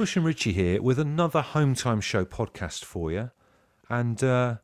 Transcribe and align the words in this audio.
Bush 0.00 0.16
and 0.16 0.24
Richie 0.24 0.54
here 0.54 0.80
with 0.80 0.98
another 0.98 1.42
Home 1.42 1.74
Time 1.74 2.00
Show 2.00 2.24
podcast 2.24 2.86
for 2.86 3.12
you, 3.12 3.30
and 3.90 4.24
uh, 4.24 4.56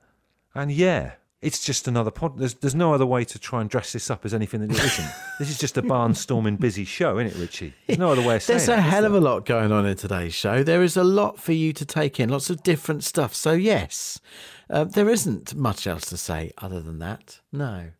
and 0.55 0.73
yeah, 0.73 1.17
it's 1.43 1.62
just 1.62 1.87
another 1.87 2.11
pod. 2.11 2.39
There's 2.39 2.55
there's 2.55 2.75
no 2.75 2.95
other 2.95 3.04
way 3.04 3.22
to 3.27 3.38
try 3.38 3.61
and 3.61 3.69
dress 3.69 3.93
this 3.93 4.11
up 4.11 4.25
as 4.25 4.33
anything 4.33 4.61
that 4.62 4.71
it 4.71 4.83
isn't. 4.83 5.11
this 5.38 5.51
is 5.51 5.59
just 5.59 5.77
a 5.77 5.83
barnstorming 5.83 6.59
busy 6.59 6.87
show, 6.87 7.19
isn't 7.19 7.37
it, 7.37 7.38
Richie? 7.38 7.75
There's 7.87 7.99
no 7.99 8.12
other 8.12 8.27
way 8.27 8.37
of 8.37 8.45
saying 8.45 8.61
There's 8.61 8.71
a 8.71 8.79
is 8.79 8.91
hell 8.91 9.04
of 9.04 9.12
there? 9.12 9.21
a 9.21 9.25
lot 9.25 9.45
going 9.45 9.72
on 9.72 9.85
in 9.85 9.95
today's 9.99 10.33
show. 10.33 10.62
There 10.62 10.83
is 10.83 10.96
a 10.96 11.04
lot 11.04 11.38
for 11.38 11.53
you 11.53 11.74
to 11.74 11.84
take 11.84 12.18
in, 12.18 12.30
lots 12.30 12.48
of 12.48 12.62
different 12.62 13.04
stuff. 13.04 13.34
So, 13.34 13.53
yes, 13.53 14.18
uh, 14.71 14.84
there 14.84 15.10
isn't 15.10 15.54
much 15.54 15.87
else 15.87 16.06
to 16.06 16.16
say 16.16 16.52
other 16.56 16.80
than 16.80 16.98
that. 17.00 17.41
No. 17.52 17.91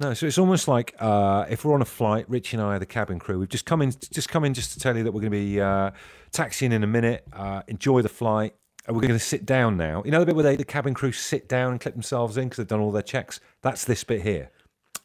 No, 0.00 0.14
so 0.14 0.26
it's 0.26 0.38
almost 0.38 0.66
like 0.66 0.94
uh, 0.98 1.44
if 1.50 1.62
we're 1.64 1.74
on 1.74 1.82
a 1.82 1.86
flight, 1.86 2.24
Richie 2.28 2.56
and 2.56 2.64
I 2.64 2.76
are 2.76 2.78
the 2.78 2.86
cabin 2.86 3.18
crew. 3.18 3.38
We've 3.38 3.50
just 3.50 3.66
come 3.66 3.82
in, 3.82 3.92
just 4.10 4.30
come 4.30 4.44
in, 4.46 4.54
just 4.54 4.72
to 4.72 4.80
tell 4.80 4.96
you 4.96 5.04
that 5.04 5.12
we're 5.12 5.20
going 5.20 5.30
to 5.30 5.38
be 5.38 5.60
uh, 5.60 5.90
taxiing 6.32 6.72
in 6.72 6.82
a 6.82 6.86
minute. 6.86 7.22
Uh, 7.32 7.62
enjoy 7.68 8.00
the 8.00 8.08
flight. 8.08 8.54
And 8.86 8.96
we're 8.96 9.02
going 9.02 9.12
to 9.12 9.18
sit 9.18 9.44
down 9.44 9.76
now. 9.76 10.02
You 10.06 10.10
know 10.10 10.20
the 10.20 10.26
bit 10.26 10.34
where 10.34 10.42
they, 10.42 10.56
the 10.56 10.64
cabin 10.64 10.94
crew 10.94 11.12
sit 11.12 11.50
down 11.50 11.72
and 11.72 11.80
clip 11.80 11.92
themselves 11.92 12.38
in 12.38 12.44
because 12.44 12.56
they've 12.56 12.66
done 12.66 12.80
all 12.80 12.90
their 12.90 13.02
checks. 13.02 13.38
That's 13.60 13.84
this 13.84 14.02
bit 14.04 14.22
here. 14.22 14.50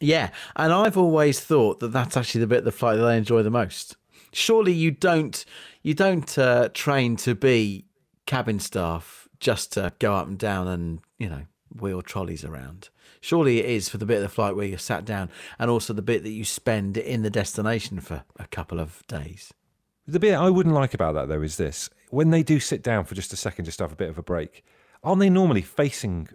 Yeah, 0.00 0.30
and 0.56 0.72
I've 0.72 0.96
always 0.96 1.40
thought 1.40 1.80
that 1.80 1.92
that's 1.92 2.16
actually 2.16 2.40
the 2.40 2.46
bit 2.46 2.58
of 2.60 2.64
the 2.64 2.72
flight 2.72 2.96
that 2.96 3.04
they 3.04 3.18
enjoy 3.18 3.42
the 3.42 3.50
most. 3.50 3.96
Surely 4.32 4.72
you 4.72 4.90
don't 4.90 5.44
you 5.82 5.92
don't 5.92 6.38
uh, 6.38 6.70
train 6.72 7.16
to 7.16 7.34
be 7.34 7.84
cabin 8.24 8.58
staff 8.58 9.28
just 9.40 9.74
to 9.74 9.92
go 9.98 10.14
up 10.14 10.26
and 10.26 10.38
down 10.38 10.66
and 10.66 11.00
you 11.18 11.28
know 11.28 11.42
wheel 11.80 12.02
trolleys 12.02 12.44
around. 12.44 12.88
Surely 13.20 13.58
it 13.58 13.66
is 13.66 13.88
for 13.88 13.98
the 13.98 14.06
bit 14.06 14.18
of 14.18 14.22
the 14.22 14.28
flight 14.28 14.56
where 14.56 14.66
you're 14.66 14.78
sat 14.78 15.04
down, 15.04 15.30
and 15.58 15.70
also 15.70 15.92
the 15.92 16.02
bit 16.02 16.22
that 16.22 16.30
you 16.30 16.44
spend 16.44 16.96
in 16.96 17.22
the 17.22 17.30
destination 17.30 18.00
for 18.00 18.24
a 18.38 18.46
couple 18.46 18.78
of 18.78 19.06
days. 19.06 19.52
The 20.06 20.20
bit 20.20 20.34
I 20.34 20.50
wouldn't 20.50 20.74
like 20.74 20.94
about 20.94 21.14
that 21.14 21.28
though 21.28 21.42
is 21.42 21.56
this: 21.56 21.90
when 22.10 22.30
they 22.30 22.42
do 22.42 22.60
sit 22.60 22.82
down 22.82 23.04
for 23.04 23.14
just 23.14 23.32
a 23.32 23.36
second, 23.36 23.64
just 23.64 23.78
to 23.78 23.84
have 23.84 23.92
a 23.92 23.96
bit 23.96 24.08
of 24.08 24.18
a 24.18 24.22
break, 24.22 24.64
aren't 25.02 25.20
they 25.20 25.30
normally 25.30 25.62
facing 25.62 26.28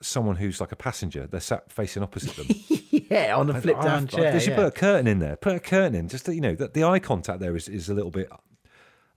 someone 0.00 0.36
who's 0.36 0.60
like 0.60 0.72
a 0.72 0.76
passenger? 0.76 1.26
They're 1.26 1.40
sat 1.40 1.72
facing 1.72 2.02
opposite 2.02 2.36
them. 2.36 2.46
Yeah, 3.10 3.36
on 3.36 3.48
a 3.48 3.58
flip 3.58 3.80
down 3.80 4.06
chair. 4.06 4.32
They 4.32 4.38
should 4.38 4.50
yeah. 4.50 4.56
put 4.56 4.66
a 4.66 4.70
curtain 4.70 5.06
in 5.06 5.18
there. 5.18 5.36
Put 5.36 5.56
a 5.56 5.60
curtain 5.60 5.94
in. 5.94 6.08
Just 6.08 6.26
that, 6.26 6.34
you 6.34 6.42
know, 6.42 6.54
the, 6.54 6.68
the 6.68 6.84
eye 6.84 6.98
contact 6.98 7.40
there 7.40 7.56
is, 7.56 7.66
is 7.66 7.88
a 7.88 7.94
little 7.94 8.10
bit 8.10 8.30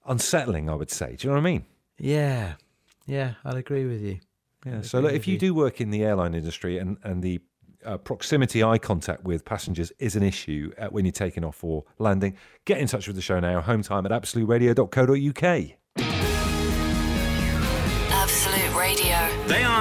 unsettling. 0.06 0.70
I 0.70 0.76
would 0.76 0.90
say. 0.90 1.18
Do 1.18 1.28
you 1.28 1.30
know 1.30 1.42
what 1.42 1.48
I 1.48 1.52
mean? 1.52 1.66
yeah, 1.98 2.54
yeah, 3.06 3.34
I'd 3.44 3.58
agree 3.58 3.86
with 3.86 4.02
you. 4.02 4.20
Yeah. 4.66 4.82
So 4.82 5.00
look, 5.00 5.14
if 5.14 5.28
you 5.28 5.38
do 5.38 5.54
work 5.54 5.82
in 5.82 5.90
the 5.90 6.04
airline 6.04 6.36
industry 6.36 6.78
and 6.78 6.98
and 7.04 7.24
the 7.24 7.42
uh, 7.86 7.98
proximity 7.98 8.64
eye 8.64 8.78
contact 8.78 9.24
with 9.24 9.44
passengers 9.46 9.92
is 10.00 10.16
an 10.16 10.24
issue 10.24 10.72
uh, 10.78 10.88
when 10.88 11.06
you're 11.06 11.12
taking 11.12 11.44
off 11.44 11.64
or 11.64 11.84
landing, 11.98 12.38
get 12.66 12.78
in 12.78 12.88
touch 12.88 13.08
with 13.08 13.16
the 13.16 13.22
show 13.22 13.40
now. 13.40 13.62
Home 13.62 13.82
time 13.82 14.06
at 14.06 14.12
absoluteradio.co.uk. 14.12 15.81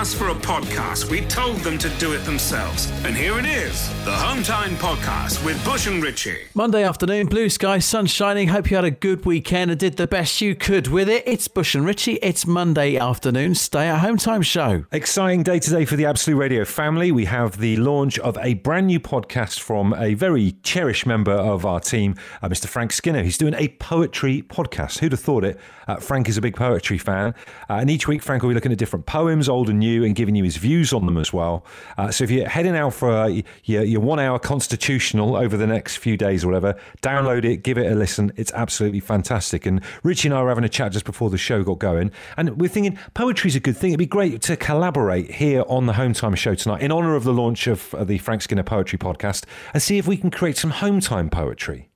asked 0.00 0.16
for 0.16 0.28
a 0.28 0.34
podcast. 0.34 1.10
We 1.10 1.20
told 1.26 1.58
them 1.58 1.76
to 1.76 1.90
do 1.98 2.14
it 2.14 2.24
themselves. 2.24 2.90
And 3.04 3.14
here 3.14 3.38
it 3.38 3.44
is 3.44 3.86
the 4.06 4.12
Home 4.12 4.42
Time 4.42 4.74
Podcast 4.76 5.44
with 5.44 5.62
Bush 5.62 5.86
and 5.86 6.02
Richie. 6.02 6.38
Monday 6.54 6.84
afternoon, 6.84 7.26
blue 7.26 7.50
sky, 7.50 7.80
sun 7.80 8.06
shining. 8.06 8.48
Hope 8.48 8.70
you 8.70 8.76
had 8.76 8.86
a 8.86 8.90
good 8.90 9.26
weekend 9.26 9.70
and 9.70 9.78
did 9.78 9.98
the 9.98 10.06
best 10.06 10.40
you 10.40 10.54
could 10.54 10.88
with 10.88 11.06
it. 11.10 11.22
It's 11.26 11.48
Bush 11.48 11.74
and 11.74 11.84
Richie. 11.84 12.14
It's 12.22 12.46
Monday 12.46 12.96
afternoon, 12.96 13.54
stay 13.54 13.88
at 13.88 13.98
home 13.98 14.16
time 14.16 14.40
show. 14.40 14.86
Exciting 14.90 15.42
day 15.42 15.58
today 15.58 15.84
for 15.84 15.96
the 15.96 16.06
Absolute 16.06 16.38
Radio 16.38 16.64
family. 16.64 17.12
We 17.12 17.26
have 17.26 17.58
the 17.58 17.76
launch 17.76 18.18
of 18.20 18.38
a 18.38 18.54
brand 18.54 18.86
new 18.86 19.00
podcast 19.00 19.60
from 19.60 19.92
a 19.92 20.14
very 20.14 20.52
cherished 20.62 21.04
member 21.04 21.32
of 21.32 21.66
our 21.66 21.78
team, 21.78 22.14
uh, 22.40 22.48
Mr. 22.48 22.68
Frank 22.68 22.92
Skinner. 22.92 23.22
He's 23.22 23.36
doing 23.36 23.54
a 23.58 23.68
poetry 23.68 24.40
podcast. 24.48 25.00
Who'd 25.00 25.12
have 25.12 25.20
thought 25.20 25.44
it? 25.44 25.60
Uh, 25.86 25.96
Frank 25.96 26.28
is 26.28 26.36
a 26.36 26.40
big 26.40 26.54
poetry 26.54 26.98
fan. 26.98 27.34
Uh, 27.68 27.74
and 27.74 27.90
each 27.90 28.06
week, 28.06 28.22
Frank 28.22 28.42
will 28.42 28.50
be 28.50 28.54
looking 28.54 28.70
at 28.70 28.78
different 28.78 29.06
poems, 29.06 29.48
old 29.48 29.68
and 29.68 29.80
new, 29.80 29.89
and 29.98 30.14
giving 30.14 30.34
you 30.34 30.44
his 30.44 30.56
views 30.56 30.92
on 30.92 31.06
them 31.06 31.16
as 31.18 31.32
well. 31.32 31.64
Uh, 31.98 32.10
so 32.10 32.24
if 32.24 32.30
you're 32.30 32.48
heading 32.48 32.76
out 32.76 32.94
for 32.94 33.10
uh, 33.10 33.40
your, 33.64 33.84
your 33.84 34.00
one 34.00 34.18
hour 34.18 34.38
constitutional 34.38 35.36
over 35.36 35.56
the 35.56 35.66
next 35.66 35.96
few 35.96 36.16
days 36.16 36.44
or 36.44 36.48
whatever, 36.48 36.78
download 37.02 37.44
it, 37.44 37.58
give 37.58 37.78
it 37.78 37.90
a 37.90 37.94
listen. 37.94 38.32
It's 38.36 38.52
absolutely 38.52 39.00
fantastic. 39.00 39.66
And 39.66 39.82
Richie 40.02 40.28
and 40.28 40.34
I 40.36 40.42
were 40.42 40.48
having 40.48 40.64
a 40.64 40.68
chat 40.68 40.92
just 40.92 41.04
before 41.04 41.30
the 41.30 41.38
show 41.38 41.62
got 41.62 41.78
going. 41.78 42.10
And 42.36 42.60
we're 42.60 42.68
thinking 42.68 42.98
poetry's 43.14 43.56
a 43.56 43.60
good 43.60 43.76
thing. 43.76 43.90
It'd 43.90 43.98
be 43.98 44.06
great 44.06 44.40
to 44.42 44.56
collaborate 44.56 45.30
here 45.32 45.64
on 45.68 45.86
the 45.86 45.94
Home 45.94 46.12
Time 46.12 46.34
show 46.34 46.54
tonight 46.54 46.82
in 46.82 46.92
honor 46.92 47.14
of 47.14 47.24
the 47.24 47.32
launch 47.32 47.66
of 47.66 47.94
uh, 47.94 48.04
the 48.04 48.18
Frank 48.18 48.42
Skinner 48.42 48.62
Poetry 48.62 48.98
Podcast 48.98 49.44
and 49.74 49.82
see 49.82 49.98
if 49.98 50.06
we 50.06 50.16
can 50.16 50.30
create 50.30 50.56
some 50.56 50.70
home 50.70 51.00
time 51.00 51.30
poetry. 51.30 51.90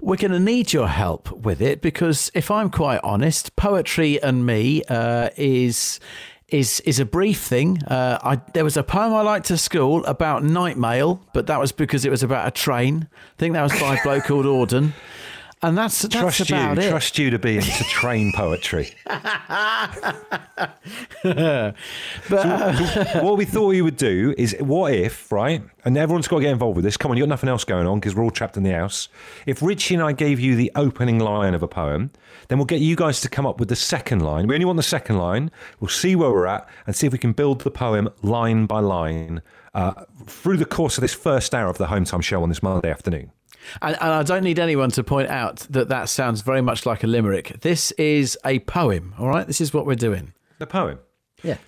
We're 0.00 0.16
going 0.16 0.32
to 0.32 0.40
need 0.40 0.72
your 0.72 0.88
help 0.88 1.32
with 1.32 1.60
it 1.60 1.80
because, 1.80 2.30
if 2.34 2.50
I'm 2.50 2.70
quite 2.70 3.00
honest, 3.02 3.56
poetry 3.56 4.22
and 4.22 4.46
me 4.46 4.82
uh, 4.88 5.30
is 5.36 6.00
is 6.48 6.80
is 6.80 6.98
a 6.98 7.04
brief 7.04 7.40
thing. 7.40 7.82
Uh, 7.84 8.18
I 8.22 8.36
there 8.54 8.64
was 8.64 8.76
a 8.76 8.82
poem 8.82 9.12
I 9.14 9.22
liked 9.22 9.46
to 9.46 9.58
school 9.58 10.04
about 10.06 10.42
night 10.42 10.78
mail, 10.78 11.22
but 11.32 11.46
that 11.46 11.60
was 11.60 11.72
because 11.72 12.04
it 12.04 12.10
was 12.10 12.22
about 12.22 12.48
a 12.48 12.50
train. 12.50 13.08
I 13.12 13.38
think 13.38 13.54
that 13.54 13.62
was 13.62 13.78
by 13.78 13.96
a 13.96 14.02
bloke 14.02 14.24
called 14.24 14.46
Auden. 14.46 14.92
And 15.60 15.76
that's, 15.76 16.02
that's 16.02 16.14
Trust 16.14 16.50
you, 16.50 16.56
about 16.56 16.78
it. 16.78 16.88
trust 16.88 17.18
you 17.18 17.30
to 17.30 17.38
be 17.38 17.56
into 17.56 17.84
train 17.84 18.32
poetry. 18.32 18.94
but 19.06 19.16
uh, 21.24 21.72
what 23.20 23.36
we 23.36 23.44
thought 23.44 23.66
we 23.66 23.82
would 23.82 23.96
do 23.96 24.34
is 24.38 24.54
what 24.60 24.94
if, 24.94 25.32
right? 25.32 25.62
And 25.84 25.96
everyone's 25.98 26.28
got 26.28 26.36
to 26.36 26.42
get 26.42 26.52
involved 26.52 26.76
with 26.76 26.84
this. 26.84 26.96
Come 26.96 27.10
on, 27.10 27.16
you've 27.16 27.24
got 27.24 27.30
nothing 27.30 27.48
else 27.48 27.64
going 27.64 27.88
on 27.88 27.98
because 27.98 28.14
we're 28.14 28.22
all 28.22 28.30
trapped 28.30 28.56
in 28.56 28.62
the 28.62 28.70
house. 28.70 29.08
If 29.46 29.60
Richie 29.60 29.94
and 29.94 30.02
I 30.02 30.12
gave 30.12 30.38
you 30.38 30.54
the 30.54 30.70
opening 30.76 31.18
line 31.18 31.54
of 31.54 31.62
a 31.64 31.68
poem, 31.68 32.12
then 32.46 32.58
we'll 32.58 32.64
get 32.66 32.80
you 32.80 32.94
guys 32.94 33.20
to 33.22 33.28
come 33.28 33.44
up 33.44 33.58
with 33.58 33.68
the 33.68 33.76
second 33.76 34.20
line. 34.20 34.46
We 34.46 34.54
only 34.54 34.64
want 34.64 34.76
the 34.76 34.82
second 34.84 35.18
line. 35.18 35.50
We'll 35.80 35.88
see 35.88 36.14
where 36.14 36.30
we're 36.30 36.46
at 36.46 36.68
and 36.86 36.94
see 36.94 37.08
if 37.08 37.12
we 37.12 37.18
can 37.18 37.32
build 37.32 37.62
the 37.62 37.70
poem 37.72 38.08
line 38.22 38.66
by 38.66 38.78
line 38.78 39.42
uh, 39.74 40.04
through 40.26 40.58
the 40.58 40.64
course 40.64 40.96
of 40.98 41.02
this 41.02 41.14
first 41.14 41.52
hour 41.52 41.68
of 41.68 41.78
the 41.78 41.88
Home 41.88 42.04
Time 42.04 42.20
show 42.20 42.42
on 42.44 42.48
this 42.48 42.62
Monday 42.62 42.90
afternoon. 42.90 43.32
And, 43.82 43.96
and 44.00 44.10
I 44.12 44.22
don't 44.22 44.44
need 44.44 44.58
anyone 44.58 44.90
to 44.92 45.04
point 45.04 45.28
out 45.28 45.58
that 45.70 45.88
that 45.88 46.08
sounds 46.08 46.40
very 46.42 46.60
much 46.62 46.86
like 46.86 47.02
a 47.04 47.06
limerick. 47.06 47.60
This 47.60 47.90
is 47.92 48.38
a 48.44 48.60
poem, 48.60 49.14
all 49.18 49.28
right? 49.28 49.46
This 49.46 49.60
is 49.60 49.74
what 49.74 49.86
we're 49.86 49.94
doing. 49.94 50.32
The 50.58 50.66
poem. 50.66 50.98
Yeah. 51.42 51.58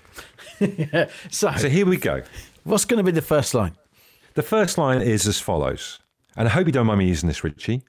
so, 1.31 1.53
So 1.57 1.69
here 1.69 1.87
we 1.87 1.97
go. 1.97 2.23
what's 2.65 2.85
going 2.85 2.99
to 2.99 3.05
be 3.05 3.13
the 3.13 3.23
first 3.23 3.55
line? 3.55 3.77
The 4.35 4.43
first 4.43 4.79
line 4.79 5.03
is 5.03 5.27
as 5.27 5.41
follows, 5.41 5.99
and 6.37 6.47
I 6.49 6.51
hope 6.51 6.67
you 6.67 6.73
don't 6.73 6.87
mind 6.87 6.99
me 7.01 7.07
using 7.09 7.29
this, 7.29 7.43
Richie. 7.45 7.83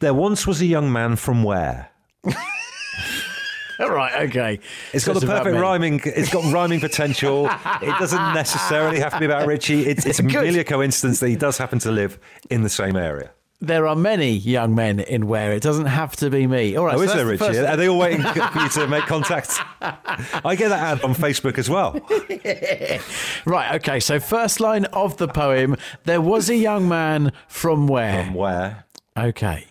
There 0.00 0.14
once 0.14 0.46
was 0.46 0.60
a 0.60 0.66
young 0.66 0.92
man 0.92 1.16
from 1.16 1.42
Ware? 1.44 1.90
Right, 3.88 4.28
okay. 4.28 4.60
It's 4.92 5.04
got 5.04 5.20
the 5.20 5.26
perfect 5.26 5.56
rhyming. 5.56 6.00
It's 6.04 6.32
got 6.32 6.52
rhyming 6.52 6.80
potential. 6.80 7.50
It 7.82 7.98
doesn't 7.98 8.34
necessarily 8.34 9.00
have 9.00 9.12
to 9.14 9.18
be 9.18 9.24
about 9.24 9.46
Richie. 9.46 9.86
It's, 9.86 10.06
it's 10.06 10.22
merely 10.22 10.60
a 10.60 10.64
coincidence 10.64 11.20
that 11.20 11.28
he 11.28 11.36
does 11.36 11.58
happen 11.58 11.78
to 11.80 11.90
live 11.90 12.18
in 12.48 12.62
the 12.62 12.68
same 12.68 12.96
area. 12.96 13.30
There 13.60 13.86
are 13.86 13.94
many 13.94 14.30
young 14.30 14.74
men 14.74 14.98
in 14.98 15.28
Ware. 15.28 15.52
It 15.52 15.62
doesn't 15.62 15.86
have 15.86 16.16
to 16.16 16.30
be 16.30 16.46
me. 16.48 16.76
All 16.76 16.84
right. 16.84 16.94
Oh, 16.94 16.98
so 16.98 17.04
is 17.04 17.12
there, 17.12 17.24
that's 17.24 17.40
Richie? 17.40 17.58
the 17.58 17.70
Are 17.70 17.76
they 17.76 17.88
all 17.88 17.98
waiting 17.98 18.22
for 18.22 18.58
you 18.58 18.68
to 18.68 18.86
make 18.88 19.04
contact? 19.06 19.60
I 19.80 20.56
get 20.56 20.70
that 20.70 20.98
ad 20.98 21.02
on 21.02 21.14
Facebook 21.14 21.58
as 21.58 21.70
well. 21.70 22.00
Right, 23.44 23.74
okay. 23.76 23.98
So, 24.00 24.20
first 24.20 24.60
line 24.60 24.84
of 24.86 25.16
the 25.16 25.26
poem 25.28 25.76
There 26.04 26.20
was 26.20 26.48
a 26.48 26.56
young 26.56 26.88
man 26.88 27.32
from 27.48 27.88
Ware? 27.88 28.24
From 28.24 28.34
Ware? 28.34 28.84
Okay. 29.16 29.66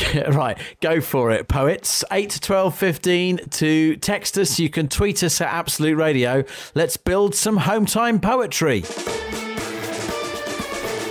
right, 0.28 0.58
go 0.80 1.00
for 1.00 1.30
it, 1.30 1.48
poets. 1.48 2.04
8 2.10 2.30
to 2.30 2.40
12 2.40 2.74
15 2.74 3.36
to 3.50 3.96
text 3.96 4.38
us. 4.38 4.58
You 4.58 4.70
can 4.70 4.88
tweet 4.88 5.22
us 5.22 5.40
at 5.40 5.48
Absolute 5.48 5.96
Radio. 5.96 6.44
Let's 6.74 6.96
build 6.96 7.34
some 7.34 7.58
home 7.58 7.86
time 7.86 8.20
poetry. 8.20 8.84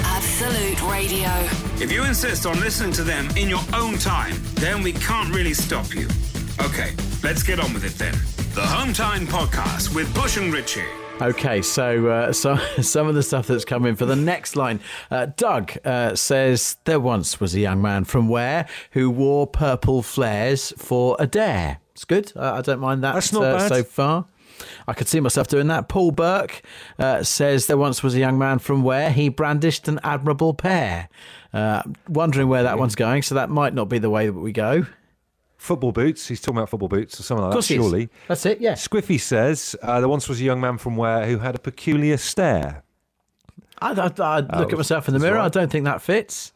Absolute 0.04 0.82
Radio. 0.90 1.30
If 1.84 1.92
you 1.92 2.04
insist 2.04 2.46
on 2.46 2.60
listening 2.60 2.94
to 2.94 3.04
them 3.04 3.28
in 3.36 3.50
your 3.50 3.62
own 3.74 3.98
time, 3.98 4.36
then 4.56 4.82
we 4.82 4.94
can't 4.94 5.34
really 5.34 5.54
stop 5.54 5.94
you. 5.94 6.08
Okay, 6.62 6.92
let's 7.24 7.44
get 7.44 7.60
on 7.60 7.74
with 7.74 7.84
it 7.84 7.98
then. 7.98 8.14
The 8.54 8.66
Home 8.66 8.94
Time 8.94 9.26
Podcast 9.26 9.96
with 9.96 10.14
Bush 10.14 10.38
and 10.38 10.54
Richie. 10.54 11.01
Okay, 11.22 11.62
so 11.62 12.08
uh, 12.08 12.34
so 12.34 12.56
some 12.82 13.08
of 13.08 13.14
the 13.14 13.22
stuff 13.22 13.46
that's 13.46 13.64
coming 13.64 13.96
for 13.96 14.08
the 14.08 14.16
next 14.16 14.56
line. 14.56 14.80
Uh, 15.12 15.28
Doug 15.38 15.74
uh, 15.86 16.16
says 16.16 16.78
there 16.86 17.00
once 17.00 17.40
was 17.40 17.54
a 17.54 17.60
young 17.60 17.80
man 17.80 18.06
from 18.06 18.28
Ware 18.28 18.68
who 18.92 19.10
wore 19.12 19.46
purple 19.46 20.02
flares 20.02 20.74
for 20.78 21.16
a 21.20 21.28
dare. 21.28 21.80
It's 21.94 22.06
good. 22.06 22.36
I 22.36 22.62
don't 22.62 22.80
mind 22.80 23.04
that. 23.04 23.14
That's 23.14 23.32
not 23.32 23.44
uh, 23.44 23.58
bad. 23.58 23.70
so 23.70 23.84
far. 23.84 24.26
I 24.88 24.94
could 24.94 25.08
see 25.08 25.20
myself 25.20 25.48
doing 25.48 25.68
that. 25.68 25.90
Paul 25.90 26.12
Burke 26.12 26.64
uh, 26.98 27.22
says 27.22 27.68
there 27.68 27.78
once 27.78 28.02
was 28.02 28.16
a 28.16 28.20
young 28.20 28.40
man 28.40 28.58
from 28.58 28.84
Ware 28.84 29.12
he 29.12 29.30
brandished 29.30 29.88
an 29.88 30.00
admirable 30.04 30.56
pair. 30.56 31.08
Uh, 31.54 31.84
wondering 32.08 32.48
where 32.48 32.64
that 32.64 32.80
one's 32.80 32.96
going, 32.96 33.22
so 33.22 33.36
that 33.36 33.50
might 33.50 33.76
not 33.76 33.90
be 33.90 34.00
the 34.00 34.10
way 34.10 34.26
that 34.26 34.34
we 34.34 34.52
go. 34.52 34.88
Football 35.62 35.92
boots. 35.92 36.28
He's 36.28 36.42
talking 36.42 36.58
about 36.58 36.70
football 36.70 36.90
boots 36.90 37.20
or 37.20 37.24
something 37.24 37.46
like 37.46 37.54
that, 37.54 37.62
surely. 37.62 38.10
That's 38.28 38.48
it. 38.48 38.60
Yeah, 38.62 38.74
Squiffy 38.74 39.20
says 39.20 39.76
uh, 39.84 40.00
there 40.00 40.10
once 40.10 40.28
was 40.28 40.42
a 40.42 40.44
young 40.44 40.60
man 40.60 40.80
from 40.80 40.98
Ware 40.98 41.28
who 41.28 41.38
had 41.38 41.54
a 41.54 41.60
peculiar 41.60 42.18
stare. 42.18 42.82
I, 43.80 43.92
I, 43.92 44.12
I 44.20 44.40
look 44.60 44.72
at 44.74 44.78
myself 44.78 45.08
in 45.08 45.14
the 45.14 45.20
mirror. 45.20 45.36
right. 45.36 45.46
I 45.46 45.50
don't 45.50 45.72
think 45.72 45.86
that 45.86 46.02
fits. 46.02 46.52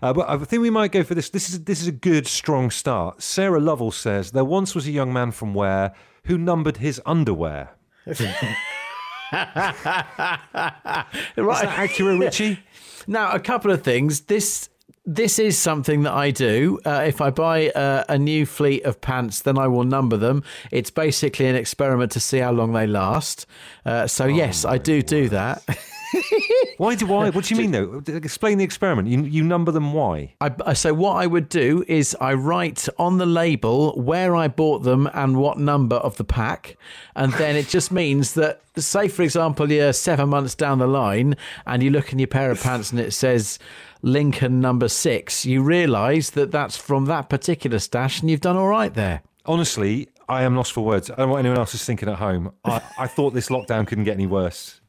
Uh, 0.00 0.12
but 0.12 0.30
I 0.30 0.38
think 0.38 0.62
we 0.62 0.70
might 0.70 0.92
go 0.92 1.02
for 1.02 1.16
this. 1.16 1.30
This 1.30 1.50
is 1.50 1.64
this 1.64 1.82
is 1.82 1.88
a 1.88 1.92
good 1.92 2.28
strong 2.28 2.70
start. 2.70 3.22
Sarah 3.22 3.58
Lovell 3.58 3.90
says 3.90 4.30
there 4.30 4.44
once 4.44 4.76
was 4.76 4.86
a 4.86 4.92
young 4.92 5.12
man 5.12 5.32
from 5.32 5.52
Ware 5.52 5.92
who 6.26 6.38
numbered 6.38 6.76
his 6.76 7.02
underwear. 7.04 7.70
Is 8.06 8.18
that 8.18 8.44
accurate, 11.36 12.20
Richie? 12.20 12.60
Now, 13.08 13.32
a 13.32 13.40
couple 13.40 13.72
of 13.72 13.82
things. 13.82 14.20
This 14.22 14.68
this 15.06 15.38
is 15.38 15.56
something 15.56 16.02
that 16.02 16.12
I 16.12 16.32
do. 16.32 16.80
Uh, 16.84 17.04
if 17.06 17.20
I 17.20 17.30
buy 17.30 17.70
uh, 17.70 18.04
a 18.08 18.18
new 18.18 18.44
fleet 18.44 18.84
of 18.84 19.00
pants, 19.00 19.42
then 19.42 19.56
I 19.56 19.68
will 19.68 19.84
number 19.84 20.16
them. 20.16 20.42
It's 20.72 20.90
basically 20.90 21.46
an 21.46 21.54
experiment 21.54 22.12
to 22.12 22.20
see 22.20 22.38
how 22.38 22.50
long 22.50 22.72
they 22.72 22.86
last. 22.88 23.46
Uh, 23.84 24.08
so 24.08 24.26
yes, 24.26 24.64
I 24.64 24.78
do 24.78 25.02
do 25.02 25.28
that. 25.28 25.62
Why 26.78 26.94
do 26.94 27.06
why? 27.06 27.30
What 27.30 27.44
do 27.44 27.54
you 27.54 27.60
mean 27.60 27.70
though? 27.70 28.02
Explain 28.14 28.58
the 28.58 28.64
experiment. 28.64 29.08
You 29.08 29.22
you 29.22 29.42
number 29.42 29.72
them. 29.72 29.92
Why? 29.92 30.34
I, 30.40 30.52
I- 30.64 30.72
so 30.74 30.92
what 30.94 31.14
I 31.16 31.26
would 31.26 31.48
do 31.48 31.84
is 31.88 32.16
I 32.20 32.34
write 32.34 32.88
on 32.98 33.18
the 33.18 33.26
label 33.26 33.92
where 34.00 34.36
I 34.36 34.48
bought 34.48 34.82
them 34.82 35.08
and 35.14 35.36
what 35.38 35.58
number 35.58 35.96
of 35.96 36.16
the 36.16 36.24
pack, 36.24 36.76
and 37.14 37.32
then 37.34 37.56
it 37.56 37.68
just 37.68 37.90
means 38.02 38.34
that, 38.34 38.60
say 38.76 39.08
for 39.08 39.22
example, 39.22 39.70
you're 39.72 39.92
seven 39.92 40.28
months 40.28 40.54
down 40.54 40.78
the 40.78 40.86
line 40.86 41.36
and 41.66 41.82
you 41.82 41.90
look 41.90 42.12
in 42.12 42.18
your 42.18 42.28
pair 42.28 42.50
of 42.50 42.62
pants 42.62 42.90
and 42.90 43.00
it 43.00 43.12
says 43.12 43.58
Lincoln 44.02 44.60
number 44.60 44.88
six, 44.88 45.44
you 45.46 45.62
realise 45.62 46.30
that 46.30 46.50
that's 46.52 46.76
from 46.76 47.06
that 47.06 47.28
particular 47.28 47.78
stash, 47.78 48.20
and 48.20 48.30
you've 48.30 48.40
done 48.42 48.56
all 48.56 48.68
right 48.68 48.92
there. 48.94 49.22
Honestly, 49.46 50.08
I 50.28 50.42
am 50.42 50.54
lost 50.56 50.72
for 50.72 50.84
words. 50.84 51.10
I 51.10 51.14
don't 51.14 51.28
know 51.28 51.32
what 51.32 51.38
anyone 51.38 51.58
else 51.58 51.74
is 51.74 51.84
thinking 51.84 52.08
at 52.08 52.16
home. 52.18 52.52
I, 52.64 52.80
I 52.98 53.06
thought 53.06 53.32
this 53.32 53.48
lockdown 53.48 53.86
couldn't 53.86 54.04
get 54.04 54.14
any 54.14 54.26
worse. 54.26 54.80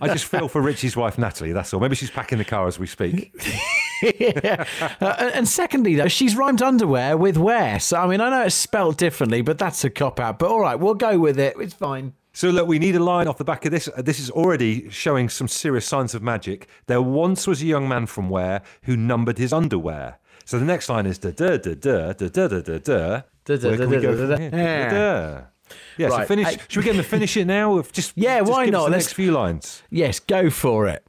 I 0.00 0.08
just 0.08 0.24
feel 0.24 0.48
for 0.48 0.60
Richie's 0.60 0.96
wife, 0.96 1.18
Natalie. 1.18 1.52
That's 1.52 1.72
all. 1.74 1.80
Maybe 1.80 1.94
she's 1.96 2.10
packing 2.10 2.38
the 2.38 2.44
car 2.44 2.66
as 2.66 2.78
we 2.78 2.86
speak. 2.86 3.34
Uh, 4.04 5.30
and 5.34 5.46
secondly, 5.46 5.94
though, 5.94 6.08
she's 6.08 6.34
rhymed 6.36 6.60
underwear 6.60 7.16
with 7.16 7.36
Ware. 7.36 7.78
So 7.78 7.96
I 7.98 8.08
mean, 8.08 8.20
I 8.20 8.30
know 8.30 8.42
it's 8.42 8.54
spelt 8.54 8.98
differently, 8.98 9.42
but 9.42 9.58
that's 9.58 9.84
a 9.84 9.90
cop 9.90 10.18
out. 10.18 10.40
But 10.40 10.50
all 10.50 10.60
right, 10.60 10.74
we'll 10.74 10.94
go 10.94 11.18
with 11.20 11.38
it. 11.38 11.54
It's 11.60 11.74
fine. 11.74 12.12
So 12.32 12.50
look, 12.50 12.66
we 12.66 12.80
need 12.80 12.96
a 12.96 13.02
line 13.02 13.28
off 13.28 13.38
the 13.38 13.44
back 13.44 13.64
of 13.64 13.70
this. 13.70 13.88
Uh, 13.96 14.02
This 14.02 14.18
is 14.18 14.28
already 14.30 14.90
showing 14.90 15.28
some 15.28 15.46
serious 15.46 15.86
signs 15.86 16.14
of 16.16 16.22
magic. 16.22 16.66
There 16.86 17.00
once 17.00 17.46
was 17.46 17.62
a 17.62 17.66
young 17.66 17.88
man 17.88 18.06
from 18.06 18.28
Ware 18.28 18.62
who 18.82 18.96
numbered 18.96 19.38
his 19.38 19.52
underwear. 19.52 20.18
So 20.44 20.58
the 20.58 20.64
next 20.64 20.88
line 20.88 21.06
is 21.06 21.18
da 21.18 21.30
da 21.30 21.56
da 21.58 21.74
da 21.74 22.12
da 22.12 22.28
da 22.28 22.48
da 22.48 22.60
da 22.60 22.78
da. 22.78 23.22
Da, 23.44 23.56
da, 23.56 23.68
Where 23.68 23.76
da, 23.76 23.84
can 23.84 23.90
we 23.90 23.96
da, 23.96 24.02
go 24.02 24.12
da, 24.12 24.18
from 24.18 24.28
da, 24.30 24.36
here? 24.56 25.48
Yeah, 25.96 26.08
right. 26.08 26.22
so 26.22 26.26
finish. 26.26 26.46
I, 26.46 26.56
should 26.68 26.76
we 26.76 26.82
get 26.84 26.96
him 26.96 27.02
to 27.02 27.08
finish 27.08 27.36
it 27.36 27.46
now? 27.46 27.78
If 27.78 27.92
just 27.92 28.12
yeah, 28.16 28.40
just 28.40 28.50
why 28.50 28.66
not? 28.66 28.90
Let's 28.90 29.12
few 29.12 29.32
lines. 29.32 29.82
Yes, 29.90 30.20
go 30.20 30.50
for 30.50 30.88
it. 30.88 31.04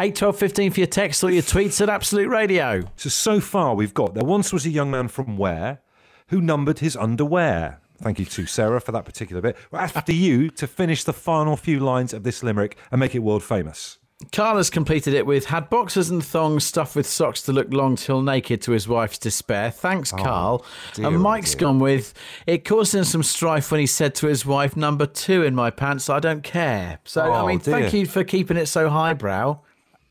Eight 0.00 0.16
twelve 0.16 0.38
fifteen 0.38 0.70
for 0.70 0.80
your 0.80 0.86
text 0.86 1.22
or 1.22 1.30
your 1.30 1.42
tweets 1.42 1.80
at 1.80 1.90
Absolute 1.90 2.28
Radio. 2.28 2.84
So 2.96 3.10
so 3.10 3.40
far 3.40 3.74
we've 3.74 3.94
got 3.94 4.14
there. 4.14 4.24
Once 4.24 4.52
was 4.52 4.64
a 4.64 4.70
young 4.70 4.90
man 4.90 5.08
from 5.08 5.36
Ware, 5.36 5.80
who 6.28 6.40
numbered 6.40 6.78
his 6.78 6.96
underwear. 6.96 7.80
Thank 7.98 8.18
you 8.18 8.24
to 8.26 8.46
Sarah 8.46 8.80
for 8.80 8.92
that 8.92 9.04
particular 9.04 9.42
bit. 9.42 9.56
After 9.72 10.12
you 10.12 10.50
to 10.50 10.66
finish 10.66 11.04
the 11.04 11.12
final 11.12 11.56
few 11.56 11.80
lines 11.80 12.12
of 12.12 12.22
this 12.22 12.42
limerick 12.42 12.76
and 12.90 13.00
make 13.00 13.14
it 13.14 13.20
world 13.20 13.42
famous. 13.42 13.98
Carl 14.32 14.56
has 14.56 14.70
completed 14.70 15.12
it 15.12 15.26
with 15.26 15.44
had 15.46 15.68
boxers 15.68 16.08
and 16.08 16.24
thongs 16.24 16.64
stuffed 16.64 16.96
with 16.96 17.06
socks 17.06 17.42
to 17.42 17.52
look 17.52 17.70
long 17.72 17.96
till 17.96 18.22
naked 18.22 18.62
to 18.62 18.72
his 18.72 18.88
wife's 18.88 19.18
despair. 19.18 19.70
Thanks, 19.70 20.10
Carl. 20.10 20.64
dear, 20.94 21.06
and 21.06 21.16
oh 21.16 21.18
Mike's 21.18 21.52
dear. 21.52 21.60
gone 21.60 21.78
with 21.80 22.14
it 22.46 22.64
caused 22.64 22.94
him 22.94 23.04
some 23.04 23.22
strife 23.22 23.70
when 23.70 23.80
he 23.80 23.86
said 23.86 24.14
to 24.16 24.26
his 24.26 24.46
wife, 24.46 24.74
number 24.74 25.04
two 25.04 25.42
in 25.42 25.54
my 25.54 25.70
pants, 25.70 26.08
I 26.08 26.18
don't 26.20 26.42
care. 26.42 26.98
So, 27.04 27.20
I 27.30 27.40
Oh, 27.40 27.46
mean, 27.46 27.60
thank 27.60 27.92
you 27.92 28.06
for 28.06 28.24
keeping 28.24 28.56
it 28.56 28.66
so 28.66 28.88
highbrow. 28.88 29.60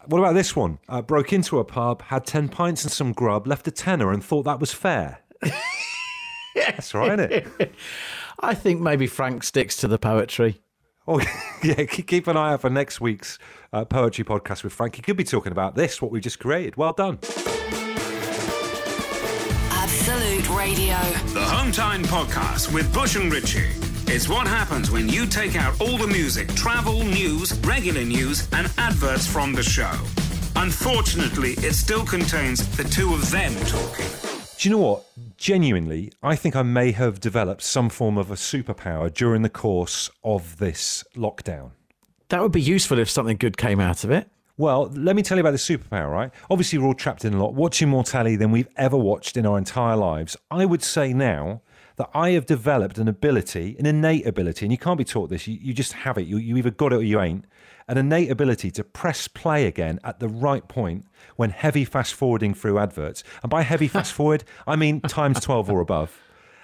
What 0.06 0.20
about 0.20 0.36
this 0.36 0.56
one? 0.56 0.78
Uh, 0.88 1.02
broke 1.02 1.34
into 1.34 1.58
a 1.58 1.66
pub, 1.66 2.04
had 2.04 2.28
10 2.28 2.50
pints 2.50 2.84
and 2.84 2.92
some 2.92 3.12
grub, 3.12 3.48
left 3.48 3.68
a 3.68 3.72
tenner 3.72 4.12
and 4.12 4.24
thought 4.24 4.44
that 4.44 4.60
was 4.60 4.72
fair. 4.72 5.20
That's 6.56 6.94
right, 6.94 7.20
isn't 7.20 7.32
it? 7.60 7.74
I 8.40 8.54
think 8.54 8.82
maybe 8.82 9.08
Frank 9.08 9.44
sticks 9.44 9.76
to 9.78 9.88
the 9.88 9.98
poetry. 9.98 10.62
Oh, 11.08 11.20
yeah, 11.64 11.86
keep 11.86 12.08
keep 12.08 12.28
an 12.28 12.38
eye 12.38 12.54
out 12.54 12.62
for 12.62 12.70
next 12.70 13.00
week's 13.00 13.38
uh, 13.72 13.86
poetry 13.86 14.24
podcast 14.24 14.64
with 14.64 14.74
Frank. 14.74 14.96
He 14.96 15.02
could 15.02 15.18
be 15.18 15.24
talking 15.24 15.52
about 15.52 15.76
this, 15.76 16.02
what 16.02 16.12
we 16.12 16.20
just 16.20 16.40
created. 16.40 16.76
Well 16.78 16.94
done. 16.94 17.20
Absolute 19.72 20.50
Radio. 20.50 20.98
The 21.34 21.46
Hometime 21.46 22.04
Podcast 22.06 22.74
with 22.74 22.92
Bush 22.94 23.16
and 23.16 23.32
Richie. 23.32 23.70
It's 24.08 24.30
what 24.30 24.48
happens 24.48 24.92
when 24.92 25.10
you 25.10 25.26
take 25.26 25.56
out 25.56 25.80
all 25.82 25.98
the 25.98 26.08
music, 26.08 26.54
travel, 26.54 27.04
news, 27.04 27.58
regular 27.60 28.04
news, 28.04 28.48
and 28.54 28.72
adverts 28.78 29.28
from 29.28 29.54
the 29.54 29.64
show. 29.64 29.92
Unfortunately, 30.56 31.52
it 31.58 31.74
still 31.74 32.06
contains 32.06 32.66
the 32.78 32.84
two 32.84 33.14
of 33.14 33.30
them 33.32 33.54
talking. 33.66 34.06
Do 34.58 34.70
you 34.70 34.76
know 34.76 34.82
what? 34.82 35.04
Genuinely, 35.38 36.12
I 36.24 36.36
think 36.36 36.56
I 36.56 36.64
may 36.64 36.92
have 36.92 37.20
developed 37.20 37.62
some 37.62 37.90
form 37.90 38.18
of 38.18 38.32
a 38.32 38.36
superpower 38.36 39.14
during 39.14 39.42
the 39.42 39.50
course 39.50 40.10
of 40.24 40.58
this 40.58 41.04
lockdown. 41.16 41.72
That 42.30 42.42
would 42.42 42.54
be 42.54 42.62
useful 42.62 43.00
if 43.00 43.10
something 43.10 43.38
good 43.38 43.58
came 43.58 43.80
out 43.80 44.04
of 44.04 44.12
it. 44.12 44.30
Well, 44.58 44.90
let 44.94 45.18
me 45.18 45.22
tell 45.22 45.38
you 45.38 45.42
about 45.42 45.52
the 45.52 45.58
superpower, 45.58 46.10
right? 46.10 46.32
Obviously, 46.50 46.80
we're 46.80 46.88
all 46.88 46.94
trapped 46.94 47.26
in 47.26 47.34
a 47.34 47.44
lot, 47.44 47.54
watching 47.54 47.90
more 47.90 48.06
telly 48.06 48.38
than 48.38 48.52
we've 48.52 48.70
ever 48.78 48.96
watched 48.96 49.36
in 49.36 49.46
our 49.46 49.58
entire 49.58 49.98
lives. 49.98 50.38
I 50.50 50.64
would 50.64 50.82
say 50.82 51.12
now 51.12 51.62
that 51.98 52.10
I 52.14 52.32
have 52.32 52.46
developed 52.46 52.98
an 52.98 53.08
ability, 53.08 53.76
an 53.80 53.86
innate 53.86 54.26
ability, 54.28 54.66
and 54.66 54.72
you 54.72 54.78
can't 54.78 54.98
be 54.98 55.04
taught 55.04 55.30
this, 55.30 55.48
you, 55.48 55.58
you 55.62 55.74
just 55.74 55.94
have 55.94 56.18
it. 56.18 56.28
You, 56.28 56.38
you 56.38 56.58
either 56.58 56.72
got 56.72 56.94
it 56.94 56.98
or 56.98 57.04
you 57.04 57.22
ain't. 57.22 57.46
An 57.88 57.98
innate 57.98 58.32
ability 58.32 58.72
to 58.72 58.84
press 58.84 59.28
play 59.28 59.68
again 59.68 60.00
at 60.04 60.20
the 60.20 60.28
right 60.28 60.68
point 60.68 61.06
when 61.36 61.52
heavy 61.52 61.86
fast 61.86 62.14
forwarding 62.14 62.54
through 62.54 62.80
adverts. 62.80 63.24
And 63.44 63.50
by 63.50 63.62
heavy 63.62 63.88
fast 63.88 64.12
forward, 64.14 64.44
I 64.66 64.76
mean 64.76 65.02
times 65.02 65.40
12 65.40 65.70
or 65.70 65.82
above. 65.82 66.20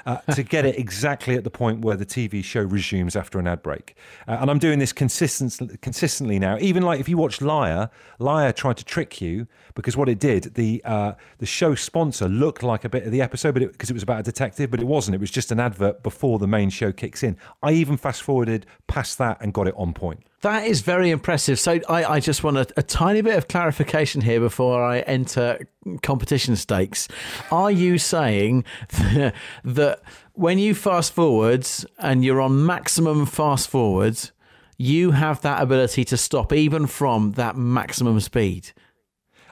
Uh, 0.06 0.18
to 0.34 0.44
get 0.44 0.66
it 0.66 0.78
exactly 0.78 1.36
at 1.36 1.44
the 1.44 1.50
point 1.50 1.82
where 1.82 1.96
the 1.96 2.06
TV 2.06 2.44
show 2.44 2.62
resumes 2.62 3.16
after 3.16 3.40
an 3.40 3.48
ad 3.48 3.62
break. 3.62 3.96
Uh, 4.28 4.38
and 4.42 4.50
I'm 4.50 4.60
doing 4.60 4.80
this 4.80 4.94
consistent, 4.94 5.82
consistently 5.82 6.40
now. 6.40 6.58
Even 6.60 6.84
like 6.84 7.00
if 7.00 7.08
you 7.08 7.18
watch 7.18 7.42
Liar, 7.42 7.90
Liar 8.20 8.52
tried 8.52 8.78
to 8.78 8.86
trick 8.86 9.22
you 9.22 9.48
because 9.76 9.96
what 9.96 10.10
it 10.10 10.20
did, 10.20 10.56
the 10.56 10.82
uh, 10.86 11.14
the 11.38 11.46
show 11.46 11.76
sponsor 11.76 12.28
looked 12.28 12.64
like 12.64 12.84
a 12.84 12.90
bit 12.90 13.04
of 13.04 13.12
the 13.12 13.22
episode, 13.22 13.54
but 13.54 13.72
because 13.72 13.90
it, 13.90 13.94
was 13.94 14.04
about 14.04 14.20
a 14.20 14.24
detective, 14.24 14.72
but 14.72 14.80
it 14.80 14.88
wasn't. 14.88 15.16
It 15.16 15.22
was 15.22 15.32
just 15.32 15.52
an 15.52 15.60
advert 15.60 16.04
before 16.04 16.40
the 16.40 16.48
main 16.48 16.70
show 16.70 16.92
kicks 16.92 17.24
in. 17.24 17.38
I 17.62 17.72
even 17.74 17.98
fast 17.98 18.22
forwarded 18.22 18.66
past 18.88 19.18
that 19.20 19.38
and 19.42 19.54
got 19.54 19.68
it 19.68 19.76
on 19.78 19.94
point. 19.94 20.24
That 20.42 20.66
is 20.66 20.82
very 20.82 21.12
impressive. 21.12 21.60
So 21.60 21.80
I, 21.88 22.04
I 22.04 22.20
just 22.20 22.44
want 22.44 22.58
a, 22.58 22.68
a 22.76 22.82
tiny 22.82 23.22
bit 23.22 23.38
of 23.38 23.48
clarification 23.48 24.22
here 24.22 24.40
before 24.40 24.84
I 24.84 25.00
enter 25.02 25.68
competition 26.02 26.56
stakes. 26.56 27.08
Are 27.52 27.70
you 27.70 27.98
saying 28.00 28.64
that 29.64 30.02
when 30.34 30.58
you 30.58 30.74
fast 30.74 31.14
forwards 31.14 31.86
and 32.00 32.26
you're 32.26 32.42
on 32.42 32.66
maximum 32.66 33.26
fast 33.28 33.70
forwards, 33.70 34.32
you 34.78 35.12
have 35.12 35.42
that 35.42 35.62
ability 35.62 36.04
to 36.06 36.18
stop 36.18 36.52
even 36.52 36.88
from 36.88 37.34
that 37.34 37.56
maximum 37.56 38.20
speed? 38.20 38.72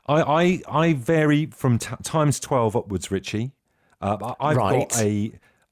I 0.07 0.21
I, 0.21 0.61
I 0.87 0.93
vary 0.93 1.45
from 1.47 1.77
t- 1.77 1.93
times 2.01 2.39
twelve 2.39 2.75
upwards, 2.75 3.11
Richie. 3.11 3.51
Uh, 4.01 4.17
I- 4.39 4.49
I've 4.49 4.57
Right. 4.57 4.89
got 4.89 4.99
a. 5.01 5.31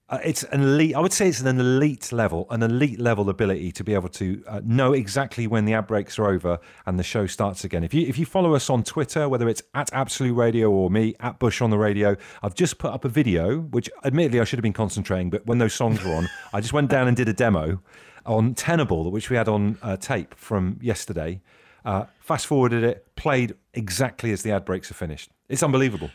Uh, 0.09 0.19
it's 0.23 0.43
an 0.43 0.61
elite. 0.61 0.95
I 0.95 1.01
would 1.01 1.11
say 1.11 1.27
it's 1.27 1.41
an 1.41 1.59
elite 1.59 2.13
level, 2.13 2.47
an 2.49 2.63
elite 2.63 2.97
level 2.97 3.29
ability 3.29 3.73
to 3.73 3.83
be 3.83 3.93
able 3.93 4.07
to 4.09 4.41
uh, 4.47 4.61
know 4.63 4.93
exactly 4.93 5.47
when 5.47 5.65
the 5.65 5.73
ad 5.73 5.87
breaks 5.87 6.17
are 6.17 6.29
over 6.29 6.59
and 6.85 6.97
the 6.97 7.03
show 7.03 7.27
starts 7.27 7.65
again. 7.65 7.83
If 7.83 7.93
you 7.93 8.07
if 8.07 8.17
you 8.17 8.25
follow 8.25 8.55
us 8.55 8.69
on 8.69 8.83
Twitter, 8.83 9.27
whether 9.27 9.49
it's 9.49 9.61
at 9.73 9.91
Absolute 9.91 10.33
Radio 10.33 10.71
or 10.71 10.89
me 10.89 11.13
at 11.19 11.39
Bush 11.39 11.61
on 11.61 11.71
the 11.71 11.77
Radio, 11.77 12.15
I've 12.41 12.55
just 12.55 12.77
put 12.77 12.93
up 12.93 13.03
a 13.03 13.09
video, 13.09 13.59
which 13.59 13.89
admittedly 14.05 14.39
I 14.39 14.45
should 14.45 14.57
have 14.59 14.63
been 14.63 14.71
concentrating, 14.71 15.29
but 15.29 15.45
when 15.45 15.57
those 15.57 15.73
songs 15.73 16.01
were 16.01 16.13
on, 16.13 16.29
I 16.53 16.61
just 16.61 16.71
went 16.71 16.89
down 16.89 17.09
and 17.09 17.17
did 17.17 17.27
a 17.27 17.33
demo 17.33 17.81
on 18.25 18.53
Tenable, 18.55 19.11
which 19.11 19.29
we 19.29 19.35
had 19.35 19.49
on 19.49 19.77
uh, 19.81 19.97
tape 19.97 20.35
from 20.35 20.79
yesterday. 20.81 21.41
Uh, 21.83 22.05
fast 22.21 22.47
forwarded 22.47 22.83
it, 22.83 23.05
played 23.17 23.55
exactly 23.73 24.31
as 24.31 24.41
the 24.41 24.51
ad 24.51 24.63
breaks 24.63 24.89
are 24.89 24.93
finished. 24.93 25.31
It's 25.49 25.63
unbelievable. 25.63 26.11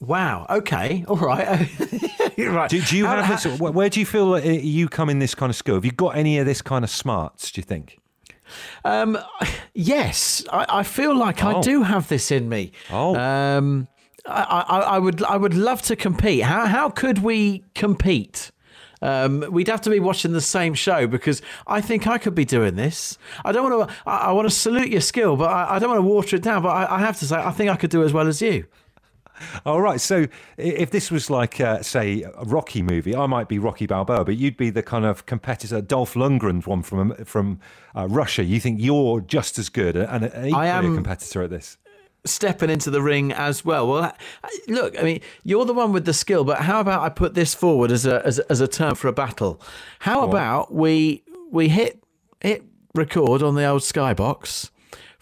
Wow. 0.00 0.46
Okay. 0.50 1.04
All 1.08 1.16
right. 1.16 1.68
right. 2.52 2.70
Do, 2.70 2.80
do 2.80 2.96
you 2.96 3.06
How- 3.06 3.16
have 3.22 3.24
how- 3.42 3.50
this? 3.50 3.60
Where, 3.60 3.88
do 3.88 4.00
you 4.00 4.06
feel 4.06 4.34
uh, 4.34 4.38
you 4.40 4.88
come 4.88 5.08
in 5.10 5.18
this 5.18 5.34
kind 5.34 5.50
of 5.50 5.56
skill? 5.56 5.74
Have 5.76 5.84
you 5.84 5.92
got 5.92 6.16
any 6.16 6.38
of 6.38 6.46
this 6.46 6.62
kind 6.62 6.84
of 6.84 6.90
smarts? 6.90 7.50
Do 7.52 7.60
you 7.60 7.64
think? 7.64 7.98
Um, 8.84 9.18
yes, 9.74 10.44
I, 10.52 10.66
I 10.68 10.82
feel 10.82 11.14
like 11.16 11.42
I 11.42 11.54
Oh. 11.54 11.62
do 11.62 11.82
have 11.82 12.08
this 12.08 12.30
in 12.30 12.48
me. 12.48 12.72
Oh. 12.90 13.14
Um, 13.16 13.88
I, 14.26 14.64
I, 14.68 14.78
I 14.80 14.98
would 14.98 15.22
I 15.24 15.36
would 15.36 15.54
love 15.54 15.82
to 15.82 15.96
compete. 15.96 16.42
How 16.42 16.66
how 16.66 16.88
could 16.88 17.18
we 17.18 17.62
compete? 17.74 18.50
Um, 19.02 19.44
we'd 19.50 19.68
have 19.68 19.82
to 19.82 19.90
be 19.90 20.00
watching 20.00 20.32
the 20.32 20.40
same 20.40 20.72
show 20.72 21.06
because 21.06 21.42
I 21.66 21.82
think 21.82 22.06
I 22.06 22.16
could 22.16 22.34
be 22.34 22.46
doing 22.46 22.74
this. 22.76 23.18
I 23.44 23.52
don't 23.52 23.70
want 23.70 23.90
to. 23.90 23.96
I, 24.06 24.16
I 24.28 24.32
want 24.32 24.48
to 24.48 24.54
salute 24.54 24.88
your 24.88 25.02
skill, 25.02 25.36
but 25.36 25.50
I, 25.50 25.74
I 25.74 25.78
don't 25.78 25.90
want 25.90 25.98
to 25.98 26.08
water 26.08 26.36
it 26.36 26.42
down. 26.42 26.62
But 26.62 26.70
I, 26.70 26.96
I 26.96 26.98
have 27.00 27.18
to 27.18 27.26
say, 27.26 27.36
I 27.36 27.50
think 27.50 27.70
I 27.70 27.76
could 27.76 27.90
do 27.90 28.02
as 28.02 28.14
well 28.14 28.26
as 28.26 28.40
you. 28.40 28.64
All 29.66 29.80
right. 29.80 30.00
So 30.00 30.26
if 30.56 30.90
this 30.90 31.10
was 31.10 31.30
like, 31.30 31.60
uh, 31.60 31.82
say, 31.82 32.22
a 32.22 32.44
Rocky 32.44 32.82
movie, 32.82 33.14
I 33.16 33.26
might 33.26 33.48
be 33.48 33.58
Rocky 33.58 33.86
Balboa, 33.86 34.24
but 34.24 34.36
you'd 34.36 34.56
be 34.56 34.70
the 34.70 34.82
kind 34.82 35.04
of 35.04 35.26
competitor, 35.26 35.80
Dolph 35.80 36.14
Lundgren 36.14 36.66
one 36.66 36.82
from 36.82 37.14
from 37.24 37.60
uh, 37.96 38.06
Russia. 38.08 38.44
You 38.44 38.60
think 38.60 38.80
you're 38.80 39.20
just 39.20 39.58
as 39.58 39.68
good 39.68 39.96
and 39.96 40.24
an 40.24 40.46
equally 40.48 40.66
am- 40.68 40.92
a 40.92 40.94
competitor 40.94 41.42
at 41.42 41.50
this? 41.50 41.76
stepping 42.26 42.70
into 42.70 42.90
the 42.90 43.02
ring 43.02 43.32
as 43.32 43.66
well. 43.66 43.86
Well, 43.86 44.16
look, 44.66 44.98
I 44.98 45.02
mean, 45.02 45.20
you're 45.42 45.66
the 45.66 45.74
one 45.74 45.92
with 45.92 46.06
the 46.06 46.14
skill, 46.14 46.42
but 46.42 46.60
how 46.60 46.80
about 46.80 47.02
I 47.02 47.10
put 47.10 47.34
this 47.34 47.54
forward 47.54 47.90
as 47.90 48.06
a 48.06 48.24
as, 48.24 48.38
a- 48.38 48.50
as 48.50 48.60
a 48.62 48.68
term 48.68 48.94
for 48.94 49.08
a 49.08 49.12
battle? 49.12 49.60
How 49.98 50.22
about 50.26 50.72
we 50.72 51.22
we 51.50 51.68
hit 51.68 52.02
hit 52.40 52.62
record 52.94 53.42
on 53.42 53.56
the 53.56 53.66
old 53.66 53.82
skybox 53.82 54.70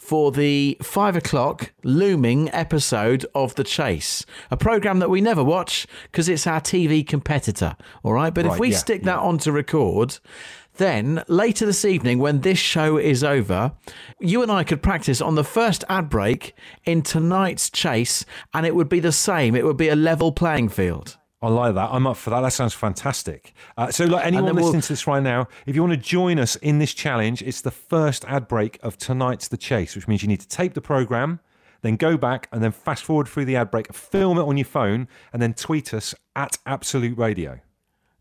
for 0.02 0.32
the 0.32 0.76
five 0.82 1.14
o'clock 1.14 1.72
looming 1.84 2.50
episode 2.52 3.24
of 3.36 3.54
The 3.54 3.62
Chase, 3.62 4.26
a 4.50 4.56
program 4.56 4.98
that 4.98 5.08
we 5.08 5.20
never 5.20 5.44
watch 5.44 5.86
because 6.10 6.28
it's 6.28 6.44
our 6.44 6.60
TV 6.60 7.06
competitor. 7.06 7.76
All 8.02 8.12
right, 8.12 8.34
but 8.34 8.44
if 8.44 8.58
we 8.58 8.72
yeah, 8.72 8.76
stick 8.78 9.04
that 9.04 9.18
on 9.18 9.38
to 9.38 9.52
record. 9.52 10.18
Then 10.74 11.22
later 11.28 11.66
this 11.66 11.84
evening, 11.84 12.18
when 12.18 12.40
this 12.40 12.58
show 12.58 12.96
is 12.96 13.22
over, 13.22 13.72
you 14.18 14.42
and 14.42 14.50
I 14.50 14.64
could 14.64 14.82
practice 14.82 15.20
on 15.20 15.36
the 15.36 15.44
first 15.44 15.84
ad 15.88 16.08
break 16.08 16.56
in 16.84 17.02
tonight's 17.02 17.70
chase, 17.70 18.24
and 18.52 18.66
it 18.66 18.74
would 18.74 18.88
be 18.88 18.98
the 18.98 19.12
same. 19.12 19.54
It 19.54 19.64
would 19.64 19.76
be 19.76 19.88
a 19.88 19.96
level 19.96 20.32
playing 20.32 20.70
field. 20.70 21.16
I 21.42 21.48
like 21.48 21.74
that. 21.74 21.90
I'm 21.90 22.06
up 22.06 22.16
for 22.16 22.30
that. 22.30 22.40
That 22.42 22.52
sounds 22.52 22.72
fantastic. 22.72 23.52
Uh, 23.76 23.90
so, 23.90 24.04
like 24.04 24.24
anyone 24.24 24.54
we'll- 24.54 24.64
listening 24.64 24.82
to 24.82 24.88
this 24.88 25.06
right 25.08 25.22
now, 25.22 25.48
if 25.66 25.74
you 25.74 25.82
want 25.82 25.92
to 25.92 25.96
join 25.96 26.38
us 26.38 26.54
in 26.56 26.78
this 26.78 26.94
challenge, 26.94 27.42
it's 27.42 27.60
the 27.60 27.72
first 27.72 28.24
ad 28.26 28.46
break 28.46 28.78
of 28.82 28.96
tonight's 28.96 29.48
The 29.48 29.56
Chase, 29.56 29.96
which 29.96 30.06
means 30.06 30.22
you 30.22 30.28
need 30.28 30.40
to 30.40 30.48
tape 30.48 30.74
the 30.74 30.80
program, 30.80 31.40
then 31.82 31.96
go 31.96 32.16
back 32.16 32.48
and 32.52 32.62
then 32.62 32.70
fast 32.70 33.02
forward 33.02 33.26
through 33.26 33.44
the 33.46 33.56
ad 33.56 33.72
break, 33.72 33.92
film 33.92 34.38
it 34.38 34.42
on 34.42 34.56
your 34.56 34.64
phone, 34.64 35.08
and 35.32 35.42
then 35.42 35.52
tweet 35.52 35.92
us 35.92 36.14
at 36.36 36.58
Absolute 36.64 37.18
Radio. 37.18 37.58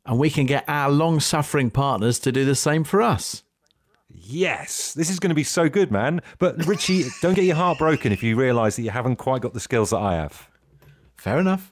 And 0.04 0.18
we 0.18 0.32
can 0.32 0.48
get 0.48 0.66
our 0.68 0.90
long 0.90 1.20
suffering 1.20 1.70
partners 1.70 2.18
to 2.20 2.32
do 2.32 2.44
the 2.44 2.56
same 2.56 2.84
for 2.84 3.04
us. 3.04 3.44
Yes, 4.10 4.94
this 4.96 5.12
is 5.12 5.20
going 5.20 5.30
to 5.30 5.36
be 5.36 5.44
so 5.44 5.70
good, 5.70 5.92
man. 5.92 6.22
But 6.40 6.66
Richie, 6.66 7.06
don't 7.22 7.36
get 7.36 7.46
your 7.46 7.56
heart 7.56 7.78
broken 7.78 8.12
if 8.12 8.24
you 8.24 8.36
realise 8.36 8.78
that 8.78 8.82
you 8.82 8.90
haven't 8.90 9.18
quite 9.18 9.42
got 9.44 9.54
the 9.54 9.60
skills 9.60 9.92
that 9.92 10.00
I 10.00 10.16
have. 10.16 10.50
Fair 11.18 11.38
enough. 11.38 11.72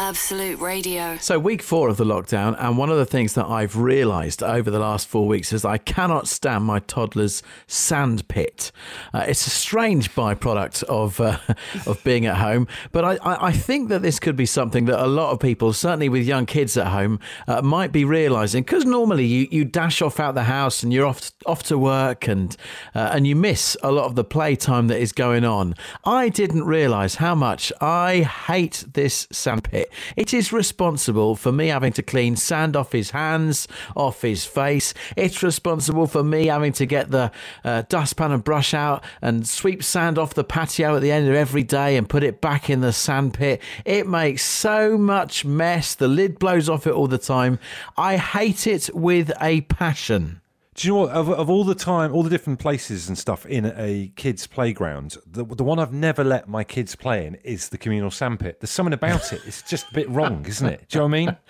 Absolute 0.00 0.58
Radio. 0.60 1.18
So, 1.18 1.38
week 1.38 1.60
four 1.60 1.90
of 1.90 1.98
the 1.98 2.06
lockdown, 2.06 2.56
and 2.58 2.78
one 2.78 2.88
of 2.88 2.96
the 2.96 3.04
things 3.04 3.34
that 3.34 3.44
I've 3.44 3.76
realised 3.76 4.42
over 4.42 4.70
the 4.70 4.78
last 4.78 5.06
four 5.06 5.28
weeks 5.28 5.52
is 5.52 5.62
I 5.62 5.76
cannot 5.76 6.26
stand 6.26 6.64
my 6.64 6.78
toddler's 6.78 7.42
sandpit. 7.66 8.72
Uh, 9.12 9.26
it's 9.28 9.46
a 9.46 9.50
strange 9.50 10.10
byproduct 10.14 10.84
of 10.84 11.20
uh, 11.20 11.36
of 11.86 12.02
being 12.02 12.24
at 12.24 12.38
home, 12.38 12.66
but 12.92 13.04
I, 13.04 13.18
I, 13.22 13.52
think 13.52 13.90
that 13.90 14.00
this 14.00 14.18
could 14.18 14.36
be 14.36 14.46
something 14.46 14.86
that 14.86 15.04
a 15.04 15.06
lot 15.06 15.32
of 15.32 15.38
people, 15.38 15.74
certainly 15.74 16.08
with 16.08 16.26
young 16.26 16.46
kids 16.46 16.78
at 16.78 16.86
home, 16.86 17.20
uh, 17.46 17.60
might 17.60 17.92
be 17.92 18.06
realising. 18.06 18.62
Because 18.62 18.86
normally 18.86 19.26
you, 19.26 19.48
you 19.50 19.66
dash 19.66 20.00
off 20.00 20.18
out 20.18 20.34
the 20.34 20.44
house 20.44 20.82
and 20.82 20.94
you're 20.94 21.06
off 21.06 21.30
off 21.44 21.62
to 21.64 21.76
work, 21.76 22.26
and 22.26 22.56
uh, 22.94 23.10
and 23.12 23.26
you 23.26 23.36
miss 23.36 23.76
a 23.82 23.92
lot 23.92 24.06
of 24.06 24.14
the 24.14 24.24
playtime 24.24 24.88
that 24.88 24.98
is 24.98 25.12
going 25.12 25.44
on. 25.44 25.74
I 26.06 26.30
didn't 26.30 26.64
realise 26.64 27.16
how 27.16 27.34
much 27.34 27.70
I 27.82 28.20
hate 28.20 28.86
this 28.94 29.28
sandpit. 29.30 29.89
It 30.16 30.34
is 30.34 30.52
responsible 30.52 31.36
for 31.36 31.52
me 31.52 31.68
having 31.68 31.92
to 31.94 32.02
clean 32.02 32.36
sand 32.36 32.76
off 32.76 32.92
his 32.92 33.10
hands, 33.10 33.68
off 33.96 34.22
his 34.22 34.44
face. 34.44 34.94
It's 35.16 35.42
responsible 35.42 36.06
for 36.06 36.22
me 36.22 36.46
having 36.46 36.72
to 36.74 36.86
get 36.86 37.10
the 37.10 37.30
uh, 37.64 37.82
dustpan 37.88 38.32
and 38.32 38.44
brush 38.44 38.74
out 38.74 39.04
and 39.22 39.46
sweep 39.46 39.82
sand 39.82 40.18
off 40.18 40.34
the 40.34 40.44
patio 40.44 40.96
at 40.96 41.02
the 41.02 41.12
end 41.12 41.28
of 41.28 41.34
every 41.34 41.62
day 41.62 41.96
and 41.96 42.08
put 42.08 42.22
it 42.22 42.40
back 42.40 42.70
in 42.70 42.80
the 42.80 42.92
sandpit. 42.92 43.60
It 43.84 44.06
makes 44.06 44.42
so 44.42 44.96
much 44.96 45.44
mess. 45.44 45.94
The 45.94 46.08
lid 46.08 46.38
blows 46.38 46.68
off 46.68 46.86
it 46.86 46.92
all 46.92 47.08
the 47.08 47.18
time. 47.18 47.58
I 47.96 48.16
hate 48.16 48.66
it 48.66 48.90
with 48.94 49.32
a 49.40 49.62
passion. 49.62 50.40
Do 50.74 50.86
you 50.86 50.94
know 50.94 51.00
what? 51.00 51.10
Of, 51.10 51.28
of 51.28 51.50
all 51.50 51.64
the 51.64 51.74
time, 51.74 52.14
all 52.14 52.22
the 52.22 52.30
different 52.30 52.60
places 52.60 53.08
and 53.08 53.18
stuff 53.18 53.44
in 53.44 53.72
a 53.76 54.12
kid's 54.14 54.46
playground, 54.46 55.16
the, 55.26 55.44
the 55.44 55.64
one 55.64 55.80
I've 55.80 55.92
never 55.92 56.22
let 56.22 56.48
my 56.48 56.62
kids 56.62 56.94
play 56.94 57.26
in 57.26 57.34
is 57.36 57.70
the 57.70 57.78
communal 57.78 58.12
sandpit. 58.12 58.60
There's 58.60 58.70
something 58.70 58.92
about 58.92 59.32
it. 59.32 59.42
It's 59.46 59.62
just 59.62 59.90
a 59.90 59.94
bit 59.94 60.08
wrong, 60.08 60.46
isn't 60.46 60.66
it? 60.66 60.88
Do 60.88 60.98
you 60.98 61.00
know 61.00 61.06
what 61.06 61.14
I 61.14 61.26
mean? 61.26 61.36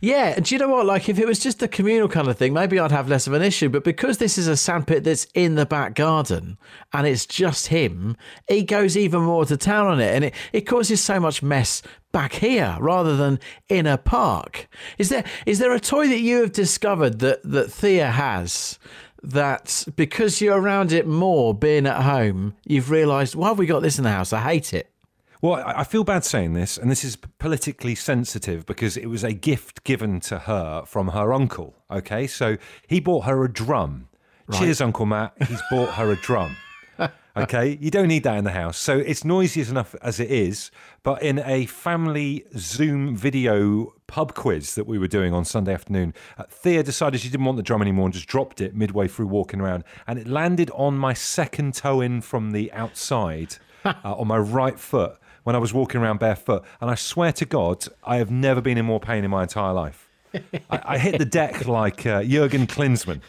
Yeah, 0.00 0.34
and 0.36 0.44
do 0.44 0.54
you 0.54 0.58
know 0.60 0.68
what? 0.68 0.86
Like, 0.86 1.08
if 1.08 1.18
it 1.18 1.26
was 1.26 1.40
just 1.40 1.58
the 1.58 1.66
communal 1.66 2.08
kind 2.08 2.28
of 2.28 2.38
thing, 2.38 2.52
maybe 2.52 2.78
I'd 2.78 2.92
have 2.92 3.08
less 3.08 3.26
of 3.26 3.32
an 3.32 3.42
issue. 3.42 3.68
But 3.68 3.82
because 3.82 4.18
this 4.18 4.38
is 4.38 4.46
a 4.46 4.56
sandpit 4.56 5.02
that's 5.02 5.26
in 5.34 5.56
the 5.56 5.66
back 5.66 5.94
garden 5.96 6.58
and 6.92 7.08
it's 7.08 7.26
just 7.26 7.66
him, 7.66 8.16
he 8.48 8.62
goes 8.62 8.96
even 8.96 9.22
more 9.22 9.44
to 9.46 9.56
town 9.56 9.88
on 9.88 10.00
it, 10.00 10.14
and 10.14 10.26
it, 10.26 10.34
it 10.52 10.60
causes 10.62 11.02
so 11.02 11.18
much 11.18 11.42
mess 11.42 11.82
back 12.14 12.34
here 12.34 12.76
rather 12.78 13.16
than 13.16 13.40
in 13.68 13.86
a 13.86 13.98
park. 13.98 14.68
Is 14.96 15.08
there 15.08 15.24
is 15.44 15.58
there 15.58 15.74
a 15.74 15.80
toy 15.80 16.06
that 16.08 16.20
you 16.20 16.40
have 16.40 16.52
discovered 16.52 17.18
that 17.18 17.42
that 17.42 17.70
Thea 17.70 18.12
has? 18.12 18.78
That 19.22 19.84
because 19.96 20.40
you're 20.40 20.60
around 20.60 20.92
it 20.92 21.06
more 21.06 21.54
being 21.54 21.86
at 21.86 22.02
home, 22.02 22.54
you've 22.66 22.90
realised, 22.90 23.34
why 23.34 23.48
have 23.48 23.58
we 23.58 23.66
got 23.66 23.80
this 23.80 23.98
in 23.98 24.04
the 24.04 24.10
house? 24.10 24.34
I 24.34 24.40
hate 24.40 24.72
it. 24.72 24.90
Well, 25.42 25.54
I 25.54 25.80
I 25.80 25.84
feel 25.84 26.04
bad 26.04 26.24
saying 26.24 26.52
this, 26.52 26.78
and 26.78 26.90
this 26.90 27.04
is 27.04 27.16
politically 27.16 27.94
sensitive 27.94 28.64
because 28.64 28.96
it 28.96 29.06
was 29.06 29.24
a 29.24 29.32
gift 29.32 29.82
given 29.82 30.20
to 30.20 30.40
her 30.40 30.84
from 30.86 31.08
her 31.08 31.32
uncle. 31.32 31.74
Okay, 31.90 32.26
so 32.26 32.58
he 32.86 33.00
bought 33.00 33.24
her 33.24 33.44
a 33.44 33.52
drum. 33.52 34.08
Cheers, 34.52 34.82
Uncle 34.82 35.06
Matt. 35.06 35.32
He's 35.48 35.62
bought 35.70 35.94
her 35.94 36.12
a 36.12 36.16
drum. 36.16 36.54
Okay, 37.44 37.76
you 37.80 37.90
don't 37.90 38.06
need 38.06 38.22
that 38.22 38.38
in 38.38 38.44
the 38.44 38.52
house. 38.52 38.78
So 38.78 38.96
it's 38.96 39.24
noisy 39.24 39.60
enough 39.62 39.96
as 40.00 40.20
it 40.20 40.30
is. 40.30 40.70
But 41.02 41.20
in 41.20 41.40
a 41.40 41.66
family 41.66 42.44
Zoom 42.56 43.16
video 43.16 43.92
pub 44.06 44.34
quiz 44.34 44.76
that 44.76 44.86
we 44.86 44.98
were 44.98 45.08
doing 45.08 45.34
on 45.34 45.44
Sunday 45.44 45.74
afternoon, 45.74 46.14
uh, 46.38 46.44
Thea 46.48 46.84
decided 46.84 47.20
she 47.20 47.28
didn't 47.28 47.44
want 47.44 47.56
the 47.56 47.64
drum 47.64 47.82
anymore 47.82 48.06
and 48.06 48.14
just 48.14 48.28
dropped 48.28 48.60
it 48.60 48.76
midway 48.76 49.08
through 49.08 49.26
walking 49.26 49.60
around. 49.60 49.82
And 50.06 50.16
it 50.16 50.28
landed 50.28 50.70
on 50.74 50.96
my 50.96 51.12
second 51.12 51.74
toe 51.74 52.00
in 52.00 52.20
from 52.20 52.52
the 52.52 52.72
outside 52.72 53.56
uh, 53.84 53.94
on 54.04 54.28
my 54.28 54.38
right 54.38 54.78
foot 54.78 55.18
when 55.42 55.56
I 55.56 55.58
was 55.58 55.74
walking 55.74 56.00
around 56.00 56.20
barefoot. 56.20 56.64
And 56.80 56.88
I 56.88 56.94
swear 56.94 57.32
to 57.32 57.44
God, 57.44 57.84
I 58.04 58.18
have 58.18 58.30
never 58.30 58.60
been 58.60 58.78
in 58.78 58.86
more 58.86 59.00
pain 59.00 59.24
in 59.24 59.30
my 59.32 59.42
entire 59.42 59.72
life. 59.72 60.08
I, 60.70 60.80
I 60.84 60.98
hit 60.98 61.18
the 61.18 61.24
deck 61.24 61.66
like 61.66 62.06
uh, 62.06 62.22
Jurgen 62.22 62.66
Klinsmann. 62.66 63.20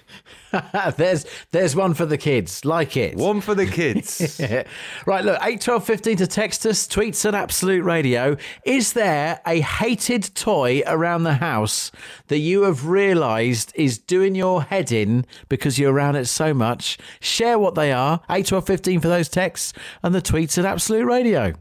there's 0.98 1.26
there's 1.52 1.76
one 1.76 1.94
for 1.94 2.06
the 2.06 2.18
kids. 2.18 2.66
Like 2.66 2.98
it. 2.98 3.16
One 3.16 3.42
for 3.42 3.56
the 3.56 3.66
kids. 3.66 4.40
right, 5.06 5.26
look, 5.26 5.40
8, 5.42 5.62
12, 5.62 5.86
15 5.86 6.18
to 6.18 6.28
text 6.28 6.66
us, 6.66 6.88
tweets 6.88 7.26
at 7.26 7.36
Absolute 7.36 7.84
Radio. 7.84 8.38
Is 8.64 8.94
there 8.94 9.42
a 9.46 9.62
hated 9.62 10.34
toy 10.36 10.82
around 10.88 11.24
the 11.24 11.36
house 11.36 11.92
that 12.28 12.40
you 12.40 12.64
have 12.64 12.88
realised 12.88 13.72
is 13.76 13.98
doing 13.98 14.36
your 14.36 14.64
head 14.64 14.92
in 14.92 15.26
because 15.50 15.78
you're 15.80 15.94
around 15.94 16.16
it 16.16 16.26
so 16.26 16.54
much? 16.54 16.98
Share 17.20 17.60
what 17.60 17.76
they 17.76 17.92
are. 17.92 18.22
8, 18.30 18.46
12, 18.46 18.66
15 18.66 19.00
for 19.00 19.08
those 19.08 19.30
texts 19.30 19.74
and 20.04 20.14
the 20.14 20.22
tweets 20.22 20.58
at 20.58 20.66
Absolute 20.66 21.06
Radio. 21.06 21.54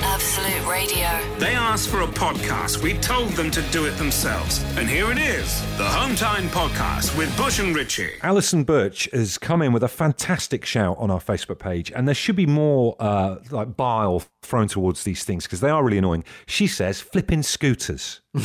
Absolute 0.00 0.66
Radio. 0.68 1.38
They 1.38 1.54
asked 1.72 1.88
for 1.88 2.02
a 2.02 2.06
podcast. 2.06 2.82
We 2.82 2.92
told 2.98 3.30
them 3.30 3.50
to 3.50 3.62
do 3.70 3.86
it 3.86 3.92
themselves. 3.92 4.62
And 4.76 4.86
here 4.86 5.10
it 5.10 5.16
is 5.16 5.62
the 5.78 5.84
Home 5.86 6.14
Time 6.14 6.48
Podcast 6.48 7.16
with 7.16 7.34
Bush 7.34 7.60
and 7.60 7.74
Richie. 7.74 8.10
Alison 8.20 8.62
Birch 8.62 9.08
has 9.14 9.38
come 9.38 9.62
in 9.62 9.72
with 9.72 9.82
a 9.82 9.88
fantastic 9.88 10.66
shout 10.66 10.98
on 10.98 11.10
our 11.10 11.18
Facebook 11.18 11.58
page, 11.60 11.90
and 11.90 12.06
there 12.06 12.14
should 12.14 12.36
be 12.36 12.44
more 12.44 12.94
uh, 13.00 13.36
like 13.50 13.74
bile 13.74 14.22
thrown 14.42 14.68
towards 14.68 15.04
these 15.04 15.24
things 15.24 15.44
because 15.44 15.60
they 15.60 15.70
are 15.70 15.82
really 15.82 15.96
annoying. 15.96 16.24
She 16.46 16.66
says 16.66 17.00
flipping 17.00 17.42
scooters. 17.42 18.20
Do 18.34 18.40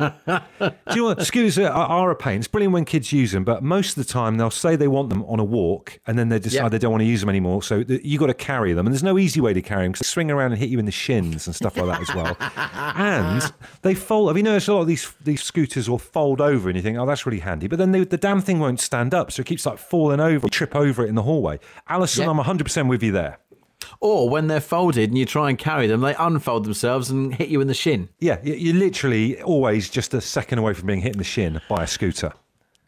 you 0.00 0.96
know 0.96 1.04
what? 1.04 1.26
Scooters 1.26 1.58
are, 1.58 1.70
are 1.70 2.10
a 2.10 2.16
pain. 2.16 2.38
It's 2.38 2.48
brilliant 2.48 2.72
when 2.72 2.84
kids 2.84 3.12
use 3.12 3.32
them, 3.32 3.42
but 3.44 3.62
most 3.62 3.96
of 3.96 4.06
the 4.06 4.10
time 4.10 4.36
they'll 4.36 4.50
say 4.50 4.76
they 4.76 4.88
want 4.88 5.08
them 5.10 5.24
on 5.24 5.38
a 5.40 5.44
walk, 5.44 5.98
and 6.06 6.18
then 6.18 6.28
they 6.30 6.38
decide 6.38 6.62
Yeah. 6.62 6.68
they 6.70 6.78
don't 6.78 6.92
want 6.92 7.00
to 7.02 7.06
use 7.06 7.20
them 7.20 7.28
anymore. 7.28 7.62
So 7.62 7.82
th- 7.82 8.02
you 8.04 8.18
got 8.18 8.26
to 8.28 8.34
carry 8.34 8.72
them, 8.72 8.86
and 8.86 8.94
there's 8.94 9.02
no 9.02 9.18
easy 9.18 9.40
way 9.40 9.52
to 9.52 9.60
carry 9.62 9.82
them 9.84 9.92
because 9.92 10.06
they 10.06 10.10
swing 10.10 10.30
around 10.30 10.52
and 10.52 10.60
hit 10.60 10.70
you 10.70 10.78
in 10.78 10.84
the 10.86 10.92
shins 10.92 11.46
and 11.46 11.54
stuff 11.54 11.76
like 11.76 11.86
that 11.86 12.00
as 12.00 12.14
well. 12.14 12.36
and 12.56 13.52
they 13.82 13.94
fold. 13.94 14.28
Have 14.28 14.36
you 14.36 14.42
noticed 14.42 14.68
a 14.68 14.74
lot 14.74 14.82
of 14.82 14.86
these 14.86 15.12
these 15.22 15.42
scooters 15.42 15.88
will 15.88 15.98
fold 15.98 16.40
over, 16.40 16.68
and 16.68 16.76
you 16.76 16.82
think, 16.82 16.98
oh, 16.98 17.06
that's 17.06 17.26
really 17.26 17.40
handy, 17.40 17.66
but 17.66 17.78
then 17.78 17.92
they, 17.92 18.04
the 18.04 18.16
damn 18.16 18.40
thing 18.40 18.58
won't 18.58 18.80
stand 18.80 19.14
up, 19.14 19.32
so 19.32 19.40
it 19.40 19.46
keeps 19.46 19.66
like 19.66 19.78
falling 19.78 20.20
over. 20.20 20.46
You 20.46 20.50
trip 20.50 20.74
over 20.74 21.04
it 21.04 21.08
in 21.08 21.14
the 21.14 21.22
hallway. 21.22 21.58
Alison, 21.88 22.24
Yeah. 22.24 22.30
I'm 22.30 22.36
100 22.38 22.64
percent 22.64 22.88
with 22.88 23.02
you 23.02 23.12
there. 23.12 23.38
Or 24.00 24.30
when 24.30 24.46
they're 24.46 24.60
folded 24.60 25.10
and 25.10 25.18
you 25.18 25.26
try 25.26 25.50
and 25.50 25.58
carry 25.58 25.86
them, 25.86 26.00
they 26.00 26.14
unfold 26.14 26.64
themselves 26.64 27.10
and 27.10 27.34
hit 27.34 27.48
you 27.48 27.60
in 27.60 27.66
the 27.68 27.74
shin. 27.74 28.08
Yeah, 28.18 28.38
you're 28.42 28.74
literally 28.74 29.42
always 29.42 29.90
just 29.90 30.14
a 30.14 30.20
second 30.22 30.58
away 30.58 30.72
from 30.72 30.86
being 30.86 31.00
hit 31.00 31.12
in 31.12 31.18
the 31.18 31.24
shin 31.24 31.60
by 31.68 31.84
a 31.84 31.86
scooter. 31.86 32.32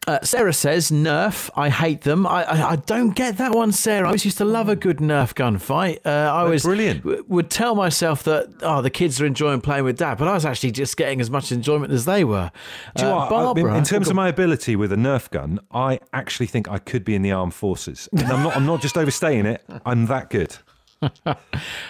Uh, 0.07 0.19
Sarah 0.23 0.53
says, 0.53 0.89
Nerf, 0.89 1.49
I 1.57 1.69
hate 1.69 2.01
them. 2.01 2.25
I, 2.25 2.43
I, 2.45 2.69
I 2.71 2.75
don't 2.77 3.09
get 3.13 3.37
that 3.39 3.51
one, 3.53 3.73
Sarah. 3.73 4.05
I 4.05 4.07
always 4.07 4.23
used 4.23 4.37
to 4.37 4.45
love 4.45 4.69
a 4.69 4.75
good 4.77 4.99
Nerf 4.99 5.33
gunfight. 5.33 5.99
Uh, 6.05 6.09
I 6.33 6.43
was 6.45 6.63
brilliant. 6.63 7.03
w- 7.03 7.25
would 7.27 7.49
tell 7.49 7.75
myself 7.75 8.23
that, 8.23 8.47
oh, 8.61 8.81
the 8.81 8.89
kids 8.89 9.19
are 9.19 9.25
enjoying 9.25 9.59
playing 9.59 9.83
with 9.83 9.97
dad, 9.97 10.17
but 10.17 10.29
I 10.29 10.33
was 10.33 10.45
actually 10.45 10.71
just 10.71 10.95
getting 10.95 11.19
as 11.19 11.29
much 11.29 11.51
enjoyment 11.51 11.91
as 11.91 12.05
they 12.05 12.23
were. 12.23 12.51
Do 12.95 13.03
you 13.03 13.09
Uh, 13.09 13.15
what? 13.15 13.21
I- 13.21 13.25
in- 13.25 13.29
Barbara, 13.43 13.77
in 13.77 13.83
terms 13.83 14.07
of 14.07 14.15
my 14.15 14.29
ability 14.29 14.77
with 14.77 14.93
a 14.93 14.95
Nerf 14.95 15.29
gun, 15.29 15.59
I 15.73 15.99
actually 16.13 16.47
think 16.47 16.69
I 16.69 16.77
could 16.77 17.03
be 17.03 17.13
in 17.13 17.21
the 17.21 17.33
armed 17.33 17.53
forces. 17.53 18.07
And 18.13 18.21
I'm 18.31 18.43
not. 18.43 18.55
I'm 18.55 18.65
not 18.65 18.81
just 18.81 18.97
overstaying 18.97 19.45
it. 19.45 19.61
I'm 19.85 20.05
that 20.05 20.29
good. 20.29 20.55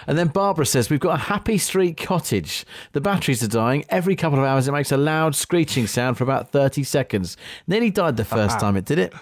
And 0.06 0.16
then 0.16 0.28
Barbara 0.28 0.66
says, 0.66 0.90
We've 0.90 1.00
got 1.00 1.14
a 1.14 1.22
happy 1.22 1.58
street 1.58 1.96
cottage. 1.96 2.64
The 2.92 3.00
batteries 3.00 3.42
are 3.42 3.48
dying. 3.48 3.84
Every 3.90 4.16
couple 4.16 4.38
of 4.38 4.44
hours, 4.44 4.68
it 4.68 4.72
makes 4.72 4.90
a 4.90 4.96
loud 4.96 5.34
screeching 5.34 5.86
sound 5.86 6.16
for 6.16 6.24
about 6.24 6.50
30 6.50 6.82
seconds. 6.82 7.36
Nearly 7.66 7.90
died 7.90 8.16
the 8.16 8.24
first 8.24 8.58
time 8.58 8.76
it 8.76 8.84
did 8.84 8.98
it. 8.98 9.12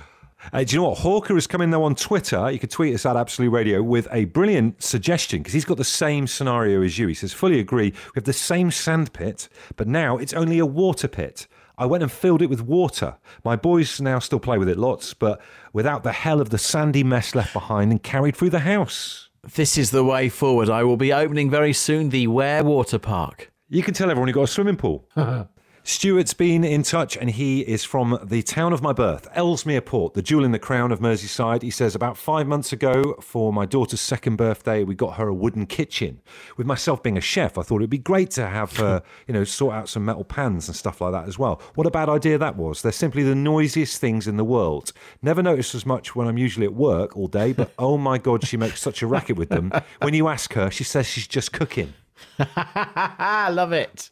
Uh, 0.53 0.63
do 0.63 0.77
you 0.77 0.81
know 0.81 0.89
what? 0.91 0.99
Hawker 0.99 1.35
has 1.35 1.47
come 1.47 1.61
in 1.61 1.71
though 1.71 1.83
on 1.83 1.95
Twitter. 1.95 2.51
You 2.51 2.59
can 2.59 2.69
tweet 2.69 2.95
us 2.95 3.05
at 3.05 3.17
Absolute 3.17 3.51
Radio 3.51 3.83
with 3.83 4.07
a 4.13 4.27
brilliant 4.27 4.83
suggestion 4.83 5.41
because 5.41 5.55
he's 5.55 5.65
got 5.65 5.77
the 5.77 5.85
same 5.85 6.27
scenario 6.27 6.83
as 6.83 6.99
you. 6.99 7.09
He 7.09 7.15
says, 7.15 7.33
fully 7.33 7.59
agree. 7.59 7.91
We 7.91 8.13
have 8.15 8.25
the 8.25 8.33
same 8.33 8.71
sand 8.71 9.13
pit, 9.13 9.49
but 9.77 9.89
now 9.89 10.19
it's 10.19 10.33
only 10.33 10.59
a 10.59 10.67
water 10.67 11.09
pit. 11.09 11.49
I 11.79 11.87
went 11.87 12.03
and 12.03 12.13
filled 12.13 12.43
it 12.43 12.49
with 12.49 12.63
water. 12.63 13.17
My 13.45 13.57
boys 13.57 14.01
now 14.01 14.19
still 14.19 14.41
play 14.41 14.57
with 14.57 14.69
it 14.69 14.79
lots, 14.79 15.13
but 15.15 15.41
without 15.73 16.05
the 16.05 16.13
hell 16.13 16.41
of 16.41 16.51
the 16.51 16.59
sandy 16.59 17.03
mess 17.03 17.35
left 17.35 17.53
behind 17.53 17.91
and 17.91 18.03
carried 18.03 18.37
through 18.37 18.51
the 18.51 18.61
house. 18.61 19.26
This 19.55 19.79
is 19.79 19.91
the 19.91 20.05
way 20.05 20.29
forward. 20.29 20.69
I 20.69 20.83
will 20.83 20.97
be 20.97 21.13
opening 21.13 21.51
very 21.51 21.73
soon 21.73 22.11
the 22.11 22.27
Ware 22.27 22.65
Water 22.65 22.99
Park. 22.99 23.53
You 23.69 23.83
can 23.83 23.95
tell 23.95 24.11
everyone 24.11 24.29
you've 24.29 24.35
got 24.35 24.43
a 24.43 24.49
swimming 24.49 24.77
pool. 24.77 25.09
Stuart's 25.89 26.35
been 26.35 26.65
in 26.65 26.83
touch 26.83 27.17
and 27.17 27.31
he 27.31 27.61
is 27.61 27.85
from 27.85 28.19
the 28.25 28.43
town 28.43 28.73
of 28.73 28.83
my 28.83 28.93
birth, 28.93 29.29
Ellesmere 29.37 29.81
Port, 29.81 30.15
the 30.15 30.21
jewel 30.21 30.45
in 30.45 30.51
the 30.51 30.59
crown 30.59 30.91
of 30.91 30.99
Merseyside. 30.99 31.63
He 31.63 31.71
says, 31.71 31.95
About 31.95 32.19
five 32.19 32.49
months 32.49 32.73
ago, 32.73 33.15
for 33.21 33.53
my 33.53 33.67
daughter's 33.67 34.01
second 34.01 34.35
birthday, 34.35 34.83
we 34.83 34.97
got 34.97 35.15
her 35.15 35.29
a 35.29 35.33
wooden 35.33 35.65
kitchen. 35.65 36.21
With 36.57 36.67
myself 36.67 37.05
being 37.05 37.17
a 37.17 37.21
chef, 37.21 37.57
I 37.57 37.63
thought 37.63 37.77
it'd 37.77 37.89
be 37.89 37.99
great 37.99 38.33
to 38.33 38.49
have 38.49 38.77
her, 38.79 39.01
you 39.29 39.35
know, 39.35 39.45
sort 39.45 39.77
out 39.77 39.89
some 39.89 40.05
metal 40.05 40.25
pans 40.25 40.67
and 40.67 40.77
stuff 40.77 41.01
like 41.01 41.13
that 41.13 41.29
as 41.29 41.39
well. 41.39 41.63
What 41.77 41.87
a 41.87 41.93
bad 41.93 42.09
idea 42.09 42.37
that 42.37 42.57
was. 42.57 42.83
They're 42.83 42.91
simply 42.91 43.23
the 43.23 43.37
noisiest 43.37 44.01
things 44.01 44.27
in 44.27 44.39
the 44.39 44.45
world. 44.45 44.93
Never 45.23 45.41
noticed 45.41 45.77
as 45.77 45.87
much 45.87 46.17
when 46.17 46.27
I'm 46.27 46.37
usually 46.37 46.67
at 46.67 46.75
work 46.75 47.17
all 47.17 47.29
day, 47.29 47.53
but 47.53 47.73
oh 47.79 47.97
my 47.97 48.19
God, 48.19 48.45
she 48.45 48.57
makes 48.57 48.83
such 48.83 49.03
a 49.03 49.07
racket 49.07 49.37
with 49.37 49.51
them. 49.51 49.71
When 50.03 50.15
you 50.15 50.27
ask 50.27 50.53
her, 50.55 50.69
she 50.69 50.83
says 50.83 51.07
she's 51.07 51.29
just 51.29 51.53
cooking. 51.53 51.95
I 52.39 53.51
love 53.53 53.73
it. 53.73 54.11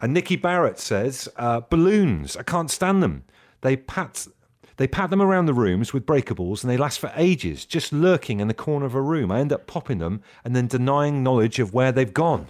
And 0.00 0.12
Nikki 0.12 0.36
Barrett 0.36 0.78
says, 0.78 1.28
uh, 1.36 1.60
balloons, 1.60 2.36
I 2.36 2.42
can't 2.42 2.70
stand 2.70 3.02
them. 3.02 3.24
They 3.62 3.76
pat, 3.76 4.26
they 4.76 4.86
pat 4.86 5.10
them 5.10 5.22
around 5.22 5.46
the 5.46 5.54
rooms 5.54 5.92
with 5.92 6.06
breakables 6.06 6.62
and 6.62 6.70
they 6.70 6.76
last 6.76 6.98
for 6.98 7.12
ages, 7.16 7.64
just 7.64 7.92
lurking 7.92 8.40
in 8.40 8.48
the 8.48 8.54
corner 8.54 8.86
of 8.86 8.94
a 8.94 9.00
room. 9.00 9.32
I 9.32 9.40
end 9.40 9.52
up 9.52 9.66
popping 9.66 9.98
them 9.98 10.22
and 10.44 10.54
then 10.54 10.66
denying 10.66 11.22
knowledge 11.22 11.58
of 11.58 11.72
where 11.72 11.92
they've 11.92 12.12
gone. 12.12 12.48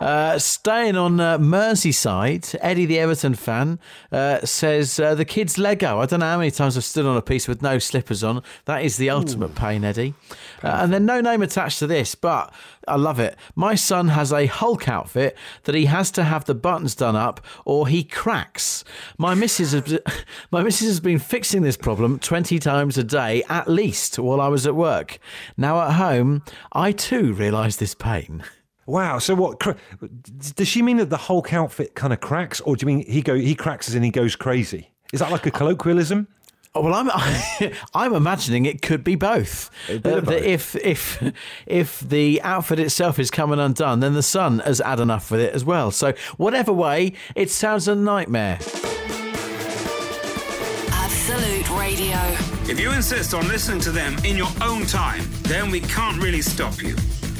Uh, 0.00 0.36
staying 0.36 0.96
on 0.96 1.20
uh, 1.20 1.38
Merseyside, 1.38 2.56
Eddie, 2.60 2.86
the 2.86 2.98
Everton 2.98 3.34
fan, 3.34 3.78
uh, 4.10 4.44
says 4.44 4.98
uh, 4.98 5.14
the 5.14 5.24
kids' 5.24 5.58
Lego. 5.58 6.00
I 6.00 6.06
don't 6.06 6.20
know 6.20 6.26
how 6.26 6.38
many 6.38 6.50
times 6.50 6.76
I've 6.76 6.84
stood 6.84 7.06
on 7.06 7.16
a 7.16 7.22
piece 7.22 7.46
with 7.46 7.62
no 7.62 7.78
slippers 7.78 8.24
on. 8.24 8.42
That 8.64 8.82
is 8.84 8.96
the 8.96 9.10
ultimate 9.10 9.54
pain, 9.54 9.84
Eddie. 9.84 10.14
Uh, 10.62 10.78
and 10.82 10.92
then 10.92 11.06
no 11.06 11.20
name 11.20 11.42
attached 11.42 11.78
to 11.80 11.86
this, 11.86 12.16
but 12.16 12.52
I 12.88 12.96
love 12.96 13.20
it. 13.20 13.36
My 13.54 13.74
son 13.74 14.08
has 14.08 14.32
a 14.32 14.46
Hulk 14.46 14.88
outfit 14.88 15.36
that 15.64 15.74
he 15.74 15.84
has 15.86 16.10
to 16.12 16.24
have 16.24 16.46
the 16.46 16.54
buttons 16.54 16.94
done 16.94 17.14
up 17.14 17.40
or 17.64 17.86
he 17.86 18.02
cracks. 18.02 18.84
My 19.18 19.34
missus 19.34 19.72
has, 19.72 20.00
my 20.50 20.62
missus 20.62 20.88
has 20.88 21.00
been 21.00 21.18
fixing 21.18 21.62
this 21.62 21.76
problem 21.76 22.18
20 22.18 22.58
times 22.58 22.98
a 22.98 23.04
day 23.04 23.44
at 23.48 23.68
least 23.68 24.18
while 24.18 24.40
I 24.40 24.48
was 24.48 24.66
at 24.66 24.74
work. 24.74 25.18
Now 25.56 25.80
at 25.80 25.92
home, 25.92 26.42
I 26.72 26.92
too 26.92 27.32
realise 27.32 27.76
this 27.76 27.94
pain. 27.94 28.42
Wow. 28.86 29.18
So 29.18 29.34
what? 29.34 29.60
cra- 29.60 29.76
Does 30.56 30.68
she 30.68 30.82
mean 30.82 30.96
that 30.98 31.10
the 31.10 31.16
Hulk 31.16 31.52
outfit 31.52 31.94
kind 31.94 32.12
of 32.12 32.20
cracks, 32.20 32.60
or 32.60 32.76
do 32.76 32.82
you 32.84 32.86
mean 32.96 33.06
he 33.06 33.22
go 33.22 33.34
he 33.36 33.54
cracks 33.54 33.88
as 33.88 33.94
in 33.94 34.02
he 34.02 34.10
goes 34.10 34.34
crazy? 34.36 34.90
Is 35.12 35.20
that 35.20 35.30
like 35.30 35.46
a 35.46 35.50
colloquialism? 35.50 36.26
Oh, 36.74 36.80
well, 36.80 36.94
I'm 36.94 37.10
I'm 37.94 38.14
imagining 38.14 38.64
it 38.64 38.80
could 38.82 39.04
be 39.04 39.14
both. 39.14 39.70
A 39.90 39.96
Uh, 39.96 39.98
that 39.98 40.24
both. 40.24 40.42
if 40.42 40.74
if 40.76 41.22
if 41.66 42.00
the 42.00 42.40
outfit 42.42 42.78
itself 42.80 43.18
is 43.18 43.30
coming 43.30 43.60
undone, 43.60 44.00
then 44.00 44.14
the 44.14 44.22
sun 44.22 44.60
has 44.60 44.78
had 44.80 44.98
enough 44.98 45.30
with 45.30 45.40
it 45.40 45.52
as 45.54 45.64
well. 45.64 45.90
So 45.90 46.14
whatever 46.38 46.72
way, 46.72 47.12
it 47.36 47.50
sounds 47.50 47.88
a 47.88 47.94
nightmare. 47.94 48.58
Absolute 50.90 51.68
Radio. 51.78 52.18
If 52.70 52.80
you 52.80 52.90
insist 52.92 53.34
on 53.34 53.46
listening 53.48 53.80
to 53.80 53.90
them 53.90 54.16
in 54.24 54.36
your 54.36 54.48
own 54.62 54.86
time, 54.86 55.22
then 55.42 55.70
we 55.70 55.80
can't 55.80 56.20
really 56.22 56.42
stop 56.42 56.82
you. 56.82 56.96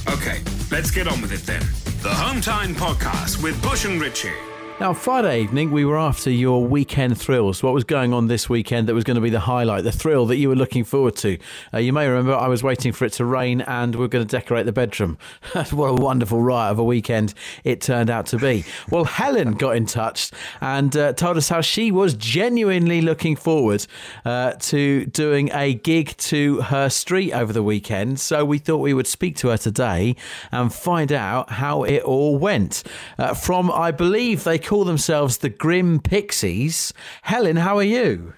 Okay, 0.08 0.40
let's 0.70 0.90
get 0.90 1.06
on 1.06 1.20
with 1.22 1.32
it 1.32 1.46
then. 1.46 1.60
The 2.02 2.10
Hometime 2.10 2.74
Podcast 2.74 3.42
with 3.42 3.60
Bush 3.62 3.84
and 3.84 4.00
Richie. 4.00 4.51
Now, 4.82 4.92
Friday 4.94 5.42
evening, 5.42 5.70
we 5.70 5.84
were 5.84 5.96
after 5.96 6.28
your 6.28 6.66
weekend 6.66 7.16
thrills. 7.16 7.62
What 7.62 7.72
was 7.72 7.84
going 7.84 8.12
on 8.12 8.26
this 8.26 8.48
weekend 8.48 8.88
that 8.88 8.94
was 8.94 9.04
going 9.04 9.14
to 9.14 9.20
be 9.20 9.30
the 9.30 9.38
highlight, 9.38 9.84
the 9.84 9.92
thrill 9.92 10.26
that 10.26 10.38
you 10.38 10.48
were 10.48 10.56
looking 10.56 10.82
forward 10.82 11.14
to? 11.18 11.38
Uh, 11.72 11.78
you 11.78 11.92
may 11.92 12.08
remember 12.08 12.34
I 12.34 12.48
was 12.48 12.64
waiting 12.64 12.90
for 12.90 13.04
it 13.04 13.12
to 13.12 13.24
rain 13.24 13.60
and 13.60 13.94
we're 13.94 14.08
going 14.08 14.26
to 14.26 14.28
decorate 14.28 14.66
the 14.66 14.72
bedroom. 14.72 15.18
what 15.70 15.86
a 15.86 15.94
wonderful 15.94 16.42
riot 16.42 16.72
of 16.72 16.80
a 16.80 16.84
weekend 16.84 17.32
it 17.62 17.80
turned 17.80 18.10
out 18.10 18.26
to 18.26 18.38
be. 18.38 18.64
Well, 18.90 19.04
Helen 19.04 19.52
got 19.52 19.76
in 19.76 19.86
touch 19.86 20.32
and 20.60 20.96
uh, 20.96 21.12
told 21.12 21.36
us 21.36 21.48
how 21.48 21.60
she 21.60 21.92
was 21.92 22.14
genuinely 22.14 23.02
looking 23.02 23.36
forward 23.36 23.86
uh, 24.24 24.54
to 24.54 25.06
doing 25.06 25.48
a 25.52 25.74
gig 25.74 26.16
to 26.16 26.60
her 26.62 26.88
street 26.88 27.32
over 27.32 27.52
the 27.52 27.62
weekend. 27.62 28.18
So 28.18 28.44
we 28.44 28.58
thought 28.58 28.78
we 28.78 28.94
would 28.94 29.06
speak 29.06 29.36
to 29.36 29.50
her 29.50 29.58
today 29.58 30.16
and 30.50 30.74
find 30.74 31.12
out 31.12 31.50
how 31.50 31.84
it 31.84 32.02
all 32.02 32.36
went. 32.36 32.82
Uh, 33.16 33.32
from, 33.34 33.70
I 33.70 33.92
believe 33.92 34.42
they 34.42 34.58
call 34.72 34.84
themselves 34.84 35.36
the 35.36 35.50
Grim 35.50 36.00
Pixies. 36.00 36.94
Helen, 37.20 37.56
how 37.56 37.76
are 37.76 37.82
you? 37.82 38.32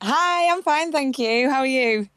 Hi, 0.00 0.52
I'm 0.52 0.62
fine, 0.62 0.92
thank 0.92 1.18
you. 1.18 1.50
How 1.50 1.58
are 1.58 1.66
you? 1.66 2.08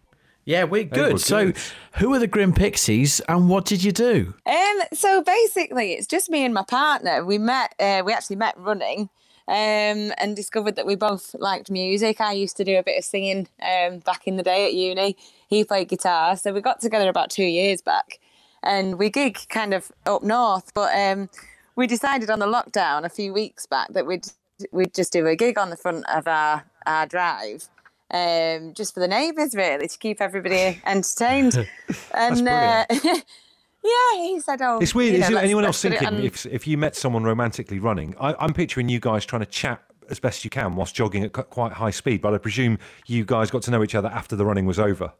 Yeah, 0.45 0.65
we're 0.65 0.83
good. 0.83 1.13
we're 1.13 1.17
So, 1.17 1.45
good. 1.47 1.57
who 1.93 2.13
are 2.13 2.19
the 2.19 2.27
Grim 2.27 2.53
Pixies 2.53 3.19
and 3.21 3.49
what 3.49 3.65
did 3.65 3.83
you 3.83 3.91
do? 3.91 4.35
Um, 4.45 4.81
so 4.93 5.23
basically, 5.23 5.93
it's 5.93 6.05
just 6.05 6.29
me 6.29 6.45
and 6.45 6.53
my 6.53 6.65
partner. 6.65 7.25
We 7.25 7.39
met. 7.39 7.73
Uh, 7.79 8.03
we 8.05 8.13
actually 8.13 8.35
met 8.35 8.53
running, 8.59 9.09
um, 9.47 10.13
and 10.19 10.35
discovered 10.35 10.75
that 10.75 10.85
we 10.85 10.93
both 10.93 11.33
liked 11.39 11.71
music. 11.71 12.21
I 12.21 12.33
used 12.33 12.57
to 12.57 12.63
do 12.63 12.77
a 12.77 12.83
bit 12.83 12.99
of 12.99 13.05
singing 13.05 13.47
um, 13.63 13.97
back 14.05 14.27
in 14.27 14.37
the 14.37 14.43
day 14.43 14.67
at 14.67 14.75
uni. 14.75 15.17
He 15.47 15.63
played 15.63 15.87
guitar, 15.87 16.37
so 16.37 16.53
we 16.53 16.61
got 16.61 16.79
together 16.79 17.09
about 17.09 17.31
two 17.31 17.43
years 17.43 17.81
back, 17.81 18.19
and 18.61 18.99
we 18.99 19.09
gig 19.09 19.39
kind 19.49 19.73
of 19.73 19.91
up 20.05 20.21
north. 20.21 20.71
But 20.75 20.95
um, 20.95 21.29
we 21.77 21.87
decided 21.87 22.29
on 22.29 22.39
the 22.39 22.45
lockdown 22.47 23.05
a 23.05 23.09
few 23.09 23.31
weeks 23.31 23.65
back 23.65 23.93
that 23.93 24.05
we'd 24.05 24.27
we'd 24.73 24.93
just 24.93 25.13
do 25.13 25.25
a 25.27 25.35
gig 25.37 25.57
on 25.57 25.69
the 25.69 25.77
front 25.77 26.03
of 26.09 26.27
our 26.27 26.65
our 26.85 27.05
drive. 27.05 27.69
Um, 28.09 28.73
just 28.73 28.93
for 28.93 29.01
the 29.01 29.07
neighbours, 29.07 29.53
really, 29.53 29.87
to 29.87 29.97
keep 29.97 30.21
everybody 30.21 30.81
entertained. 30.85 31.67
and 32.13 32.47
uh, 32.47 32.85
yeah, 32.89 34.13
he 34.15 34.39
said, 34.39 34.61
"Oh, 34.61 34.79
It's 34.79 34.95
weird. 34.95 35.13
you 35.15 35.19
Is 35.23 35.29
know, 35.29 35.35
let's- 35.35 35.43
anyone 35.45 35.65
else 35.65 35.81
thinking 35.81 36.07
on- 36.07 36.15
if 36.21 36.45
if 36.45 36.67
you 36.67 36.77
met 36.77 36.95
someone 36.95 37.23
romantically 37.23 37.79
running? 37.79 38.15
I, 38.19 38.33
I'm 38.39 38.53
picturing 38.53 38.89
you 38.89 38.99
guys 38.99 39.25
trying 39.25 39.41
to 39.41 39.45
chat 39.45 39.81
as 40.09 40.19
best 40.19 40.43
you 40.45 40.49
can 40.49 40.75
whilst 40.77 40.95
jogging 40.95 41.23
at 41.25 41.33
quite 41.33 41.73
high 41.73 41.91
speed. 41.91 42.21
But 42.21 42.33
I 42.33 42.37
presume 42.37 42.79
you 43.07 43.25
guys 43.25 43.51
got 43.51 43.61
to 43.63 43.71
know 43.71 43.83
each 43.83 43.93
other 43.95 44.07
after 44.09 44.35
the 44.37 44.45
running 44.45 44.65
was 44.65 44.79
over. 44.79 45.11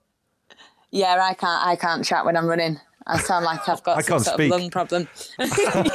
Yeah, 0.92 1.20
I 1.22 1.34
can't. 1.34 1.66
I 1.68 1.76
can't 1.76 2.06
chat 2.06 2.24
when 2.26 2.38
I'm 2.38 2.48
running. 2.48 2.80
I 3.08 3.18
sound 3.20 3.46
like 3.46 3.68
I've 3.70 3.82
got 3.84 3.98
I 3.98 4.02
some 4.02 4.20
sort 4.20 4.36
speak. 4.36 4.52
of 4.52 4.60
lung 4.60 4.70
problem. 4.70 5.08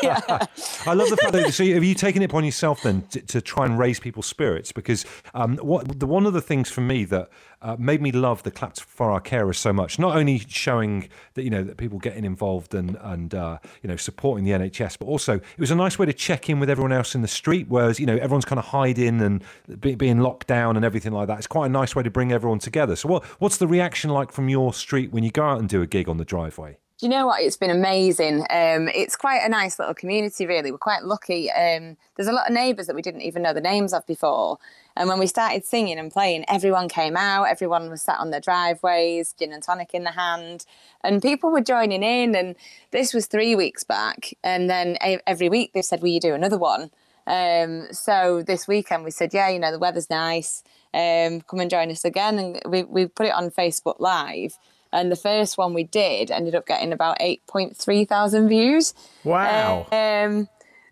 yeah. 0.03 0.46
I 0.87 0.94
love 0.94 1.11
the 1.11 1.18
fact 1.20 1.33
that. 1.33 1.42
So, 1.53 1.64
have 1.64 1.85
you 1.85 1.94
taken 1.94 2.22
it 2.22 2.27
upon 2.27 2.44
yourself 2.44 2.83
then 2.83 3.03
to, 3.11 3.20
to 3.20 3.40
try 3.42 3.66
and 3.66 3.79
raise 3.79 4.01
people's 4.01 4.27
spirits? 4.27 4.72
Because 4.72 5.05
um, 5.35 5.59
what 5.59 5.98
the 5.98 6.07
one 6.07 6.25
of 6.25 6.33
the 6.33 6.40
things 6.40 6.70
for 6.70 6.81
me 6.81 7.05
that 7.07 7.29
uh, 7.61 7.77
made 7.79 8.01
me 8.01 8.11
love 8.11 8.42
the 8.42 8.51
claps 8.51 8.81
for 8.81 9.11
our 9.11 9.20
carers 9.20 9.57
so 9.57 9.72
much, 9.72 9.98
not 9.98 10.16
only 10.16 10.38
showing 10.38 11.09
that 11.35 11.42
you 11.42 11.51
know 11.51 11.62
that 11.62 11.77
people 11.77 11.98
getting 11.98 12.25
involved 12.25 12.75
and 12.75 12.96
and 13.03 13.35
uh, 13.35 13.59
you 13.83 13.88
know 13.88 13.96
supporting 13.96 14.44
the 14.44 14.53
NHS, 14.53 14.98
but 14.98 15.07
also 15.07 15.35
it 15.35 15.59
was 15.59 15.70
a 15.70 15.77
nice 15.77 15.98
way 15.98 16.07
to 16.07 16.12
check 16.12 16.48
in 16.48 16.59
with 16.59 16.70
everyone 16.70 16.92
else 16.92 17.14
in 17.14 17.20
the 17.20 17.29
street. 17.29 17.66
Whereas 17.68 18.01
you 18.01 18.07
know 18.07 18.16
everyone's 18.16 18.46
kind 18.46 18.59
of 18.59 18.66
hiding 18.66 19.20
and 19.20 19.44
be, 19.81 19.94
being 19.94 20.20
locked 20.20 20.46
down 20.46 20.77
and 20.77 20.85
everything 20.85 21.12
like 21.12 21.29
that. 21.29 21.38
It's 21.38 21.46
quite 21.46 21.66
a 21.66 21.70
nice 21.70 21.94
way 21.94 22.03
to 22.03 22.11
bring 22.11 22.33
everyone 22.33 22.61
together. 22.61 22.96
So, 22.96 23.09
what 23.09 23.25
what's 23.40 23.59
the 23.59 23.66
reaction 23.66 24.11
like 24.11 24.33
from 24.33 24.48
your 24.48 24.72
street 24.72 25.12
when 25.12 25.22
you 25.25 25.31
go 25.31 25.44
out 25.44 25.59
and 25.59 25.68
do 25.68 25.83
a 25.83 25.87
gig 25.87 26.09
on 26.09 26.16
the 26.16 26.25
driveway? 26.25 26.79
You 27.03 27.09
know 27.09 27.27
what? 27.27 27.43
It's 27.43 27.57
been 27.57 27.69
amazing. 27.71 28.43
Um, 28.49 28.87
it's 28.87 29.17
quite 29.17 29.43
a 29.43 29.49
nice 29.49 29.77
little 29.77 29.93
community, 29.93 30.47
really. 30.47 30.71
We're 30.71 30.79
quite 30.79 31.03
lucky. 31.03 31.51
Um, 31.51 31.97
there's 32.15 32.29
a 32.29 32.33
lot 32.33 32.47
of 32.47 32.55
neighbours 32.55 32.87
that 32.87 32.95
we 32.95 33.03
didn't 33.03 33.23
even 33.23 33.43
know 33.43 33.53
the 33.53 33.61
names 33.61 33.93
of 33.93 34.07
before. 34.07 34.59
And 34.97 35.09
when 35.09 35.19
we 35.19 35.27
started 35.27 35.65
singing 35.65 35.99
and 35.99 36.12
playing, 36.12 36.45
everyone 36.47 36.88
came 36.88 37.17
out. 37.17 37.49
Everyone 37.49 37.91
was 37.91 38.03
sat 38.03 38.21
on 38.21 38.31
their 38.31 38.38
driveways, 38.41 39.33
gin 39.37 39.53
and 39.53 39.65
tonic 39.65 39.95
in 39.95 40.05
the 40.05 40.12
hand, 40.12 40.65
and 41.03 41.21
people 41.21 41.51
were 41.51 41.61
joining 41.61 42.05
in. 42.05 42.37
And 42.37 42.55
this 42.93 43.12
was 43.12 43.27
three 43.27 43.57
weeks 43.57 43.83
back. 43.83 44.33
And 44.45 44.71
then 44.71 44.97
every 45.27 45.49
week 45.49 45.73
they 45.73 45.83
said, 45.83 46.03
"Will 46.03 46.11
you 46.11 46.21
do 46.21 46.35
another 46.35 46.59
one?" 46.59 46.93
Um, 47.27 47.88
so 47.91 48.45
this 48.47 48.69
weekend 48.69 49.03
we 49.03 49.11
said, 49.11 49.35
yeah, 49.35 49.49
you 49.49 49.59
know, 49.59 49.73
the 49.73 49.79
weather's 49.79 50.11
nice. 50.11 50.62
Um, 50.95 51.41
come 51.41 51.59
and 51.59 51.71
join 51.71 51.91
us 51.91 52.05
again. 52.05 52.38
And 52.38 52.62
we, 52.65 52.85
we 52.85 53.07
put 53.07 53.27
it 53.27 53.35
on 53.35 53.51
Facebook 53.51 53.97
Live. 53.99 54.57
And 54.92 55.11
the 55.11 55.16
first 55.16 55.57
one 55.57 55.74
we 55.74 55.85
did 55.85 56.31
ended 56.31 56.55
up 56.55 56.66
getting 56.66 56.92
about 56.92 57.18
8.3 57.18 58.09
thousand 58.09 58.48
views. 58.48 58.94
Wow. 59.24 59.87
Um, 59.90 60.48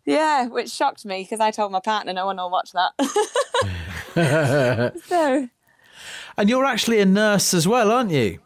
yeah, 0.06 0.46
which 0.46 0.70
shocked 0.70 1.04
me 1.04 1.22
because 1.22 1.40
I 1.40 1.50
told 1.50 1.72
my 1.72 1.80
partner 1.80 2.12
no 2.12 2.26
one 2.26 2.36
will 2.36 2.50
watch 2.50 2.72
that. 2.72 2.92
so 5.06 5.48
And 6.36 6.48
you're 6.48 6.64
actually 6.64 7.00
a 7.00 7.06
nurse 7.06 7.54
as 7.54 7.68
well, 7.68 7.92
aren't 7.92 8.10
you? 8.10 8.40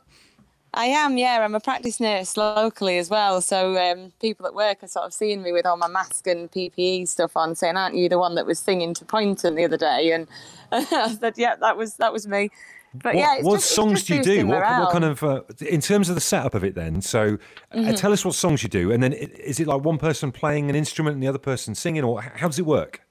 I 0.77 0.87
am, 0.87 1.17
yeah. 1.17 1.39
I'm 1.41 1.55
a 1.55 1.61
practice 1.61 2.01
nurse 2.01 2.37
locally 2.37 2.99
as 2.99 3.09
well. 3.09 3.41
So 3.41 3.79
um, 3.79 4.13
people 4.21 4.45
at 4.47 4.55
work 4.55 4.83
are 4.83 4.89
sort 4.89 5.07
of 5.07 5.15
seeing 5.15 5.43
me 5.43 5.53
with 5.53 5.65
all 5.65 5.77
my 5.77 5.87
mask 5.87 6.27
and 6.27 6.51
PPE 6.51 7.07
stuff 7.07 7.37
on, 7.37 7.55
saying, 7.55 7.77
"Aren't 7.77 7.95
you 7.95 8.09
the 8.09 8.19
one 8.19 8.35
that 8.35 8.45
was 8.45 8.59
singing 8.59 8.93
to 8.95 9.05
Poynton 9.05 9.55
the 9.55 9.65
other 9.65 9.77
day?" 9.77 10.11
And 10.11 10.27
I 10.73 11.15
said, 11.15 11.35
"Yeah, 11.37 11.55
that 11.57 11.77
was 11.77 11.95
that 11.97 12.13
was 12.13 12.27
me." 12.27 12.51
But 12.95 13.15
What, 13.15 13.21
yeah, 13.21 13.37
what 13.41 13.53
just, 13.53 13.71
songs 13.75 14.05
do 14.05 14.15
you 14.15 14.21
do? 14.21 14.47
What, 14.47 14.69
what 14.71 14.89
kind 14.91 15.05
of, 15.05 15.23
uh, 15.25 15.43
in 15.61 15.81
terms 15.81 16.09
of 16.09 16.15
the 16.15 16.21
setup 16.21 16.55
of 16.55 16.65
it 16.65 16.75
then? 16.77 17.01
So 17.03 17.39
uh, 17.73 17.77
Mm-hmm. 17.79 17.95
tell 17.95 18.13
us 18.13 18.25
what 18.25 18.35
songs 18.35 18.63
you 18.63 18.69
do. 18.69 18.93
And 18.93 19.03
then 19.03 19.13
is 19.13 19.61
it 19.61 19.67
like 19.67 19.83
one 19.85 19.99
person 19.99 20.33
playing 20.33 20.71
an 20.71 20.77
instrument 20.77 21.15
and 21.15 21.23
the 21.23 21.29
other 21.29 21.39
person 21.39 21.75
singing, 21.75 22.05
or 22.05 22.23
how 22.23 22.49
does 22.49 22.59
it 22.59 22.67
work? 22.67 23.03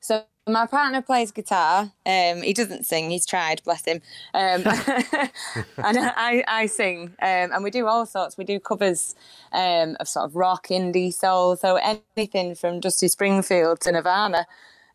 So 0.00 0.24
my 0.48 0.66
partner 0.66 1.02
plays 1.02 1.32
guitar. 1.32 1.92
Um, 2.06 2.42
he 2.42 2.52
doesn't 2.52 2.86
sing. 2.86 3.10
He's 3.10 3.26
tried, 3.26 3.62
bless 3.64 3.84
him. 3.84 4.00
Um, 4.34 4.62
and 5.82 5.98
I, 6.16 6.44
I 6.48 6.66
sing, 6.66 7.14
um, 7.22 7.52
and 7.52 7.64
we 7.64 7.70
do 7.70 7.86
all 7.86 8.06
sorts. 8.06 8.38
We 8.38 8.44
do 8.44 8.60
covers 8.60 9.14
um, 9.52 9.96
of 10.00 10.08
sort 10.08 10.26
of 10.26 10.36
rock, 10.36 10.68
indie, 10.68 11.12
soul, 11.12 11.56
so 11.56 11.76
anything 11.76 12.54
from 12.54 12.80
Dusty 12.80 13.08
Springfield 13.08 13.80
to 13.82 13.92
Nirvana, 13.92 14.46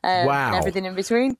um, 0.04 0.10
Wow. 0.25 0.47
and 0.47 0.56
everything 0.56 0.86
in 0.86 0.95
between. 0.95 1.38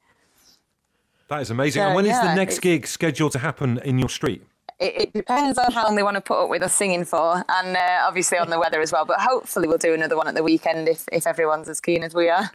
That 1.32 1.44
is 1.44 1.50
amazing. 1.50 1.82
So, 1.82 1.86
and 1.88 1.96
when 1.96 2.06
is 2.06 2.20
the 2.20 2.36
next 2.36 2.60
gig 2.60 2.86
scheduled 2.86 3.32
to 3.32 3.40
happen 3.40 3.80
in 3.86 3.98
your 3.98 4.10
street? 4.10 4.46
It, 4.82 4.94
it 5.04 5.14
depends 5.14 5.58
on 5.58 5.72
how 5.72 5.86
long 5.86 5.96
they 5.96 6.04
want 6.04 6.16
to 6.16 6.22
put 6.22 6.44
up 6.44 6.50
with 6.50 6.62
us 6.62 6.76
singing 6.76 7.06
for, 7.06 7.46
and 7.48 7.78
uh, 7.78 8.04
obviously 8.06 8.38
on 8.38 8.50
the 8.50 8.60
weather 8.60 8.82
as 8.82 8.92
well. 8.92 9.06
But 9.06 9.22
hopefully 9.22 9.70
we'll 9.70 9.78
do 9.78 9.94
another 9.94 10.18
one 10.18 10.28
at 10.28 10.36
the 10.36 10.44
weekend 10.44 10.90
if, 10.90 11.06
if 11.10 11.26
everyone's 11.26 11.70
as 11.70 11.80
keen 11.80 12.04
as 12.04 12.14
we 12.14 12.28
are. 12.28 12.52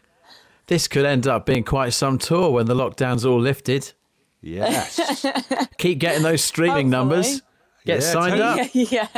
This 0.67 0.89
could 0.89 1.07
end 1.07 1.27
up 1.27 1.47
being 1.47 1.65
quite 1.65 1.95
some 1.95 2.19
tour 2.19 2.51
when 2.51 2.67
the 2.67 2.75
lockdown's 2.75 3.25
all 3.25 3.41
lifted. 3.41 3.95
Yes. 4.43 5.25
Keep 5.79 5.99
getting 5.99 6.23
those 6.23 6.45
streaming 6.45 6.91
Hopefully. 6.91 6.91
numbers. 6.91 7.43
Get 7.87 8.03
Yeah, 8.03 8.13
signed 8.13 8.41
up. 8.41 8.69
yeah. 8.75 9.09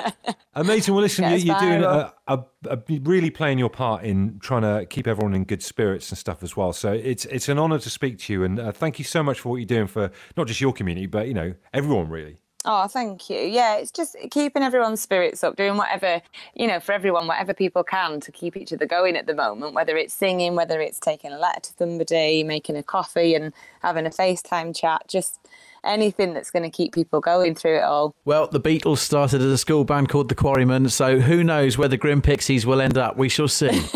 Amazing. 0.54 0.94
Well, 0.94 1.02
listen, 1.02 1.24
you, 1.28 1.36
it's 1.36 1.44
you're 1.44 1.58
doing 1.58 1.82
a, 1.82 2.12
a, 2.26 2.44
a 2.66 2.78
really 3.02 3.30
playing 3.30 3.58
your 3.58 3.70
part 3.70 4.04
in 4.04 4.38
trying 4.40 4.62
to 4.62 4.86
keep 4.86 5.08
everyone 5.08 5.34
in 5.34 5.44
good 5.44 5.62
spirits 5.62 6.10
and 6.10 6.18
stuff 6.18 6.42
as 6.42 6.56
well. 6.56 6.72
So 6.74 6.92
it's 6.92 7.24
it's 7.26 7.48
an 7.48 7.58
honour 7.58 7.78
to 7.78 7.90
speak 7.90 8.18
to 8.20 8.32
you, 8.32 8.44
and 8.44 8.60
uh, 8.60 8.72
thank 8.72 8.98
you 8.98 9.04
so 9.06 9.22
much 9.22 9.40
for 9.40 9.48
what 9.48 9.56
you're 9.56 9.66
doing 9.66 9.86
for 9.86 10.10
not 10.36 10.46
just 10.46 10.60
your 10.60 10.72
community, 10.74 11.06
but 11.06 11.28
you 11.28 11.34
know 11.34 11.54
everyone 11.72 12.10
really. 12.10 12.38
Oh, 12.64 12.86
thank 12.88 13.30
you. 13.30 13.38
Yeah, 13.38 13.76
it's 13.76 13.90
just 13.92 14.16
keeping 14.30 14.62
everyone's 14.62 15.00
spirits 15.00 15.42
up, 15.42 15.56
doing 15.56 15.76
whatever, 15.76 16.20
you 16.54 16.66
know, 16.66 16.80
for 16.80 16.92
everyone, 16.92 17.26
whatever 17.26 17.54
people 17.54 17.84
can 17.84 18.20
to 18.20 18.32
keep 18.32 18.56
each 18.56 18.72
other 18.72 18.84
going 18.84 19.16
at 19.16 19.26
the 19.26 19.34
moment, 19.34 19.74
whether 19.74 19.96
it's 19.96 20.12
singing, 20.12 20.56
whether 20.56 20.80
it's 20.80 20.98
taking 21.00 21.32
a 21.32 21.38
letter 21.38 21.60
to 21.60 21.72
somebody, 21.78 22.44
making 22.44 22.76
a 22.76 22.82
coffee 22.82 23.34
and 23.34 23.54
having 23.80 24.06
a 24.06 24.10
FaceTime 24.10 24.76
chat, 24.76 25.02
just 25.08 25.38
anything 25.84 26.34
that's 26.34 26.50
going 26.50 26.62
to 26.64 26.70
keep 26.70 26.92
people 26.92 27.20
going 27.20 27.54
through 27.54 27.76
it 27.78 27.82
all. 27.82 28.14
Well, 28.24 28.46
the 28.48 28.60
Beatles 28.60 28.98
started 28.98 29.40
as 29.40 29.46
a 29.52 29.58
school 29.58 29.84
band 29.84 30.08
called 30.08 30.28
the 30.28 30.34
Quarrymen, 30.34 30.88
so 30.90 31.20
who 31.20 31.42
knows 31.44 31.76
where 31.78 31.88
the 31.88 31.96
Grim 31.96 32.22
Pixies 32.22 32.64
will 32.66 32.80
end 32.80 32.96
up? 32.98 33.16
We 33.16 33.28
shall 33.28 33.48
see. 33.48 33.68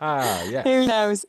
Ah. 0.00 0.42
Who 0.64 0.86
knows? 0.86 1.24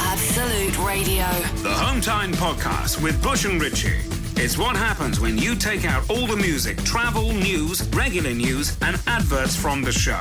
Absolute 0.00 0.78
Radio. 0.86 1.26
The 1.62 1.72
Home 1.74 2.00
Time 2.00 2.32
Podcast 2.32 3.02
with 3.02 3.20
Bush 3.22 3.44
and 3.44 3.60
Richie. 3.60 3.98
It's 4.36 4.56
what 4.56 4.76
happens 4.76 5.18
when 5.20 5.36
you 5.36 5.54
take 5.56 5.84
out 5.84 6.08
all 6.08 6.26
the 6.26 6.36
music, 6.36 6.82
travel, 6.84 7.32
news, 7.32 7.82
regular 7.88 8.32
news, 8.32 8.76
and 8.82 8.98
adverts 9.06 9.56
from 9.56 9.82
the 9.82 9.92
show. 9.92 10.20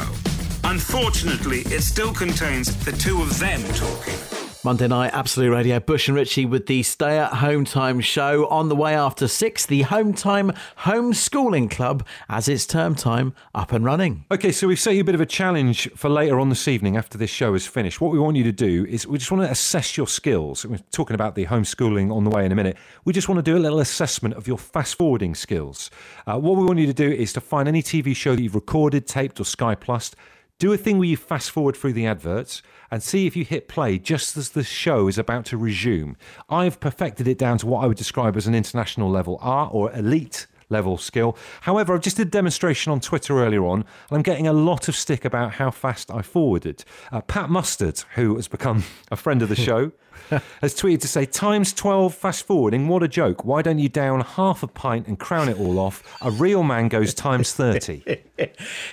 Unfortunately, 0.63 1.59
it 1.67 1.81
still 1.81 2.13
contains 2.13 2.75
the 2.85 2.91
two 2.91 3.21
of 3.21 3.37
them 3.39 3.61
talking. 3.75 4.48
Monday 4.61 4.89
night, 4.89 5.13
Absolute 5.13 5.51
Radio, 5.51 5.79
Bush 5.79 6.09
and 6.09 6.17
Ritchie 6.17 6.45
with 6.45 6.65
the 6.65 6.83
Stay 6.83 7.17
at 7.17 7.35
Home 7.35 7.63
Time 7.63 8.01
show. 8.01 8.45
On 8.47 8.67
the 8.67 8.75
way 8.75 8.93
after 8.93 9.25
six, 9.29 9.65
the 9.65 9.83
Home 9.83 10.11
Time 10.11 10.51
Homeschooling 10.79 11.71
Club 11.71 12.05
as 12.27 12.49
it's 12.49 12.65
term 12.65 12.93
time 12.93 13.33
up 13.55 13.71
and 13.71 13.85
running. 13.85 14.25
Okay, 14.29 14.51
so 14.51 14.67
we've 14.67 14.79
set 14.79 14.95
you 14.95 15.01
a 15.01 15.05
bit 15.05 15.15
of 15.15 15.21
a 15.21 15.25
challenge 15.25 15.89
for 15.95 16.09
later 16.09 16.41
on 16.41 16.49
this 16.49 16.67
evening 16.67 16.97
after 16.97 17.17
this 17.17 17.29
show 17.29 17.53
is 17.53 17.65
finished. 17.65 18.01
What 18.01 18.11
we 18.11 18.19
want 18.19 18.35
you 18.35 18.43
to 18.43 18.51
do 18.51 18.85
is 18.89 19.07
we 19.07 19.17
just 19.17 19.31
want 19.31 19.45
to 19.45 19.49
assess 19.49 19.95
your 19.95 20.07
skills. 20.07 20.65
We're 20.65 20.79
talking 20.91 21.15
about 21.15 21.35
the 21.35 21.45
homeschooling 21.45 22.13
on 22.13 22.25
the 22.25 22.29
way 22.29 22.45
in 22.45 22.51
a 22.51 22.55
minute. 22.55 22.75
We 23.05 23.13
just 23.13 23.29
want 23.29 23.39
to 23.39 23.49
do 23.49 23.57
a 23.57 23.63
little 23.63 23.79
assessment 23.79 24.35
of 24.35 24.45
your 24.45 24.57
fast 24.57 24.95
forwarding 24.95 25.35
skills. 25.35 25.89
Uh, 26.27 26.37
what 26.37 26.57
we 26.57 26.65
want 26.65 26.79
you 26.79 26.87
to 26.87 26.93
do 26.93 27.09
is 27.09 27.31
to 27.31 27.39
find 27.39 27.69
any 27.69 27.81
TV 27.81 28.13
show 28.13 28.35
that 28.35 28.41
you've 28.41 28.55
recorded, 28.55 29.07
taped, 29.07 29.39
or 29.39 29.45
Sky 29.45 29.73
Plus. 29.73 30.13
Do 30.59 30.73
a 30.73 30.77
thing 30.77 30.97
where 30.97 31.07
you 31.07 31.15
fast 31.15 31.51
forward 31.51 31.77
through 31.77 31.93
the 31.93 32.05
adverts 32.05 32.61
and 32.91 33.01
see 33.01 33.25
if 33.25 33.33
you 33.33 33.45
hit 33.45 33.69
play 33.69 33.97
just 33.97 34.35
as 34.35 34.49
the 34.49 34.61
show 34.61 35.07
is 35.07 35.17
about 35.17 35.45
to 35.45 35.57
resume. 35.57 36.17
I've 36.49 36.81
perfected 36.81 37.29
it 37.29 37.37
down 37.37 37.59
to 37.59 37.65
what 37.65 37.81
I 37.81 37.87
would 37.87 37.95
describe 37.95 38.35
as 38.35 38.45
an 38.45 38.53
international 38.53 39.09
level 39.09 39.39
art 39.41 39.73
or 39.73 39.89
elite 39.93 40.47
level 40.67 40.97
skill. 40.97 41.37
However, 41.61 41.95
I 41.95 41.97
just 41.99 42.17
did 42.17 42.27
a 42.27 42.31
demonstration 42.31 42.91
on 42.91 42.99
Twitter 42.99 43.41
earlier 43.41 43.65
on, 43.65 43.85
and 44.09 44.17
I'm 44.17 44.21
getting 44.21 44.47
a 44.47 44.53
lot 44.53 44.89
of 44.89 44.97
stick 44.97 45.23
about 45.23 45.53
how 45.53 45.71
fast 45.71 46.11
I 46.11 46.21
forwarded. 46.21 46.83
Uh, 47.09 47.21
Pat 47.21 47.49
Mustard, 47.49 48.03
who 48.15 48.35
has 48.35 48.49
become 48.49 48.83
a 49.11 49.15
friend 49.15 49.41
of 49.41 49.47
the 49.47 49.55
show, 49.55 49.93
has 50.61 50.75
tweeted 50.75 51.01
to 51.01 51.07
say, 51.07 51.25
Times 51.25 51.73
12 51.73 52.13
fast 52.13 52.45
forwarding, 52.45 52.87
what 52.87 53.03
a 53.03 53.07
joke. 53.07 53.45
Why 53.45 53.61
don't 53.61 53.79
you 53.79 53.89
down 53.89 54.21
half 54.21 54.63
a 54.63 54.67
pint 54.67 55.07
and 55.07 55.19
crown 55.19 55.49
it 55.49 55.59
all 55.59 55.79
off? 55.79 56.03
A 56.21 56.31
real 56.31 56.63
man 56.63 56.87
goes 56.87 57.13
times 57.13 57.53
30. 57.53 58.03
Do 58.37 58.47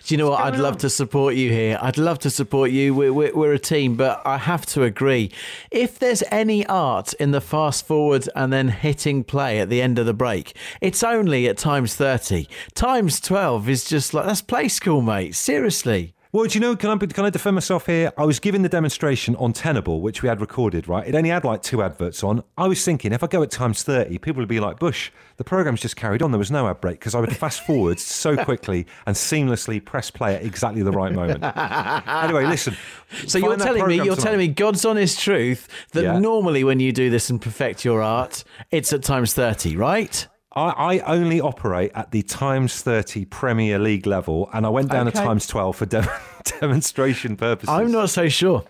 you 0.07 0.17
know 0.17 0.31
what? 0.31 0.41
I'd 0.41 0.59
love 0.59 0.79
to 0.79 0.91
support 0.91 1.35
you 1.35 1.51
here. 1.51 1.79
I'd 1.81 1.99
love 1.99 2.19
to 2.21 2.31
support 2.31 2.71
you. 2.71 2.95
We're, 2.95 3.13
we're, 3.13 3.35
we're 3.35 3.53
a 3.53 3.59
team, 3.59 3.97
but 3.97 4.21
I 4.27 4.39
have 4.39 4.67
to 4.67 4.83
agree. 4.83 5.31
If 5.71 5.99
there's 5.99 6.23
any 6.31 6.67
art 6.67 7.13
in 7.15 7.31
the 7.31 7.41
fast 7.41 7.87
forward 7.87 8.29
and 8.35 8.53
then 8.53 8.69
hitting 8.69 9.25
play 9.25 9.61
at 9.61 9.69
the 9.69 9.81
end 9.83 9.99
of 9.99 10.07
the 10.07 10.15
break, 10.15 10.57
it's 10.81 11.03
only 11.03 11.49
at 11.49 11.59
times 11.59 11.95
30. 11.95 12.49
Times 12.75 13.21
12 13.21 13.69
is 13.69 13.85
just 13.85 14.15
like, 14.15 14.27
that's 14.27 14.43
play 14.43 14.69
school, 14.69 15.03
mate. 15.03 15.35
Seriously. 15.35 16.16
Well, 16.37 16.45
do 16.45 16.59
you 16.59 16.61
know, 16.61 16.77
can 16.77 16.91
I, 16.91 16.97
can 16.99 17.25
I 17.25 17.31
defend 17.31 17.55
myself 17.55 17.87
here? 17.87 18.13
I 18.19 18.27
was 18.27 18.41
given 18.41 18.61
the 18.61 18.69
demonstration 18.69 19.37
on 19.37 19.55
Tenable, 19.55 20.03
which 20.03 20.23
we 20.23 20.29
had 20.29 20.39
recorded, 20.39 20.87
right? 20.87 21.09
It 21.09 21.15
only 21.15 21.31
had 21.31 21.47
like 21.47 21.63
two 21.63 21.83
adverts 21.83 22.23
on. 22.23 22.45
I 22.59 22.69
was 22.69 22.85
thinking 22.85 23.15
if 23.15 23.25
I 23.25 23.27
go 23.27 23.43
at 23.43 23.51
times 23.51 23.83
30, 23.85 24.19
people 24.19 24.41
would 24.43 24.49
be 24.49 24.61
like, 24.61 24.79
Bush, 24.79 25.11
the 25.39 25.45
program's 25.45 25.81
just 25.81 25.97
carried 25.97 26.21
on. 26.21 26.33
There 26.33 26.39
was 26.39 26.51
no 26.51 26.69
ad 26.69 26.83
break 26.83 26.99
because 27.01 27.15
I 27.15 27.21
would 27.21 27.35
fast 27.35 27.65
forward 27.65 27.99
so 27.99 28.37
quickly 28.45 28.87
and 29.07 29.17
seamlessly 29.17 29.83
press 29.83 30.11
play 30.11 30.35
at 30.35 30.43
exactly 30.45 30.83
the 30.83 30.93
right 30.93 31.11
moment. 31.11 31.43
anyway, 31.43 32.45
listen. 32.45 32.77
So 33.29 33.39
you're 33.39 33.57
telling 33.57 33.87
me, 33.87 33.95
you're 33.95 34.05
tonight. 34.05 34.19
telling 34.21 34.39
me 34.39 34.49
God's 34.49 34.85
honest 34.85 35.21
truth 35.21 35.69
that 35.93 36.03
Yeah. 36.03 36.19
normally 36.19 36.65
when 36.65 36.81
you 36.81 36.93
do 36.93 37.09
this 37.09 37.31
and 37.31 37.41
perfect 37.41 37.83
your 37.83 38.03
art, 38.03 38.45
it's 38.71 38.93
at 38.93 39.03
times 39.03 39.33
30, 39.33 39.77
right? 39.77 40.27
I, 40.57 40.97
I 40.97 40.99
only 41.01 41.41
operate 41.41 41.93
at 41.95 42.11
the 42.13 42.23
times 42.23 42.83
30 42.83 43.27
Premier 43.27 43.79
League 43.79 44.07
level, 44.07 44.49
and 44.55 44.65
I 44.67 44.71
went 44.71 44.91
down 44.91 45.07
Okay. 45.07 45.19
to 45.19 45.25
times 45.25 45.47
12 45.47 45.77
for 45.77 45.87
de- 45.87 46.09
demonstration 46.61 47.37
purposes. 47.37 47.69
I'm 47.69 47.93
not 47.93 48.11
so 48.11 48.29
sure. 48.29 48.65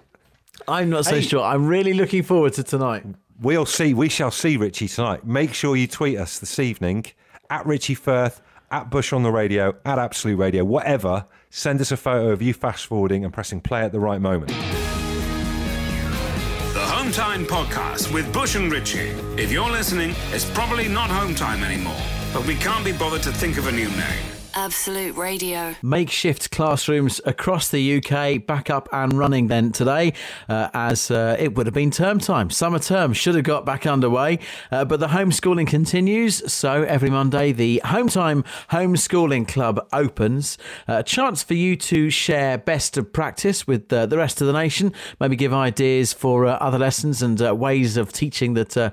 I'm 0.66 0.90
not 0.90 1.04
so 1.04 1.14
Hey. 1.16 1.20
sure. 1.22 1.42
I'm 1.42 1.66
really 1.66 1.94
looking 1.94 2.22
forward 2.24 2.54
to 2.54 2.62
tonight. 2.64 3.04
We'll 3.40 3.66
see. 3.66 3.94
We 3.94 4.08
shall 4.08 4.30
see 4.32 4.56
Richie 4.56 4.88
tonight. 4.88 5.24
Make 5.26 5.54
sure 5.54 5.76
you 5.76 5.86
tweet 5.86 6.18
us 6.18 6.38
this 6.38 6.58
evening 6.58 7.06
at 7.50 7.64
Richie 7.66 7.94
Firth, 7.94 8.40
at 8.70 8.90
Bush 8.90 9.12
on 9.12 9.22
the 9.22 9.30
radio, 9.30 9.74
at 9.84 9.98
Absolute 9.98 10.36
Radio, 10.38 10.64
whatever. 10.64 11.26
Send 11.50 11.80
us 11.80 11.92
a 11.92 11.96
photo 11.96 12.30
of 12.30 12.42
you 12.42 12.52
fast 12.52 12.86
forwarding 12.86 13.24
and 13.24 13.32
pressing 13.32 13.60
play 13.60 13.82
at 13.82 13.92
the 13.92 14.00
right 14.00 14.20
moment. 14.20 14.50
The 16.76 16.84
Home 16.84 17.10
Time 17.10 17.46
Podcast 17.46 18.12
with 18.12 18.30
Bush 18.34 18.54
and 18.54 18.70
Richie. 18.70 19.14
If 19.38 19.50
you're 19.50 19.70
listening, 19.70 20.14
it's 20.30 20.44
probably 20.50 20.88
not 20.88 21.08
Home 21.08 21.34
Time 21.34 21.64
anymore, 21.64 21.96
but 22.34 22.46
we 22.46 22.54
can't 22.54 22.84
be 22.84 22.92
bothered 22.92 23.22
to 23.22 23.32
think 23.32 23.56
of 23.56 23.66
a 23.66 23.72
new 23.72 23.88
name. 23.88 24.45
Absolute 24.58 25.14
Radio. 25.16 25.74
Makeshift 25.82 26.50
classrooms 26.50 27.20
across 27.26 27.68
the 27.68 27.98
UK 27.98 28.44
back 28.46 28.70
up 28.70 28.88
and 28.90 29.12
running 29.12 29.48
then 29.48 29.70
today, 29.70 30.14
uh, 30.48 30.70
as 30.72 31.10
uh, 31.10 31.36
it 31.38 31.54
would 31.54 31.66
have 31.66 31.74
been 31.74 31.90
term 31.90 32.18
time. 32.18 32.48
Summer 32.48 32.78
term 32.78 33.12
should 33.12 33.34
have 33.34 33.44
got 33.44 33.66
back 33.66 33.86
underway, 33.86 34.38
uh, 34.72 34.86
but 34.86 34.98
the 34.98 35.08
homeschooling 35.08 35.66
continues. 35.66 36.50
So 36.50 36.84
every 36.84 37.10
Monday, 37.10 37.52
the 37.52 37.82
Home 37.84 38.08
Time 38.08 38.44
Homeschooling 38.70 39.46
Club 39.46 39.86
opens. 39.92 40.56
Uh, 40.88 40.94
a 40.94 41.02
chance 41.02 41.42
for 41.42 41.52
you 41.52 41.76
to 41.76 42.08
share 42.08 42.56
best 42.56 42.96
of 42.96 43.12
practice 43.12 43.66
with 43.66 43.92
uh, 43.92 44.06
the 44.06 44.16
rest 44.16 44.40
of 44.40 44.46
the 44.46 44.54
nation, 44.54 44.90
maybe 45.20 45.36
give 45.36 45.52
ideas 45.52 46.14
for 46.14 46.46
uh, 46.46 46.52
other 46.52 46.78
lessons 46.78 47.20
and 47.20 47.38
ways 47.58 47.98
of 47.98 48.10
teaching 48.10 48.54
that 48.54 48.92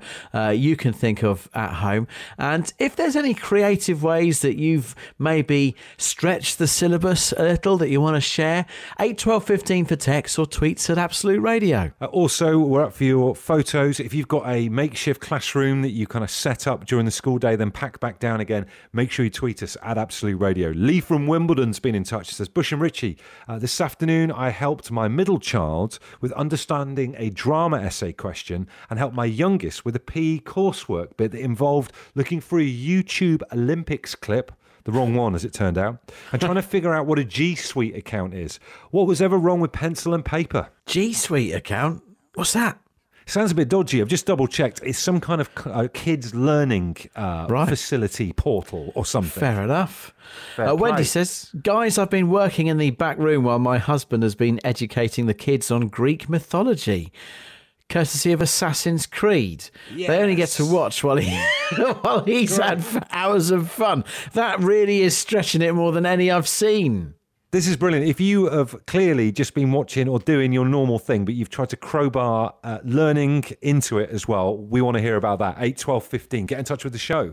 you 0.54 0.76
can 0.76 0.92
think 0.92 1.24
of 1.24 1.48
at 1.54 1.76
home. 1.76 2.06
And 2.36 2.70
if 2.78 2.96
there's 2.96 3.16
any 3.16 3.32
creative 3.32 4.02
ways 4.02 4.40
that 4.40 4.56
you've 4.58 4.94
maybe 5.18 5.53
maybe 5.54 5.76
stretch 5.96 6.56
the 6.56 6.66
syllabus 6.66 7.32
a 7.32 7.42
little 7.42 7.76
that 7.76 7.88
you 7.88 8.00
want 8.00 8.16
to 8.16 8.20
share, 8.20 8.66
8 8.98 9.16
12 9.16 9.44
15 9.44 9.84
for 9.84 9.96
text 9.96 10.36
or 10.38 10.46
tweets 10.46 10.90
at 10.90 10.98
Absolute 10.98 11.40
Radio. 11.40 11.92
Uh, 12.00 12.06
also, 12.06 12.58
we're 12.58 12.82
up 12.82 12.92
for 12.92 13.04
your 13.04 13.36
photos. 13.36 14.00
If 14.00 14.12
you've 14.12 14.26
got 14.26 14.48
a 14.48 14.68
makeshift 14.68 15.20
classroom 15.20 15.82
that 15.82 15.90
you 15.90 16.08
kind 16.08 16.24
of 16.24 16.30
set 16.30 16.66
up 16.66 16.86
during 16.86 17.04
the 17.04 17.12
school 17.12 17.38
day, 17.38 17.54
then 17.54 17.70
pack 17.70 18.00
back 18.00 18.18
down 18.18 18.40
again. 18.40 18.66
Make 18.92 19.12
sure 19.12 19.24
you 19.24 19.30
tweet 19.30 19.62
us 19.62 19.76
at 19.82 19.96
Absolute 19.96 20.40
Radio. 20.40 20.70
Lee 20.70 21.00
from 21.00 21.28
Wimbledon's 21.28 21.78
been 21.78 21.94
in 21.94 22.02
touch. 22.02 22.34
Says 22.34 22.48
Bush 22.48 22.72
and 22.72 22.82
Richie. 22.82 23.16
Uh, 23.46 23.58
this 23.60 23.80
afternoon, 23.80 24.32
I 24.32 24.50
helped 24.50 24.90
my 24.90 25.06
middle 25.06 25.38
child 25.38 26.00
with 26.20 26.32
understanding 26.32 27.14
a 27.16 27.30
drama 27.30 27.80
essay 27.80 28.12
question 28.12 28.66
and 28.90 28.98
helped 28.98 29.14
my 29.14 29.26
youngest 29.26 29.84
with 29.84 29.94
a 29.94 30.00
PE 30.00 30.38
coursework 30.38 31.16
bit 31.16 31.30
that 31.30 31.40
involved 31.40 31.92
looking 32.16 32.40
for 32.40 32.58
a 32.58 32.64
YouTube 32.64 33.42
Olympics 33.52 34.16
clip 34.16 34.50
the 34.84 34.92
wrong 34.92 35.14
one, 35.14 35.34
as 35.34 35.44
it 35.44 35.52
turned 35.52 35.78
out, 35.78 35.98
and 36.32 36.40
trying 36.40 36.54
to 36.56 36.62
figure 36.74 36.94
out 36.94 37.06
what 37.06 37.18
a 37.18 37.24
G 37.24 37.54
Suite 37.54 37.96
account 37.96 38.34
is. 38.34 38.58
What 38.90 39.06
was 39.06 39.20
ever 39.22 39.38
wrong 39.38 39.60
with 39.60 39.72
pencil 39.72 40.14
and 40.14 40.24
paper? 40.24 40.68
G 40.86 41.12
Suite 41.12 41.54
account? 41.54 42.02
What's 42.34 42.52
that? 42.52 42.78
Sounds 43.26 43.52
a 43.52 43.54
bit 43.54 43.70
dodgy. 43.70 44.02
I've 44.02 44.08
just 44.08 44.26
double 44.26 44.46
checked. 44.46 44.80
It's 44.84 44.98
some 44.98 45.18
kind 45.18 45.40
of 45.40 45.48
uh, 45.64 45.88
kids 45.94 46.34
learning 46.34 46.98
uh, 47.16 47.46
Right. 47.48 47.66
facility 47.66 48.34
portal 48.34 48.92
or 48.94 49.06
something. 49.06 49.40
Fair 49.40 49.62
enough. 49.62 50.12
Fair 50.56 50.68
Uh, 50.68 50.74
Wendy 50.74 51.04
says, 51.04 51.50
Guys, 51.62 51.96
I've 51.96 52.10
been 52.10 52.28
working 52.28 52.66
in 52.66 52.76
the 52.76 52.90
back 52.90 53.16
room 53.16 53.44
while 53.44 53.58
my 53.58 53.78
husband 53.78 54.22
has 54.24 54.34
been 54.34 54.60
educating 54.62 55.24
the 55.24 55.32
kids 55.32 55.70
on 55.70 55.88
Greek 55.88 56.28
mythology. 56.28 57.12
Courtesy 57.88 58.32
of 58.32 58.40
Assassin's 58.40 59.06
Creed. 59.06 59.70
They 59.94 60.18
only 60.20 60.34
get 60.34 60.48
to 60.50 60.64
watch 60.66 61.04
while, 61.04 61.16
he, 61.16 61.36
while 61.76 62.24
he's 62.24 62.56
had 62.56 62.84
hours 63.10 63.50
of 63.50 63.70
fun. 63.70 64.04
That 64.32 64.60
really 64.60 65.02
is 65.02 65.16
stretching 65.16 65.62
it 65.62 65.74
more 65.74 65.92
than 65.92 66.06
any 66.06 66.30
I've 66.30 66.48
seen. 66.48 67.14
This 67.54 67.68
is 67.68 67.76
brilliant. 67.76 68.08
If 68.08 68.20
you 68.20 68.46
have 68.46 68.84
clearly 68.86 69.30
just 69.30 69.54
been 69.54 69.70
watching 69.70 70.08
or 70.08 70.18
doing 70.18 70.52
your 70.52 70.64
normal 70.64 70.98
thing, 70.98 71.24
but 71.24 71.34
you've 71.34 71.50
tried 71.50 71.68
to 71.68 71.76
crowbar 71.76 72.52
uh, 72.64 72.78
learning 72.82 73.44
into 73.62 73.98
it 73.98 74.10
as 74.10 74.26
well, 74.26 74.58
we 74.58 74.80
want 74.80 74.96
to 74.96 75.00
hear 75.00 75.14
about 75.14 75.38
that. 75.38 75.58
8, 75.60 75.78
12, 75.78 76.04
15. 76.04 76.46
Get 76.46 76.58
in 76.58 76.64
touch 76.64 76.82
with 76.82 76.92
the 76.92 76.98
show. 76.98 77.32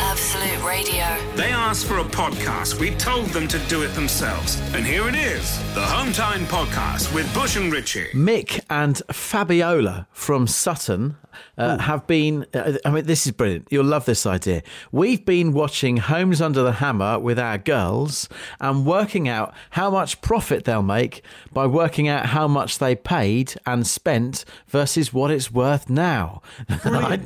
Absolute 0.00 0.66
Radio. 0.66 1.36
They 1.36 1.52
asked 1.72 1.86
for 1.86 2.00
a 2.00 2.04
podcast. 2.04 2.78
We 2.78 2.90
told 2.96 3.28
them 3.28 3.48
to 3.48 3.58
do 3.60 3.80
it 3.82 3.94
themselves. 3.94 4.60
And 4.74 4.84
here 4.84 5.08
it 5.08 5.14
is 5.14 5.56
the 5.74 5.80
Hometime 5.80 6.44
Podcast 6.44 7.14
with 7.14 7.32
Bush 7.32 7.56
and 7.56 7.72
Richie. 7.72 8.08
Mick 8.12 8.60
and 8.68 9.00
Fabiola 9.10 10.06
from 10.12 10.46
Sutton 10.46 11.16
uh, 11.58 11.78
have 11.78 12.06
been. 12.06 12.46
Uh, 12.54 12.74
I 12.84 12.90
mean, 12.90 13.04
this 13.04 13.26
is 13.26 13.32
brilliant. 13.32 13.68
You'll 13.70 13.84
love 13.84 14.04
this 14.04 14.26
idea. 14.26 14.62
We've 14.90 15.24
been 15.24 15.52
watching 15.52 15.98
Homes 15.98 16.40
Under 16.40 16.62
the 16.62 16.72
Hammer 16.72 17.18
with 17.18 17.38
our 17.38 17.58
girls 17.58 18.28
and 18.60 18.86
working 18.86 19.28
out 19.28 19.54
how 19.70 19.90
much 19.90 20.20
profit 20.20 20.64
they'll 20.64 20.82
make 20.82 21.22
by 21.52 21.66
working 21.66 22.08
out 22.08 22.26
how 22.26 22.48
much 22.48 22.78
they 22.78 22.94
paid 22.94 23.54
and 23.66 23.86
spent 23.86 24.44
versus 24.68 25.12
what 25.12 25.30
it's 25.30 25.50
worth 25.52 25.88
now. 25.88 26.42
I 26.68 27.20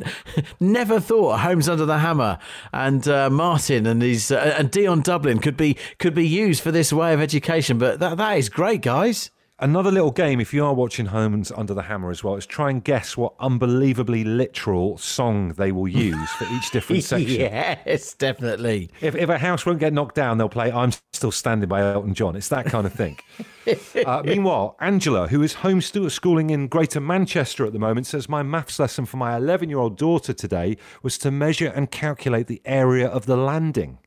never 0.60 1.00
thought 1.00 1.40
Homes 1.40 1.68
Under 1.68 1.86
the 1.86 1.98
Hammer 1.98 2.38
and 2.72 3.06
uh, 3.08 3.30
Martin 3.30 3.86
and 3.86 4.02
his 4.02 4.30
uh, 4.36 4.54
and 4.58 4.70
Dion 4.70 5.00
Dublin 5.00 5.38
could 5.38 5.56
be 5.56 5.76
could 5.98 6.14
be 6.14 6.26
used 6.26 6.62
for 6.62 6.70
this 6.70 6.92
way 6.92 7.12
of 7.12 7.20
education, 7.20 7.78
but 7.78 7.98
that 8.00 8.16
that 8.16 8.38
is 8.38 8.48
great, 8.48 8.82
guys. 8.82 9.30
Another 9.58 9.90
little 9.90 10.10
game, 10.10 10.38
if 10.38 10.52
you 10.52 10.62
are 10.66 10.74
watching 10.74 11.06
Homes 11.06 11.50
Under 11.50 11.72
the 11.72 11.84
Hammer 11.84 12.10
as 12.10 12.22
well, 12.22 12.36
is 12.36 12.44
try 12.44 12.68
and 12.68 12.84
guess 12.84 13.16
what 13.16 13.32
unbelievably 13.40 14.22
literal 14.22 14.98
song 14.98 15.48
they 15.54 15.72
will 15.72 15.88
use 15.88 16.28
for 16.32 16.44
each 16.52 16.70
different 16.72 17.02
section. 17.04 17.40
yes, 17.40 18.12
definitely. 18.12 18.90
If, 19.00 19.14
if 19.14 19.30
a 19.30 19.38
house 19.38 19.64
won't 19.64 19.78
get 19.78 19.94
knocked 19.94 20.14
down, 20.14 20.36
they'll 20.36 20.50
play 20.50 20.70
I'm 20.70 20.92
Still 21.14 21.32
Standing 21.32 21.70
by 21.70 21.80
Elton 21.80 22.12
John. 22.12 22.36
It's 22.36 22.50
that 22.50 22.66
kind 22.66 22.86
of 22.86 22.92
thing. 22.92 23.18
uh, 24.04 24.20
meanwhile, 24.26 24.76
Angela, 24.78 25.28
who 25.28 25.42
is 25.42 25.54
homeschooling 25.54 26.50
in 26.50 26.68
Greater 26.68 27.00
Manchester 27.00 27.64
at 27.64 27.72
the 27.72 27.78
moment, 27.78 28.06
says 28.06 28.28
My 28.28 28.42
maths 28.42 28.78
lesson 28.78 29.06
for 29.06 29.16
my 29.16 29.38
11 29.38 29.70
year 29.70 29.78
old 29.78 29.96
daughter 29.96 30.34
today 30.34 30.76
was 31.02 31.16
to 31.16 31.30
measure 31.30 31.72
and 31.74 31.90
calculate 31.90 32.46
the 32.46 32.60
area 32.66 33.08
of 33.08 33.24
the 33.24 33.38
landing. 33.38 34.00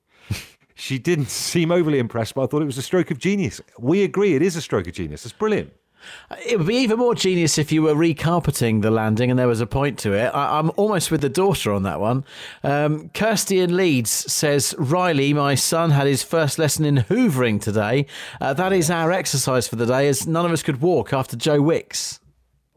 She 0.80 0.98
didn't 0.98 1.30
seem 1.30 1.72
overly 1.72 2.00
impressed, 2.00 2.36
but 2.36 2.44
I 2.44 2.48
thought 2.48 2.62
it 2.62 2.66
was 2.66 2.78
a 2.78 2.84
stroke 2.84 3.12
of 3.12 3.20
genius. 3.20 3.62
We 3.78 4.04
agree 4.04 4.36
it 4.36 4.42
is 4.42 4.56
a 4.56 4.62
stroke 4.62 4.88
of 4.88 4.94
genius. 4.94 5.26
It's 5.26 5.34
brilliant. 5.34 5.74
It 6.46 6.58
would 6.58 6.68
be 6.68 6.78
even 6.78 6.98
more 6.98 7.14
genius 7.14 7.58
if 7.58 7.74
you 7.74 7.82
were 7.82 7.94
recarpeting 7.94 8.82
the 8.82 8.90
landing 8.90 9.30
and 9.30 9.38
there 9.38 9.50
was 9.50 9.60
a 9.60 9.68
point 9.68 10.00
to 10.00 10.14
it. 10.14 10.30
I, 10.34 10.58
I'm 10.58 10.72
almost 10.78 11.12
with 11.12 11.20
the 11.20 11.30
daughter 11.30 11.74
on 11.74 11.84
that 11.84 12.00
one. 12.00 12.24
Um, 12.64 13.10
Kirsty 13.10 13.60
in 13.60 13.76
Leeds 13.76 14.10
says 14.10 14.74
Riley, 14.78 15.34
my 15.34 15.56
son, 15.56 15.92
had 15.92 16.08
his 16.08 16.24
first 16.24 16.58
lesson 16.58 16.86
in 16.86 16.98
hoovering 16.98 17.62
today. 17.62 18.06
Uh, 18.40 18.54
that 18.54 18.72
is 18.72 18.90
our 18.90 19.12
exercise 19.12 19.68
for 19.68 19.76
the 19.76 19.86
day, 19.86 20.08
as 20.08 20.26
none 20.26 20.46
of 20.46 20.52
us 20.54 20.64
could 20.64 20.82
walk 20.82 21.12
after 21.12 21.36
Joe 21.36 21.62
Wicks. 21.62 22.22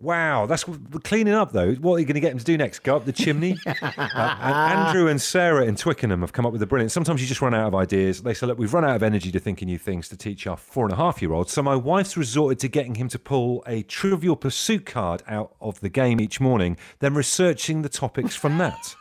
Wow, 0.02 0.46
that's 0.46 0.64
cleaning 1.04 1.32
up 1.32 1.52
though. 1.52 1.74
What 1.74 1.94
are 1.94 1.98
you 2.00 2.04
going 2.06 2.14
to 2.14 2.20
get 2.20 2.32
him 2.32 2.38
to 2.38 2.44
do 2.44 2.58
next? 2.58 2.80
Go 2.80 2.96
up 2.96 3.04
the 3.04 3.12
chimney? 3.12 3.56
uh, 3.66 3.74
and 3.80 4.88
Andrew 4.88 5.06
and 5.06 5.22
Sarah 5.22 5.64
in 5.64 5.76
Twickenham 5.76 6.22
have 6.22 6.32
come 6.32 6.44
up 6.44 6.52
with 6.52 6.60
a 6.60 6.66
brilliant. 6.66 6.90
Sometimes 6.90 7.22
you 7.22 7.28
just 7.28 7.40
run 7.40 7.54
out 7.54 7.68
of 7.68 7.74
ideas. 7.76 8.20
They 8.20 8.34
say, 8.34 8.46
look, 8.46 8.58
we've 8.58 8.74
run 8.74 8.84
out 8.84 8.96
of 8.96 9.04
energy 9.04 9.30
to 9.30 9.38
think 9.38 9.62
of 9.62 9.68
new 9.68 9.78
things 9.78 10.08
to 10.08 10.16
teach 10.16 10.48
our 10.48 10.56
four 10.56 10.86
and 10.86 10.92
a 10.92 10.96
half 10.96 11.22
year 11.22 11.32
old. 11.32 11.48
So 11.48 11.62
my 11.62 11.76
wife's 11.76 12.16
resorted 12.16 12.58
to 12.58 12.68
getting 12.68 12.96
him 12.96 13.06
to 13.10 13.18
pull 13.18 13.62
a 13.64 13.84
trivial 13.84 14.34
pursuit 14.34 14.86
card 14.86 15.22
out 15.28 15.54
of 15.60 15.78
the 15.78 15.88
game 15.88 16.20
each 16.20 16.40
morning, 16.40 16.76
then 16.98 17.14
researching 17.14 17.82
the 17.82 17.88
topics 17.88 18.34
from 18.34 18.58
that. 18.58 18.96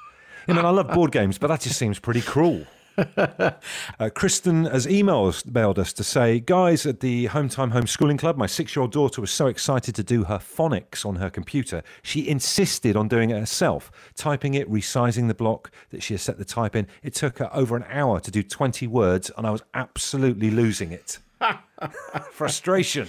I 0.47 0.53
mean, 0.53 0.65
I 0.65 0.69
love 0.69 0.89
board 0.89 1.11
games, 1.11 1.39
but 1.39 1.47
that 1.47 1.61
just 1.61 1.79
seems 1.79 1.97
pretty 1.97 2.21
cruel. 2.21 2.67
Uh, 3.99 4.09
Kristen 4.09 4.65
has 4.65 4.87
emailed 4.87 5.45
mailed 5.51 5.77
us 5.77 5.93
to 5.93 6.03
say, 6.03 6.39
guys 6.39 6.85
at 6.85 7.01
the 7.01 7.27
Hometime 7.27 7.71
Homeschooling 7.71 8.17
Club, 8.17 8.37
my 8.37 8.47
six 8.47 8.75
year 8.75 8.81
old 8.81 8.91
daughter 8.91 9.21
was 9.21 9.31
so 9.31 9.47
excited 9.47 9.93
to 9.95 10.03
do 10.03 10.23
her 10.23 10.37
phonics 10.37 11.05
on 11.05 11.17
her 11.17 11.29
computer. 11.29 11.83
She 12.01 12.27
insisted 12.27 12.95
on 12.95 13.07
doing 13.07 13.29
it 13.29 13.39
herself, 13.39 13.91
typing 14.15 14.55
it, 14.55 14.69
resizing 14.71 15.27
the 15.27 15.33
block 15.33 15.71
that 15.91 16.01
she 16.01 16.13
has 16.13 16.21
set 16.21 16.37
the 16.37 16.45
type 16.45 16.75
in. 16.75 16.87
It 17.03 17.13
took 17.13 17.37
her 17.39 17.49
over 17.53 17.75
an 17.75 17.85
hour 17.89 18.19
to 18.19 18.31
do 18.31 18.41
20 18.41 18.87
words, 18.87 19.29
and 19.37 19.45
I 19.45 19.51
was 19.51 19.61
absolutely 19.73 20.49
losing 20.49 20.91
it. 20.91 21.19
Frustration. 22.31 23.07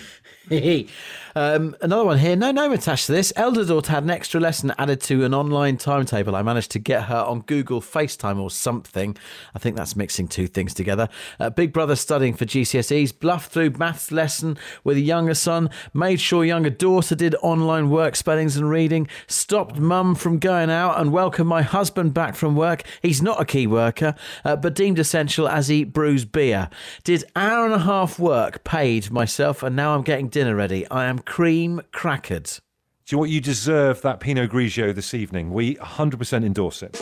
um, 1.34 1.76
another 1.80 2.04
one 2.04 2.18
here. 2.18 2.36
No 2.36 2.50
name 2.50 2.72
attached 2.72 3.06
to 3.06 3.12
this. 3.12 3.32
Elder 3.36 3.64
daughter 3.64 3.92
had 3.92 4.02
an 4.02 4.10
extra 4.10 4.40
lesson 4.40 4.72
added 4.76 5.00
to 5.02 5.24
an 5.24 5.34
online 5.34 5.76
timetable. 5.76 6.34
I 6.34 6.42
managed 6.42 6.72
to 6.72 6.78
get 6.78 7.04
her 7.04 7.16
on 7.16 7.42
Google 7.42 7.80
FaceTime 7.80 8.40
or 8.40 8.50
something. 8.50 9.16
I 9.54 9.58
think 9.58 9.76
that's 9.76 9.94
mixing 9.94 10.28
two 10.28 10.46
things 10.46 10.74
together. 10.74 11.08
Uh, 11.38 11.50
big 11.50 11.72
brother 11.72 11.96
studying 11.96 12.34
for 12.34 12.44
GCSEs, 12.44 13.18
bluffed 13.18 13.52
through 13.52 13.70
maths 13.70 14.10
lesson 14.10 14.58
with 14.84 14.96
a 14.96 15.00
younger 15.00 15.34
son, 15.34 15.70
made 15.94 16.20
sure 16.20 16.44
younger 16.44 16.70
daughter 16.70 17.14
did 17.14 17.34
online 17.36 17.88
work 17.88 18.16
spellings 18.16 18.56
and 18.56 18.68
reading, 18.68 19.08
stopped 19.26 19.76
mum 19.78 20.14
from 20.14 20.38
going 20.38 20.70
out 20.70 21.00
and 21.00 21.12
welcomed 21.12 21.48
my 21.48 21.62
husband 21.62 22.12
back 22.14 22.34
from 22.34 22.56
work. 22.56 22.82
He's 23.00 23.22
not 23.22 23.40
a 23.40 23.44
key 23.44 23.66
worker, 23.66 24.14
uh, 24.44 24.56
but 24.56 24.74
deemed 24.74 24.98
essential 24.98 25.48
as 25.48 25.68
he 25.68 25.84
brews 25.84 26.24
beer. 26.24 26.68
Did 27.04 27.24
hour 27.36 27.64
and 27.64 27.74
a 27.74 27.78
half 27.78 28.18
work, 28.18 28.61
paid 28.64 29.10
myself, 29.10 29.62
and 29.62 29.74
now 29.76 29.94
I'm 29.94 30.02
getting 30.02 30.28
dinner 30.28 30.54
ready. 30.54 30.88
I 30.90 31.06
am 31.06 31.18
cream 31.18 31.80
crackered. 31.92 32.60
Do 33.06 33.14
you 33.14 33.16
know 33.16 33.20
what? 33.20 33.30
You 33.30 33.40
deserve 33.40 34.02
that 34.02 34.20
Pinot 34.20 34.50
Grigio 34.50 34.94
this 34.94 35.12
evening. 35.14 35.52
We 35.52 35.74
100% 35.76 36.44
endorse 36.44 36.82
it. 36.82 36.96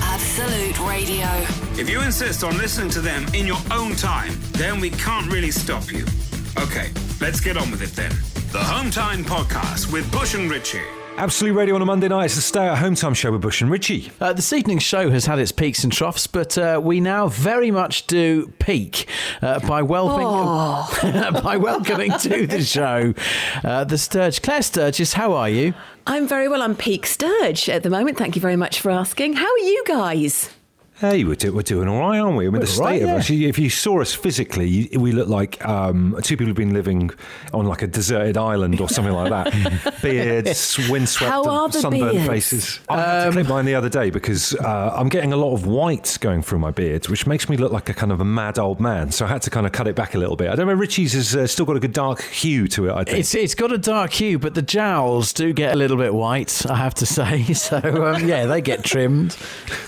Absolute 0.00 0.80
Radio. 0.80 1.26
If 1.80 1.88
you 1.88 2.00
insist 2.00 2.42
on 2.42 2.58
listening 2.58 2.90
to 2.90 3.00
them 3.00 3.24
in 3.34 3.46
your 3.46 3.60
own 3.70 3.94
time, 3.94 4.32
then 4.52 4.80
we 4.80 4.90
can't 4.90 5.30
really 5.32 5.50
stop 5.50 5.92
you. 5.92 6.04
Okay, 6.58 6.90
let's 7.20 7.40
get 7.40 7.56
on 7.56 7.70
with 7.70 7.82
it 7.82 7.90
then. 7.90 8.10
The 8.50 8.58
Hometime 8.58 9.22
Podcast 9.24 9.92
with 9.92 10.10
Bush 10.10 10.34
and 10.34 10.50
Richie. 10.50 10.82
Absolute 11.18 11.54
Radio 11.54 11.74
on 11.74 11.82
a 11.82 11.84
Monday 11.84 12.06
night. 12.06 12.26
It's 12.26 12.36
the 12.36 12.40
Stay 12.40 12.68
at 12.68 12.78
Home 12.78 12.94
Time 12.94 13.12
show 13.12 13.32
with 13.32 13.40
Bush 13.40 13.60
and 13.60 13.68
Richie. 13.68 14.12
Uh, 14.20 14.32
this 14.32 14.52
evening's 14.52 14.84
show 14.84 15.10
has 15.10 15.26
had 15.26 15.40
its 15.40 15.50
peaks 15.50 15.82
and 15.82 15.92
troughs, 15.92 16.28
but 16.28 16.56
uh, 16.56 16.80
we 16.80 17.00
now 17.00 17.26
very 17.26 17.72
much 17.72 18.06
do 18.06 18.46
peak 18.60 19.08
uh, 19.42 19.58
by 19.66 19.82
welcoming 19.82 21.42
by 21.42 21.56
welcoming 21.56 22.12
to 22.20 22.46
the 22.46 22.62
show 22.62 23.14
uh, 23.64 23.82
the 23.82 23.98
Sturge. 23.98 24.40
Claire 24.42 24.62
Sturgess, 24.62 25.14
how 25.14 25.32
are 25.32 25.50
you? 25.50 25.74
I'm 26.06 26.28
very 26.28 26.46
well. 26.46 26.62
I'm 26.62 26.76
peak 26.76 27.04
Sturge 27.04 27.68
at 27.68 27.82
the 27.82 27.90
moment. 27.90 28.16
Thank 28.16 28.36
you 28.36 28.40
very 28.40 28.56
much 28.56 28.80
for 28.80 28.92
asking. 28.92 29.32
How 29.32 29.50
are 29.52 29.58
you 29.58 29.82
guys? 29.88 30.50
Hey, 31.00 31.22
we're, 31.22 31.36
do, 31.36 31.52
we're 31.52 31.62
doing 31.62 31.86
all 31.86 32.00
right, 32.00 32.18
aren't 32.18 32.36
we? 32.36 32.48
I 32.48 32.50
mean, 32.50 32.60
the 32.60 32.66
state 32.66 32.82
right, 32.82 33.02
of 33.02 33.08
yeah. 33.08 33.14
us. 33.14 33.30
If 33.30 33.56
you 33.56 33.70
saw 33.70 34.00
us 34.00 34.12
physically, 34.12 34.66
you- 34.68 34.98
we 34.98 35.12
look 35.12 35.28
like 35.28 35.64
um, 35.64 36.18
two 36.24 36.36
people 36.36 36.46
who've 36.46 36.56
been 36.56 36.74
living 36.74 37.12
on 37.54 37.66
like 37.66 37.82
a 37.82 37.86
deserted 37.86 38.36
island 38.36 38.80
or 38.80 38.88
something 38.88 39.14
like 39.14 39.30
that. 39.30 39.98
Beards, 40.02 40.76
windswept, 40.90 41.30
How 41.30 41.44
are 41.44 41.68
the 41.68 41.78
sunburned 41.80 42.12
beards? 42.14 42.26
faces. 42.26 42.80
I 42.88 43.00
had 43.00 43.24
to 43.26 43.30
clip 43.30 43.46
mine 43.46 43.64
the 43.64 43.76
other 43.76 43.88
day 43.88 44.10
because 44.10 44.56
uh, 44.56 44.92
I'm 44.96 45.08
getting 45.08 45.32
a 45.32 45.36
lot 45.36 45.54
of 45.54 45.66
whites 45.66 46.18
going 46.18 46.42
through 46.42 46.58
my 46.58 46.72
beard, 46.72 47.06
which 47.06 47.28
makes 47.28 47.48
me 47.48 47.56
look 47.56 47.70
like 47.70 47.88
a 47.88 47.94
kind 47.94 48.10
of 48.10 48.20
a 48.20 48.24
mad 48.24 48.58
old 48.58 48.80
man. 48.80 49.12
So 49.12 49.24
I 49.24 49.28
had 49.28 49.42
to 49.42 49.50
kind 49.50 49.66
of 49.66 49.72
cut 49.72 49.86
it 49.86 49.94
back 49.94 50.16
a 50.16 50.18
little 50.18 50.34
bit. 50.34 50.50
I 50.50 50.56
don't 50.56 50.66
know. 50.66 50.74
Richie's 50.74 51.12
has 51.12 51.36
uh, 51.36 51.46
still 51.46 51.64
got 51.64 51.76
a 51.76 51.80
good 51.80 51.92
dark 51.92 52.22
hue 52.22 52.66
to 52.68 52.88
it. 52.88 52.92
I 52.92 53.04
think. 53.04 53.18
It's 53.20 53.36
it's 53.36 53.54
got 53.54 53.70
a 53.70 53.78
dark 53.78 54.12
hue, 54.14 54.40
but 54.40 54.54
the 54.54 54.62
jowls 54.62 55.32
do 55.32 55.52
get 55.52 55.74
a 55.74 55.76
little 55.76 55.96
bit 55.96 56.12
white. 56.12 56.66
I 56.68 56.74
have 56.74 56.94
to 56.94 57.06
say. 57.06 57.44
So 57.58 57.76
um, 57.78 58.26
yeah, 58.26 58.46
they 58.46 58.60
get 58.60 58.82
trimmed. 58.82 59.36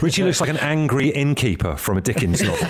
Richie 0.00 0.22
looks 0.22 0.40
like 0.40 0.50
an 0.50 0.56
angry 0.58 0.99
innkeeper 1.08 1.76
from 1.76 1.96
a 1.96 2.00
Dickens 2.00 2.42
novel. 2.42 2.58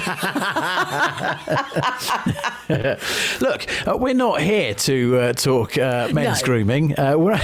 Look, 3.40 3.66
uh, 3.87 3.97
we're 3.97 4.14
not 4.14 4.40
here 4.40 4.75
to 4.75 5.19
uh, 5.19 5.33
talk 5.33 5.77
uh, 5.77 6.09
men's 6.12 6.40
No. 6.40 6.47
grooming. 6.47 6.99
Uh, 6.99 7.16
we're 7.19 7.33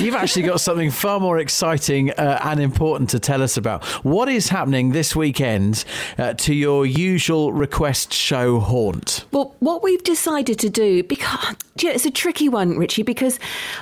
you've 0.00 0.14
actually 0.14 0.42
got 0.42 0.60
something 0.60 0.90
far 0.90 1.20
more 1.20 1.38
exciting 1.38 2.10
uh, 2.10 2.40
and 2.44 2.60
important 2.60 3.10
to 3.10 3.20
tell 3.20 3.42
us 3.42 3.56
about. 3.56 3.84
What 4.04 4.28
is 4.28 4.48
happening 4.48 4.92
this 4.92 5.14
weekend 5.14 5.84
uh, 6.18 6.34
to 6.34 6.54
your 6.54 6.84
usual 6.86 7.52
request 7.52 8.12
show 8.12 8.60
haunt? 8.60 9.24
Well, 9.30 9.54
what 9.60 9.82
we've 9.82 10.02
decided 10.02 10.58
to 10.60 10.68
do, 10.68 11.02
because 11.04 11.54
do 11.76 11.86
you 11.86 11.92
know, 11.92 11.94
it's 11.94 12.06
a 12.06 12.10
tricky 12.10 12.48
one, 12.48 12.76
Richie, 12.78 13.02
because 13.02 13.38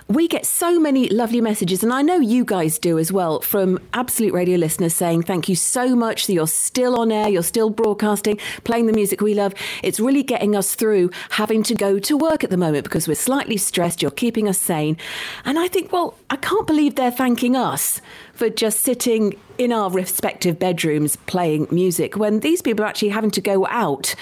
we 0.09 0.29
get 0.29 0.47
so 0.47 0.79
many 0.79 1.09
lovely 1.09 1.41
messages, 1.41 1.83
and 1.83 1.93
I 1.93 2.03
know 2.03 2.21
you 2.21 2.45
guys 2.45 2.79
do 2.79 2.99
as 2.99 3.11
well, 3.11 3.41
from 3.41 3.81
Absolute 3.95 4.33
Radio 4.33 4.57
listeners 4.59 4.95
saying 4.95 5.23
thank 5.23 5.49
you 5.49 5.57
so 5.57 5.97
much 5.97 6.10
that 6.11 6.33
you're 6.33 6.47
still 6.47 6.99
on 6.99 7.13
air, 7.13 7.29
you're 7.29 7.43
still 7.43 7.71
broadcasting, 7.71 8.39
playing 8.65 8.87
the 8.87 8.93
music 8.93 9.21
we 9.21 9.35
love. 9.35 9.55
It's 9.83 10.01
really 10.01 10.23
getting 10.23 10.57
us 10.57 10.75
through 10.75 11.11
having 11.31 11.63
to 11.65 11.75
go 11.75 11.99
to 11.99 12.17
work 12.17 12.45
at 12.45 12.51
the 12.51 12.57
moment 12.57 12.85
because 12.85 13.07
we're 13.07 13.15
slightly 13.15 13.57
stressed. 13.57 14.03
You're 14.03 14.11
keeping 14.11 14.49
us 14.49 14.59
sane. 14.59 14.97
And 15.45 15.59
I 15.59 15.69
think, 15.69 15.93
well, 15.93 16.17
I 16.31 16.37
can't 16.37 16.67
believe 16.67 16.95
they're 16.95 17.11
thanking 17.11 17.57
us 17.57 18.01
for 18.35 18.49
just 18.49 18.81
sitting 18.81 19.39
in 19.59 19.73
our 19.73 19.91
respective 19.91 20.59
bedrooms 20.59 21.17
playing 21.17 21.69
music 21.71 22.17
when 22.17 22.41
these 22.41 22.63
people 22.63 22.85
are 22.85 22.89
actually 22.89 23.11
having 23.11 23.31
to 23.31 23.41
go 23.41 23.67
out 23.67 24.15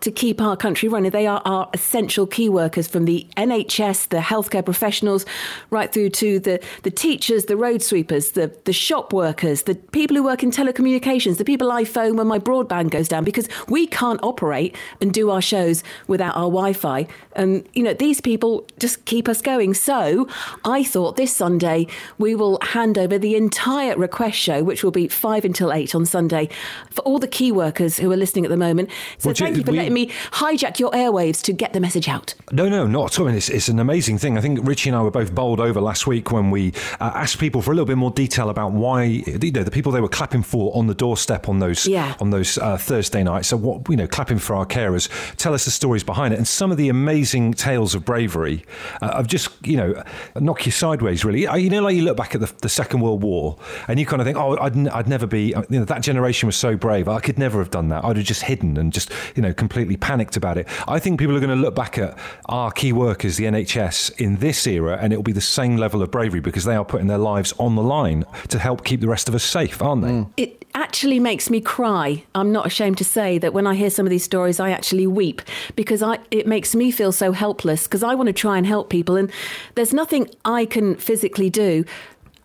to 0.00 0.10
keep 0.10 0.40
our 0.40 0.56
country 0.56 0.88
running. 0.88 1.10
They 1.10 1.26
are 1.26 1.42
our 1.44 1.68
essential 1.74 2.26
key 2.26 2.48
workers 2.48 2.88
from 2.88 3.04
the 3.04 3.26
NHS, 3.36 4.08
the 4.08 4.18
healthcare 4.18 4.64
professionals, 4.64 5.26
right 5.70 5.92
through 5.92 6.10
to 6.10 6.38
the, 6.38 6.60
the 6.82 6.90
teachers, 6.90 7.46
the 7.46 7.56
road 7.56 7.82
sweepers, 7.82 8.32
the, 8.32 8.54
the 8.64 8.72
shop 8.72 9.12
workers, 9.12 9.64
the 9.64 9.74
people 9.74 10.16
who 10.16 10.22
work 10.22 10.42
in 10.42 10.50
telecommunications, 10.50 11.36
the 11.38 11.44
people 11.44 11.70
I 11.70 11.84
phone 11.84 12.16
when 12.16 12.26
my 12.26 12.38
broadband 12.38 12.90
goes 12.90 13.08
down 13.08 13.24
because 13.24 13.48
we 13.68 13.86
can't 13.86 14.20
operate 14.22 14.74
and 15.00 15.12
do 15.12 15.30
our 15.30 15.42
shows 15.42 15.82
without 16.06 16.34
our 16.34 16.44
Wi 16.44 16.72
Fi. 16.72 17.06
And, 17.36 17.66
you 17.74 17.82
know, 17.82 17.94
these 17.94 18.20
people 18.20 18.66
just 18.78 19.04
keep 19.04 19.28
us 19.28 19.40
going. 19.40 19.74
So 19.74 20.28
I 20.64 20.82
thought 20.82 21.16
this 21.16 21.34
Sunday 21.34 21.86
we 22.18 22.34
will 22.34 22.58
hand 22.62 22.98
over 22.98 23.18
the 23.18 23.36
entire 23.36 23.96
request 23.96 24.38
show, 24.38 24.62
which 24.64 24.82
will 24.82 24.90
be 24.90 25.08
five 25.08 25.44
until 25.44 25.72
eight 25.72 25.94
on 25.94 26.06
Sunday, 26.06 26.48
for 26.90 27.02
all 27.02 27.18
the 27.18 27.28
key 27.28 27.52
workers 27.52 27.98
who 27.98 28.10
are 28.10 28.16
listening 28.16 28.44
at 28.44 28.50
the 28.50 28.56
moment. 28.56 28.90
So 29.18 29.32
thank 29.32 29.56
you 29.56 29.64
for 29.64 29.72
we- 29.72 29.78
letting 29.78 29.89
me 29.92 30.06
hijack 30.32 30.78
your 30.78 30.90
airwaves 30.92 31.42
to 31.42 31.52
get 31.52 31.72
the 31.72 31.80
message 31.80 32.08
out. 32.08 32.34
No, 32.52 32.68
no, 32.68 32.86
not 32.86 33.12
at 33.12 33.18
all. 33.20 33.26
I 33.26 33.30
mean, 33.30 33.36
it's, 33.38 33.48
it's 33.48 33.68
an 33.68 33.78
amazing 33.78 34.18
thing. 34.18 34.36
I 34.38 34.40
think 34.40 34.60
Richie 34.66 34.90
and 34.90 34.96
I 34.96 35.02
were 35.02 35.10
both 35.10 35.34
bowled 35.34 35.60
over 35.60 35.80
last 35.80 36.06
week 36.06 36.30
when 36.32 36.50
we 36.50 36.72
uh, 37.00 37.12
asked 37.14 37.38
people 37.38 37.62
for 37.62 37.70
a 37.72 37.74
little 37.74 37.86
bit 37.86 37.96
more 37.98 38.10
detail 38.10 38.50
about 38.50 38.72
why, 38.72 39.04
you 39.04 39.52
know, 39.52 39.62
the 39.62 39.70
people 39.70 39.92
they 39.92 40.00
were 40.00 40.08
clapping 40.08 40.42
for 40.42 40.76
on 40.76 40.86
the 40.86 40.94
doorstep 40.94 41.48
on 41.48 41.58
those 41.58 41.86
Yeah. 41.86 42.14
on 42.20 42.30
those 42.30 42.58
uh, 42.58 42.76
Thursday 42.76 43.22
nights. 43.22 43.48
So, 43.48 43.56
what 43.56 43.88
you 43.88 43.96
know, 43.96 44.06
clapping 44.06 44.38
for 44.38 44.54
our 44.56 44.66
carers. 44.66 45.08
Tell 45.36 45.54
us 45.54 45.64
the 45.64 45.70
stories 45.70 46.04
behind 46.04 46.34
it 46.34 46.36
and 46.38 46.46
some 46.46 46.70
of 46.70 46.76
the 46.76 46.88
amazing 46.88 47.54
tales 47.54 47.94
of 47.94 48.04
bravery 48.04 48.64
uh, 49.02 49.06
of 49.06 49.26
just 49.26 49.48
you 49.66 49.76
know 49.76 50.02
knock 50.38 50.66
you 50.66 50.72
sideways. 50.72 51.24
Really, 51.24 51.42
you 51.62 51.70
know, 51.70 51.82
like 51.82 51.96
you 51.96 52.02
look 52.02 52.16
back 52.16 52.34
at 52.34 52.40
the, 52.40 52.52
the 52.62 52.68
Second 52.68 53.00
World 53.00 53.22
War 53.22 53.56
and 53.88 53.98
you 53.98 54.06
kind 54.06 54.20
of 54.20 54.26
think, 54.26 54.36
oh, 54.38 54.56
I'd, 54.58 54.76
n- 54.76 54.88
I'd 54.88 55.08
never 55.08 55.26
be. 55.26 55.48
You 55.70 55.80
know, 55.80 55.84
that 55.84 56.02
generation 56.02 56.46
was 56.46 56.56
so 56.56 56.76
brave. 56.76 57.08
I 57.08 57.20
could 57.20 57.38
never 57.38 57.58
have 57.58 57.70
done 57.70 57.88
that. 57.88 58.04
I'd 58.04 58.16
have 58.16 58.26
just 58.26 58.42
hidden 58.42 58.76
and 58.76 58.92
just 58.92 59.10
you 59.34 59.42
know 59.42 59.52
completely 59.52 59.79
panicked 59.96 60.36
about 60.36 60.58
it. 60.58 60.66
I 60.88 60.98
think 60.98 61.18
people 61.18 61.36
are 61.36 61.40
going 61.40 61.50
to 61.50 61.62
look 61.62 61.74
back 61.74 61.98
at 61.98 62.18
our 62.46 62.70
key 62.70 62.92
workers, 62.92 63.36
the 63.36 63.44
NHS, 63.44 64.20
in 64.20 64.36
this 64.36 64.66
era, 64.66 64.98
and 65.00 65.12
it 65.12 65.16
will 65.16 65.22
be 65.22 65.32
the 65.32 65.40
same 65.40 65.76
level 65.76 66.02
of 66.02 66.10
bravery 66.10 66.40
because 66.40 66.64
they 66.64 66.76
are 66.76 66.84
putting 66.84 67.06
their 67.06 67.18
lives 67.18 67.52
on 67.58 67.76
the 67.76 67.82
line 67.82 68.24
to 68.48 68.58
help 68.58 68.84
keep 68.84 69.00
the 69.00 69.08
rest 69.08 69.28
of 69.28 69.34
us 69.34 69.44
safe, 69.44 69.82
aren't 69.82 70.02
they? 70.02 70.08
Mm. 70.08 70.30
It 70.36 70.60
actually 70.74 71.18
makes 71.18 71.50
me 71.50 71.60
cry. 71.60 72.22
I'm 72.34 72.52
not 72.52 72.66
ashamed 72.66 72.98
to 72.98 73.04
say 73.04 73.38
that 73.38 73.52
when 73.52 73.66
I 73.66 73.74
hear 73.74 73.90
some 73.90 74.06
of 74.06 74.10
these 74.10 74.24
stories, 74.24 74.60
I 74.60 74.70
actually 74.70 75.06
weep 75.06 75.42
because 75.76 76.02
I, 76.02 76.18
it 76.30 76.46
makes 76.46 76.74
me 76.74 76.90
feel 76.90 77.12
so 77.12 77.32
helpless 77.32 77.84
because 77.84 78.02
I 78.02 78.14
want 78.14 78.28
to 78.28 78.32
try 78.32 78.56
and 78.56 78.66
help 78.66 78.90
people. 78.90 79.16
And 79.16 79.30
there's 79.74 79.92
nothing 79.92 80.28
I 80.44 80.66
can 80.66 80.96
physically 80.96 81.50
do 81.50 81.84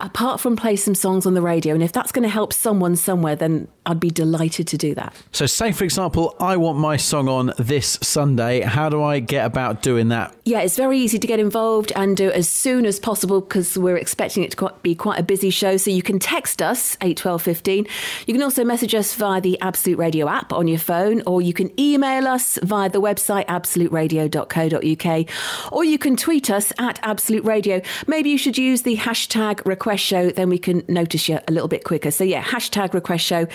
apart 0.00 0.40
from 0.40 0.56
play 0.56 0.76
some 0.76 0.94
songs 0.94 1.26
on 1.26 1.34
the 1.34 1.42
radio. 1.42 1.74
And 1.74 1.82
if 1.82 1.92
that's 1.92 2.12
going 2.12 2.24
to 2.24 2.28
help 2.28 2.52
someone 2.52 2.96
somewhere, 2.96 3.34
then 3.34 3.68
I'd 3.86 4.00
be 4.00 4.10
delighted 4.10 4.66
to 4.68 4.76
do 4.76 4.94
that. 4.94 5.14
So, 5.32 5.46
say 5.46 5.72
for 5.72 5.84
example, 5.84 6.36
I 6.38 6.56
want 6.56 6.78
my 6.78 6.96
song 6.96 7.28
on 7.28 7.52
this 7.58 7.98
Sunday. 8.02 8.60
How 8.60 8.88
do 8.88 9.02
I 9.02 9.20
get 9.20 9.46
about 9.46 9.82
doing 9.82 10.08
that? 10.08 10.34
Yeah, 10.44 10.60
it's 10.60 10.76
very 10.76 10.98
easy 10.98 11.18
to 11.18 11.26
get 11.26 11.40
involved 11.40 11.92
and 11.96 12.16
do 12.16 12.28
it 12.28 12.34
as 12.34 12.48
soon 12.48 12.84
as 12.84 13.00
possible 13.00 13.40
because 13.40 13.78
we're 13.78 13.96
expecting 13.96 14.42
it 14.42 14.52
to 14.52 14.74
be 14.82 14.94
quite 14.94 15.18
a 15.18 15.22
busy 15.22 15.50
show. 15.50 15.76
So 15.76 15.90
you 15.90 16.02
can 16.02 16.18
text 16.18 16.60
us 16.60 16.96
eight 17.00 17.16
twelve 17.16 17.42
fifteen. 17.42 17.86
You 18.26 18.34
can 18.34 18.42
also 18.42 18.64
message 18.64 18.94
us 18.94 19.14
via 19.14 19.40
the 19.40 19.58
Absolute 19.60 19.98
Radio 19.98 20.28
app 20.28 20.52
on 20.52 20.68
your 20.68 20.78
phone, 20.78 21.22
or 21.26 21.40
you 21.40 21.52
can 21.52 21.78
email 21.80 22.26
us 22.26 22.58
via 22.62 22.90
the 22.90 23.00
website 23.00 23.46
absoluteradio.co.uk, 23.46 25.72
or 25.72 25.84
you 25.84 25.98
can 25.98 26.16
tweet 26.16 26.50
us 26.50 26.72
at 26.78 26.98
Absolute 27.02 27.44
Radio. 27.44 27.80
Maybe 28.06 28.30
you 28.30 28.38
should 28.38 28.58
use 28.58 28.82
the 28.82 28.96
hashtag 28.96 29.64
Request 29.64 29.85
Request 29.86 30.04
show, 30.04 30.30
then 30.30 30.48
we 30.48 30.58
can 30.58 30.82
notice 30.88 31.28
you 31.28 31.38
a 31.46 31.52
little 31.52 31.68
bit 31.68 31.84
quicker. 31.84 32.10
So 32.10 32.24
yeah, 32.24 32.42
hashtag 32.42 32.92
Request 32.92 33.24
Show, 33.24 33.46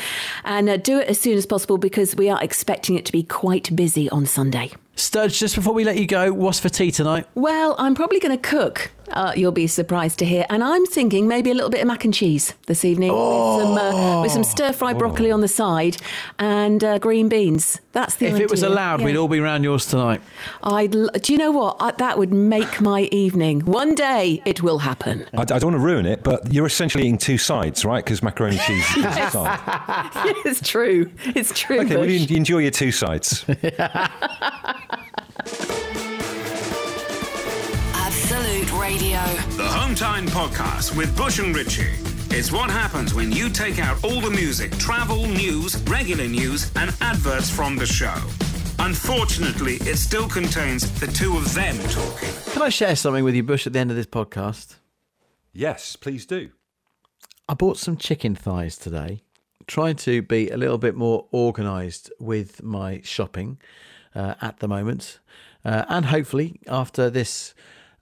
and 0.45 0.69
uh, 0.69 0.77
do 0.77 0.97
it 0.99 1.09
as 1.09 1.19
soon 1.19 1.37
as 1.37 1.45
possible 1.45 1.77
because 1.77 2.15
we 2.15 2.29
are 2.29 2.41
expecting 2.41 2.95
it 2.95 3.03
to 3.07 3.11
be 3.11 3.21
quite 3.21 3.75
busy 3.75 4.09
on 4.11 4.25
Sunday. 4.25 4.71
Sturge, 4.95 5.37
just 5.37 5.55
before 5.55 5.73
we 5.73 5.83
let 5.83 5.97
you 5.97 6.07
go, 6.07 6.31
what's 6.31 6.57
for 6.57 6.69
tea 6.69 6.89
tonight? 6.89 7.25
Well, 7.35 7.75
I'm 7.77 7.95
probably 7.95 8.21
going 8.21 8.37
to 8.37 8.49
cook. 8.49 8.91
Uh, 9.11 9.33
you'll 9.35 9.51
be 9.51 9.67
surprised 9.67 10.19
to 10.19 10.25
hear, 10.25 10.45
and 10.49 10.63
I'm 10.63 10.85
thinking 10.85 11.27
maybe 11.27 11.51
a 11.51 11.53
little 11.53 11.69
bit 11.69 11.81
of 11.81 11.87
mac 11.87 12.05
and 12.05 12.13
cheese 12.13 12.53
this 12.67 12.85
evening 12.85 13.11
with 13.11 13.19
some 13.19 13.77
uh, 13.77 14.21
with 14.21 14.31
some 14.31 14.43
stir 14.43 14.71
fry 14.73 14.93
broccoli 14.93 15.31
on 15.31 15.41
the 15.41 15.47
side 15.47 15.97
and 16.39 16.83
uh, 16.83 16.97
green 16.99 17.27
beans. 17.29 17.79
That's 17.93 18.15
the 18.15 18.27
If 18.27 18.39
it 18.39 18.49
was 18.49 18.63
allowed, 18.63 19.01
Yeah. 19.01 19.07
we'd 19.07 19.17
all 19.17 19.27
be 19.27 19.39
round 19.41 19.63
yours 19.65 19.85
tonight. 19.85 20.21
I'd. 20.63 20.95
l- 20.95 21.09
Do 21.21 21.33
you 21.33 21.37
know 21.39 21.51
what? 21.51 21.75
I, 21.81 21.91
that 21.91 22.17
would 22.17 22.31
make 22.33 22.79
my 22.79 23.01
evening. 23.11 23.61
One 23.65 23.95
day 23.95 24.41
it 24.45 24.63
will 24.63 24.79
happen. 24.79 25.25
I, 25.33 25.41
I 25.41 25.45
don't 25.45 25.63
want 25.63 25.75
to 25.75 25.79
ruin 25.79 26.05
it, 26.05 26.23
but 26.23 26.53
you're 26.53 26.65
essentially 26.67 27.03
eating 27.03 27.17
two 27.17 27.37
sides, 27.37 27.83
right? 27.83 28.03
Because 28.03 28.23
macaroni 28.23 28.55
and 28.57 28.65
cheese 28.65 28.97
is 28.97 29.05
a 29.05 29.29
side. 29.29 30.09
it's 30.45 30.67
true. 30.67 31.11
It's 31.35 31.57
true. 31.59 31.81
Okay, 31.81 31.95
well, 31.97 32.05
Bush. 32.05 32.29
you 32.29 32.37
enjoy 32.37 32.59
your 32.59 32.71
two 32.71 32.91
sides. 32.93 33.45
Radio. 38.81 39.23
The 39.57 39.67
Home 39.67 39.93
Time 39.93 40.25
Podcast 40.25 40.97
with 40.97 41.15
Bush 41.15 41.37
and 41.37 41.55
Richie. 41.55 41.93
It's 42.35 42.51
what 42.51 42.71
happens 42.71 43.13
when 43.13 43.31
you 43.31 43.47
take 43.47 43.77
out 43.77 44.03
all 44.03 44.19
the 44.19 44.31
music, 44.31 44.75
travel, 44.79 45.27
news, 45.27 45.77
regular 45.83 46.27
news, 46.27 46.71
and 46.75 46.91
adverts 46.99 47.47
from 47.47 47.75
the 47.75 47.85
show. 47.85 48.15
Unfortunately, 48.79 49.75
it 49.81 49.97
still 49.97 50.27
contains 50.27 50.99
the 50.99 51.05
two 51.05 51.37
of 51.37 51.53
them 51.53 51.77
talking. 51.89 52.29
Can 52.53 52.63
I 52.63 52.69
share 52.69 52.95
something 52.95 53.23
with 53.23 53.35
you, 53.35 53.43
Bush, 53.43 53.67
at 53.67 53.73
the 53.73 53.79
end 53.79 53.91
of 53.91 53.97
this 53.97 54.07
podcast? 54.07 54.77
yes, 55.53 55.95
please 55.95 56.25
do. 56.25 56.49
I 57.47 57.53
bought 57.53 57.77
some 57.77 57.97
chicken 57.97 58.33
thighs 58.33 58.77
today, 58.77 59.21
trying 59.67 59.97
to 59.97 60.23
be 60.23 60.49
a 60.49 60.57
little 60.57 60.79
bit 60.79 60.95
more 60.95 61.27
organised 61.31 62.11
with 62.19 62.63
my 62.63 63.01
shopping 63.03 63.59
uh, 64.15 64.33
at 64.41 64.57
the 64.57 64.67
moment. 64.67 65.19
Uh, 65.63 65.85
and 65.87 66.05
hopefully, 66.05 66.59
after 66.67 67.11
this 67.11 67.53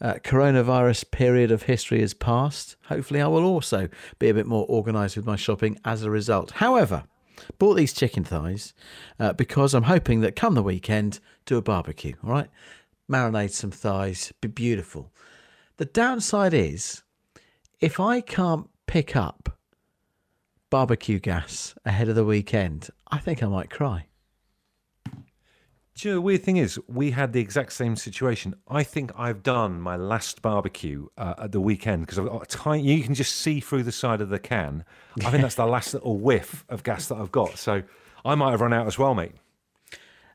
uh, 0.01 0.15
coronavirus 0.23 1.11
period 1.11 1.51
of 1.51 1.63
history 1.63 2.01
is 2.01 2.13
past, 2.13 2.75
hopefully 2.85 3.21
I 3.21 3.27
will 3.27 3.45
also 3.45 3.89
be 4.17 4.29
a 4.29 4.33
bit 4.33 4.47
more 4.47 4.65
organised 4.69 5.15
with 5.15 5.25
my 5.25 5.35
shopping 5.35 5.79
as 5.83 6.03
a 6.03 6.11
result. 6.11 6.51
However, 6.51 7.03
bought 7.57 7.75
these 7.75 7.93
chicken 7.93 8.23
thighs 8.23 8.73
uh, 9.19 9.33
because 9.33 9.73
I'm 9.73 9.83
hoping 9.83 10.21
that 10.21 10.35
come 10.35 10.55
the 10.55 10.63
weekend, 10.63 11.19
do 11.45 11.57
a 11.57 11.61
barbecue, 11.61 12.15
all 12.23 12.31
right? 12.31 12.49
Marinate 13.09 13.51
some 13.51 13.71
thighs, 13.71 14.31
be 14.41 14.47
beautiful. 14.47 15.11
The 15.77 15.85
downside 15.85 16.53
is 16.53 17.03
if 17.79 17.99
I 17.99 18.21
can't 18.21 18.69
pick 18.87 19.15
up 19.15 19.57
barbecue 20.69 21.19
gas 21.19 21.75
ahead 21.85 22.09
of 22.09 22.15
the 22.15 22.25
weekend, 22.25 22.89
I 23.09 23.17
think 23.17 23.41
I 23.41 23.47
might 23.47 23.69
cry. 23.69 24.08
Do 25.99 26.07
you 26.07 26.13
know, 26.13 26.17
the 26.19 26.21
weird 26.21 26.43
thing 26.43 26.55
is, 26.55 26.79
we 26.87 27.11
had 27.11 27.33
the 27.33 27.41
exact 27.41 27.73
same 27.73 27.97
situation. 27.97 28.55
I 28.69 28.83
think 28.83 29.11
I've 29.17 29.43
done 29.43 29.81
my 29.81 29.97
last 29.97 30.41
barbecue 30.41 31.07
uh, 31.17 31.33
at 31.39 31.51
the 31.51 31.59
weekend 31.59 32.05
because 32.05 32.17
I've 32.17 32.27
got 32.27 32.41
a 32.41 32.45
tiny. 32.45 32.83
You 32.83 33.03
can 33.03 33.15
just 33.15 33.35
see 33.35 33.59
through 33.59 33.83
the 33.83 33.91
side 33.91 34.21
of 34.21 34.29
the 34.29 34.39
can. 34.39 34.85
I 35.25 35.29
think 35.29 35.41
that's 35.41 35.55
the 35.55 35.65
last 35.65 35.93
little 35.93 36.17
whiff 36.17 36.63
of 36.69 36.83
gas 36.83 37.09
that 37.09 37.15
I've 37.15 37.33
got. 37.33 37.57
So 37.57 37.83
I 38.23 38.35
might 38.35 38.51
have 38.51 38.61
run 38.61 38.71
out 38.71 38.87
as 38.87 38.97
well, 38.97 39.13
mate. 39.13 39.33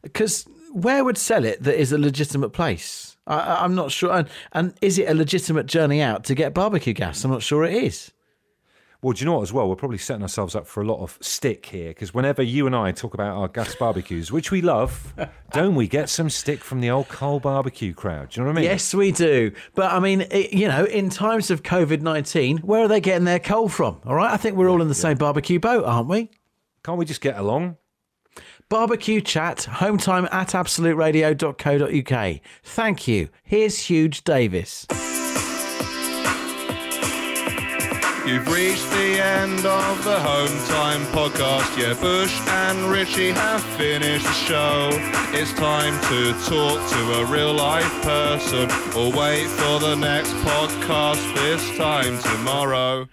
Because 0.03 0.45
where 0.71 1.03
would 1.03 1.17
sell 1.17 1.47
it 1.47 1.63
that 1.63 1.81
is 1.81 1.93
a 1.93 1.99
legitimate 1.99 2.51
place? 2.51 3.17
I- 3.27 3.65
I'm 3.65 3.75
not 3.75 3.91
sure. 3.91 4.13
And, 4.13 4.29
and 4.53 4.75
is 4.83 4.99
it 4.99 5.09
a 5.09 5.15
legitimate 5.15 5.65
journey 5.65 6.03
out 6.03 6.25
to 6.25 6.35
get 6.35 6.53
barbecue 6.53 6.93
gas? 6.93 7.25
I'm 7.25 7.31
not 7.31 7.43
sure 7.43 7.65
it 7.65 7.73
is. 7.73 8.13
Well, 9.05 9.13
do 9.13 9.21
you 9.21 9.27
know 9.27 9.35
what? 9.35 9.43
As 9.43 9.53
well, 9.53 9.69
we're 9.69 9.77
probably 9.77 9.99
setting 9.99 10.23
ourselves 10.23 10.55
up 10.55 10.67
for 10.67 10.81
a 10.83 10.87
lot 10.87 11.01
of 11.01 11.19
stick 11.21 11.67
here 11.67 11.89
because 11.89 12.15
whenever 12.15 12.43
you 12.43 12.67
and 12.67 12.75
I 12.75 12.91
talk 12.91 13.13
about 13.13 13.37
our 13.37 13.49
gas 13.49 13.75
barbecues, 13.75 14.33
which 14.33 14.51
we 14.51 14.63
love, 14.63 15.13
don't 15.53 15.75
we 15.75 15.87
get 15.87 16.09
some 16.09 16.31
stick 16.31 16.65
from 16.65 16.81
the 16.81 16.89
old 16.89 17.11
coal 17.11 17.39
barbecue 17.39 17.93
crowd? 17.93 18.31
Do 18.31 18.41
you 18.41 18.45
know 18.45 18.53
what 18.53 18.57
I 18.57 18.61
mean? 18.63 18.71
Yes, 18.71 18.95
we 18.95 19.13
do. 19.13 19.53
But 19.75 19.93
I 19.93 19.99
mean, 19.99 20.23
it, 20.23 20.55
you 20.55 20.69
know, 20.69 20.87
in 20.87 21.11
times 21.11 21.51
of 21.51 21.63
COVID 21.63 22.01
19, 22.01 22.61
where 22.61 22.85
are 22.85 22.89
they 22.89 23.03
getting 23.03 23.27
their 23.27 23.39
coal 23.39 23.69
from? 23.69 24.01
All 24.07 24.15
right. 24.15 24.33
I 24.33 24.39
think 24.39 24.57
we're 24.57 24.71
all 24.71 24.81
in 24.81 24.89
the 24.89 24.95
same 24.95 25.19
barbecue 25.19 25.61
boat, 25.61 25.85
aren't 25.85 26.09
we? 26.09 26.31
Can't 26.83 26.97
we 26.97 27.05
just 27.05 27.21
get 27.21 27.37
along? 27.37 27.77
Barbecue 28.71 29.21
chat, 29.21 29.65
home 29.65 29.99
time 29.99 30.27
at 30.33 30.53
absoluteradio.co.uk. 30.53 32.41
Thank 32.63 33.07
you. 33.07 33.29
Here's 33.43 33.79
Huge 33.81 34.25
Davis. 34.25 34.87
You've 38.27 38.49
reached 38.49 38.89
the 38.91 39.23
end 39.23 39.67
of 39.67 40.03
the 40.03 40.19
Home 40.19 40.67
Time 40.67 41.03
podcast. 41.13 41.77
Yeah, 41.77 41.93
Bush 41.93 42.35
and 42.49 42.91
Richie 42.91 43.33
have 43.33 43.63
finished 43.77 44.25
the 44.25 44.33
show. 44.33 44.89
It's 45.35 45.53
time 45.53 45.93
to 46.09 46.33
talk 46.49 46.91
to 46.91 47.13
a 47.21 47.27
real 47.27 47.53
life 47.53 47.93
person 48.03 48.71
or 48.97 49.13
wait 49.13 49.47
for 49.47 49.79
the 49.79 49.95
next 49.95 50.33
podcast 50.37 51.35
this 51.35 51.77
time 51.77 52.19
tomorrow. 52.19 53.07